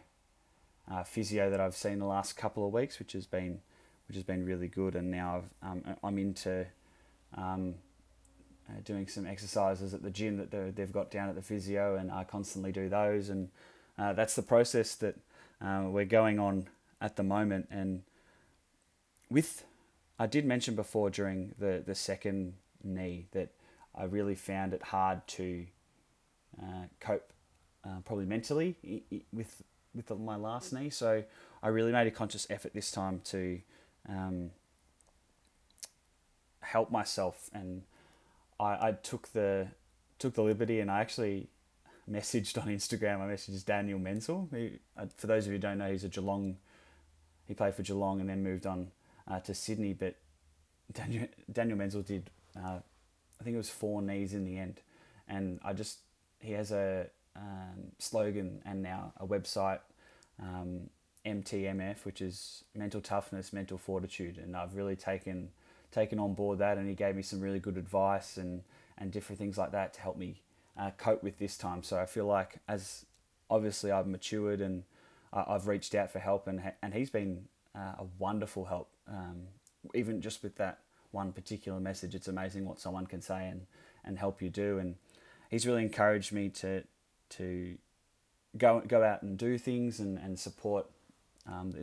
uh, 0.91 1.03
physio 1.03 1.49
that 1.49 1.59
I've 1.59 1.75
seen 1.75 1.99
the 1.99 2.05
last 2.05 2.35
couple 2.35 2.65
of 2.65 2.73
weeks, 2.73 2.99
which 2.99 3.13
has 3.13 3.25
been 3.25 3.61
which 4.07 4.15
has 4.15 4.23
been 4.23 4.45
really 4.45 4.67
good. 4.67 4.95
And 4.95 5.11
now 5.11 5.43
i 5.61 5.71
am 5.71 5.97
um, 6.03 6.17
into 6.17 6.65
um, 7.35 7.75
uh, 8.69 8.79
doing 8.83 9.07
some 9.07 9.25
exercises 9.25 9.93
at 9.93 10.03
the 10.03 10.09
gym 10.09 10.37
that 10.37 10.75
they've 10.75 10.91
got 10.91 11.11
down 11.11 11.29
at 11.29 11.35
the 11.35 11.41
physio, 11.41 11.95
and 11.95 12.11
I 12.11 12.23
constantly 12.23 12.71
do 12.71 12.89
those. 12.89 13.29
And 13.29 13.49
uh, 13.97 14.13
that's 14.13 14.35
the 14.35 14.41
process 14.41 14.95
that 14.95 15.15
uh, 15.61 15.83
we're 15.87 16.05
going 16.05 16.39
on 16.39 16.67
at 17.01 17.15
the 17.15 17.23
moment. 17.23 17.67
And 17.69 18.03
with 19.29 19.65
I 20.17 20.27
did 20.27 20.45
mention 20.45 20.75
before 20.75 21.09
during 21.09 21.53
the 21.59 21.83
the 21.85 21.95
second 21.95 22.53
knee 22.83 23.27
that 23.31 23.49
I 23.93 24.03
really 24.05 24.35
found 24.35 24.73
it 24.73 24.83
hard 24.83 25.25
to 25.27 25.65
uh, 26.61 26.85
cope 26.99 27.31
uh, 27.85 27.99
probably 28.03 28.25
mentally 28.25 28.75
with 29.31 29.63
with 29.93 30.09
my 30.19 30.35
last 30.35 30.73
knee. 30.73 30.89
So 30.89 31.23
I 31.63 31.67
really 31.69 31.91
made 31.91 32.07
a 32.07 32.11
conscious 32.11 32.47
effort 32.49 32.73
this 32.73 32.91
time 32.91 33.21
to 33.25 33.59
um, 34.09 34.51
help 36.61 36.91
myself, 36.91 37.49
and 37.53 37.83
I, 38.59 38.89
I 38.89 38.91
took 38.91 39.31
the 39.33 39.67
took 40.19 40.33
the 40.33 40.43
liberty, 40.43 40.79
and 40.79 40.89
I 40.89 41.01
actually 41.01 41.49
messaged 42.09 42.61
on 42.61 42.67
Instagram. 42.67 43.21
I 43.21 43.33
messaged 43.33 43.65
Daniel 43.65 43.99
Menzel. 43.99 44.49
He, 44.51 44.79
uh, 44.97 45.05
for 45.17 45.27
those 45.27 45.45
of 45.45 45.51
you 45.51 45.57
who 45.57 45.61
don't 45.61 45.77
know, 45.77 45.91
he's 45.91 46.03
a 46.03 46.09
Geelong. 46.09 46.57
He 47.47 47.53
played 47.53 47.75
for 47.75 47.83
Geelong 47.83 48.19
and 48.21 48.29
then 48.29 48.43
moved 48.43 48.65
on 48.65 48.91
uh, 49.27 49.39
to 49.41 49.53
Sydney. 49.53 49.93
But 49.93 50.15
Daniel 50.91 51.27
Daniel 51.51 51.77
Menzel 51.77 52.01
did, 52.01 52.29
uh, 52.57 52.79
I 53.39 53.43
think 53.43 53.53
it 53.53 53.57
was 53.57 53.69
four 53.69 54.01
knees 54.01 54.33
in 54.33 54.45
the 54.45 54.57
end, 54.57 54.81
and 55.27 55.59
I 55.63 55.73
just 55.73 55.99
he 56.39 56.53
has 56.53 56.71
a 56.71 57.07
um, 57.35 57.91
slogan 57.99 58.61
and 58.65 58.81
now 58.81 59.13
a 59.17 59.25
website, 59.25 59.79
um, 60.41 60.89
MTMF, 61.25 62.05
which 62.05 62.21
is 62.21 62.63
mental 62.75 63.01
toughness, 63.01 63.51
mental 63.51 63.77
fortitude, 63.77 64.37
and 64.37 64.55
I've 64.55 64.75
really 64.75 64.95
taken 64.95 65.49
taken 65.91 66.19
on 66.19 66.33
board 66.33 66.59
that, 66.59 66.77
and 66.77 66.87
he 66.87 66.95
gave 66.95 67.15
me 67.15 67.21
some 67.21 67.39
really 67.39 67.59
good 67.59 67.77
advice 67.77 68.37
and 68.37 68.63
and 68.97 69.11
different 69.11 69.39
things 69.39 69.57
like 69.57 69.71
that 69.71 69.93
to 69.95 70.01
help 70.01 70.17
me 70.17 70.41
uh, 70.77 70.91
cope 70.97 71.23
with 71.23 71.39
this 71.39 71.57
time. 71.57 71.83
So 71.83 71.99
I 71.99 72.05
feel 72.05 72.25
like 72.25 72.59
as 72.67 73.05
obviously 73.49 73.91
I've 73.91 74.07
matured 74.07 74.61
and 74.61 74.83
I've 75.33 75.67
reached 75.67 75.95
out 75.95 76.11
for 76.11 76.19
help, 76.19 76.47
and 76.47 76.61
and 76.81 76.93
he's 76.93 77.09
been 77.09 77.45
uh, 77.75 77.93
a 77.99 78.05
wonderful 78.19 78.65
help. 78.65 78.89
Um, 79.07 79.47
even 79.93 80.21
just 80.21 80.43
with 80.43 80.55
that 80.55 80.79
one 81.11 81.31
particular 81.31 81.79
message, 81.79 82.15
it's 82.15 82.27
amazing 82.27 82.65
what 82.65 82.79
someone 82.79 83.05
can 83.05 83.21
say 83.21 83.47
and 83.47 83.65
and 84.03 84.19
help 84.19 84.41
you 84.41 84.49
do. 84.49 84.77
And 84.77 84.95
he's 85.49 85.65
really 85.65 85.81
encouraged 85.81 86.31
me 86.31 86.49
to 86.49 86.83
to 87.29 87.77
go 88.57 88.81
go 88.87 89.03
out 89.03 89.23
and 89.23 89.37
do 89.37 89.57
things 89.57 89.99
and, 89.99 90.17
and 90.17 90.39
support 90.39 90.87
um, 91.47 91.73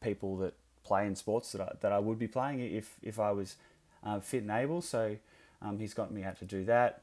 people 0.00 0.36
that 0.38 0.54
play 0.84 1.06
in 1.06 1.14
sports 1.14 1.52
that 1.52 1.60
I, 1.60 1.72
that 1.80 1.92
I 1.92 1.98
would 1.98 2.18
be 2.18 2.28
playing 2.28 2.60
if 2.60 2.94
if 3.02 3.18
I 3.18 3.32
was 3.32 3.56
uh, 4.04 4.20
fit 4.20 4.42
and 4.42 4.50
able. 4.50 4.82
So 4.82 5.16
um, 5.62 5.78
he's 5.78 5.94
got 5.94 6.10
me 6.10 6.24
out 6.24 6.38
to 6.38 6.44
do 6.44 6.64
that. 6.64 7.02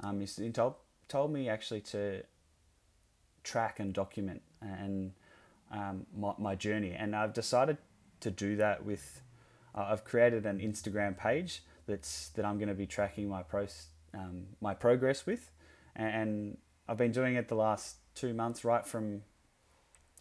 Um, 0.00 0.20
he's 0.20 0.36
he 0.36 0.50
told 0.50 0.74
told 1.08 1.32
me 1.32 1.48
actually 1.48 1.80
to 1.80 2.22
track 3.44 3.78
and 3.78 3.92
document 3.92 4.42
and 4.60 5.12
um, 5.70 6.06
my, 6.16 6.32
my 6.38 6.54
journey, 6.54 6.92
and 6.92 7.14
I've 7.14 7.32
decided 7.32 7.78
to 8.20 8.30
do 8.30 8.56
that 8.56 8.84
with. 8.84 9.22
Uh, 9.74 9.88
I've 9.90 10.04
created 10.04 10.46
an 10.46 10.58
Instagram 10.58 11.18
page 11.18 11.62
that's 11.86 12.28
that 12.30 12.44
I'm 12.44 12.58
going 12.58 12.68
to 12.68 12.74
be 12.74 12.86
tracking 12.86 13.28
my 13.28 13.42
pro 13.42 13.66
um, 14.14 14.46
my 14.60 14.74
progress 14.74 15.26
with, 15.26 15.50
and 15.94 16.56
I've 16.88 16.96
been 16.96 17.12
doing 17.12 17.34
it 17.34 17.48
the 17.48 17.56
last 17.56 17.96
two 18.14 18.32
months, 18.32 18.64
right 18.64 18.86
from, 18.86 19.22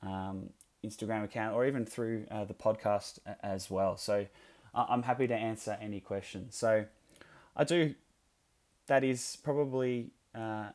um, 0.01 0.49
Instagram 0.85 1.23
account 1.23 1.55
or 1.55 1.65
even 1.65 1.85
through 1.85 2.25
uh, 2.31 2.45
the 2.45 2.53
podcast 2.53 3.19
as 3.43 3.69
well. 3.69 3.97
So 3.97 4.25
I'm 4.73 5.03
happy 5.03 5.27
to 5.27 5.35
answer 5.35 5.77
any 5.81 5.99
questions. 5.99 6.55
So 6.55 6.85
I 7.55 7.63
do. 7.63 7.95
That 8.87 9.03
is 9.03 9.37
probably 9.43 10.11
uh, 10.33 10.69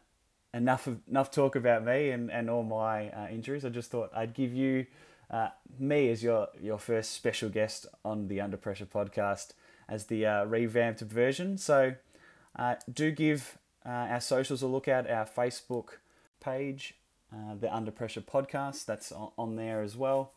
enough 0.53 0.87
of, 0.87 1.01
enough 1.09 1.31
talk 1.31 1.57
about 1.57 1.85
me 1.85 2.11
and, 2.11 2.31
and 2.31 2.49
all 2.49 2.63
my 2.63 3.11
uh, 3.11 3.29
injuries. 3.29 3.65
I 3.65 3.71
just 3.71 3.91
thought 3.91 4.11
I'd 4.15 4.35
give 4.35 4.53
you 4.55 4.87
uh, 5.31 5.49
me 5.79 6.11
as 6.11 6.23
your 6.23 6.49
your 6.61 6.79
first 6.79 7.13
special 7.13 7.49
guest 7.49 7.87
on 8.05 8.29
the 8.29 8.41
Under 8.41 8.57
Pressure 8.57 8.87
podcast 8.87 9.55
as 9.89 10.07
the 10.07 10.27
uh, 10.27 10.45
revamped 10.45 11.01
version. 11.01 11.59
So 11.59 11.95
uh, 12.57 12.77
do 12.93 13.11
give 13.11 13.59
uh, 13.87 14.13
our 14.13 14.21
socials 14.21 14.63
a 14.63 14.67
look 14.67 14.89
at 14.89 15.11
our 15.11 15.27
Facebook 15.27 15.99
page, 16.41 16.95
uh, 17.33 17.55
the 17.59 17.75
Under 17.75 17.91
Pressure 17.91 18.21
podcast. 18.21 18.87
That's 18.87 19.13
on 19.13 19.57
there 19.57 19.83
as 19.83 19.97
well. 19.97 20.33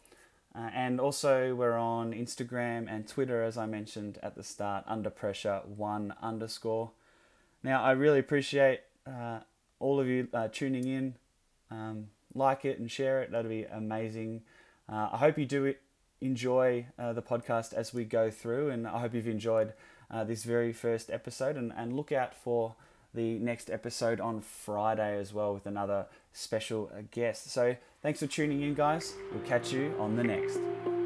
Uh, 0.56 0.70
and 0.74 1.00
also, 1.00 1.54
we're 1.54 1.78
on 1.78 2.14
Instagram 2.14 2.88
and 2.90 3.08
Twitter, 3.08 3.44
as 3.44 3.58
I 3.58 3.66
mentioned 3.66 4.18
at 4.24 4.36
the 4.36 4.44
start, 4.44 4.84
Under 4.88 5.10
Pressure 5.10 5.62
One 5.66 6.14
underscore. 6.22 6.92
Now, 7.64 7.84
I 7.84 7.92
really 7.92 8.20
appreciate 8.20 8.82
uh, 9.06 9.40
all 9.80 10.00
of 10.00 10.08
you 10.08 10.28
tuning 10.52 10.88
in. 10.88 11.16
Um, 11.70 12.08
like 12.34 12.66
it 12.66 12.80
and 12.80 12.90
share 12.90 13.22
it. 13.22 13.32
That'd 13.32 13.50
be 13.50 13.64
amazing. 13.64 14.42
I 14.90 15.18
hope 15.18 15.38
you 15.38 15.46
do 15.46 15.74
enjoy 16.22 16.86
uh, 16.98 17.14
the 17.14 17.22
podcast 17.22 17.74
as 17.74 17.94
we 17.94 18.04
go 18.04 18.30
through, 18.32 18.70
and 18.70 18.88
I 18.88 19.00
hope 19.00 19.14
you've 19.14 19.28
enjoyed 19.28 19.74
uh, 20.10 20.24
this 20.24 20.44
very 20.44 20.74
first 20.74 21.10
episode. 21.10 21.58
And, 21.58 21.74
and 21.76 21.94
look 21.94 22.12
out 22.12 22.36
for 22.36 22.76
the 23.14 23.40
next 23.40 23.70
episode 23.70 24.20
on 24.20 24.42
Friday 24.42 25.18
as 25.20 25.34
well 25.34 25.54
with 25.54 25.66
another 25.66 26.08
special 26.34 26.92
guest. 27.12 27.50
So, 27.52 27.76
thanks 28.02 28.20
for 28.20 28.28
tuning 28.28 28.62
in, 28.62 28.74
guys. 28.74 29.14
We'll 29.32 29.44
catch 29.44 29.72
you 29.72 29.94
on 30.00 30.16
the 30.16 30.24
next. 30.24 30.97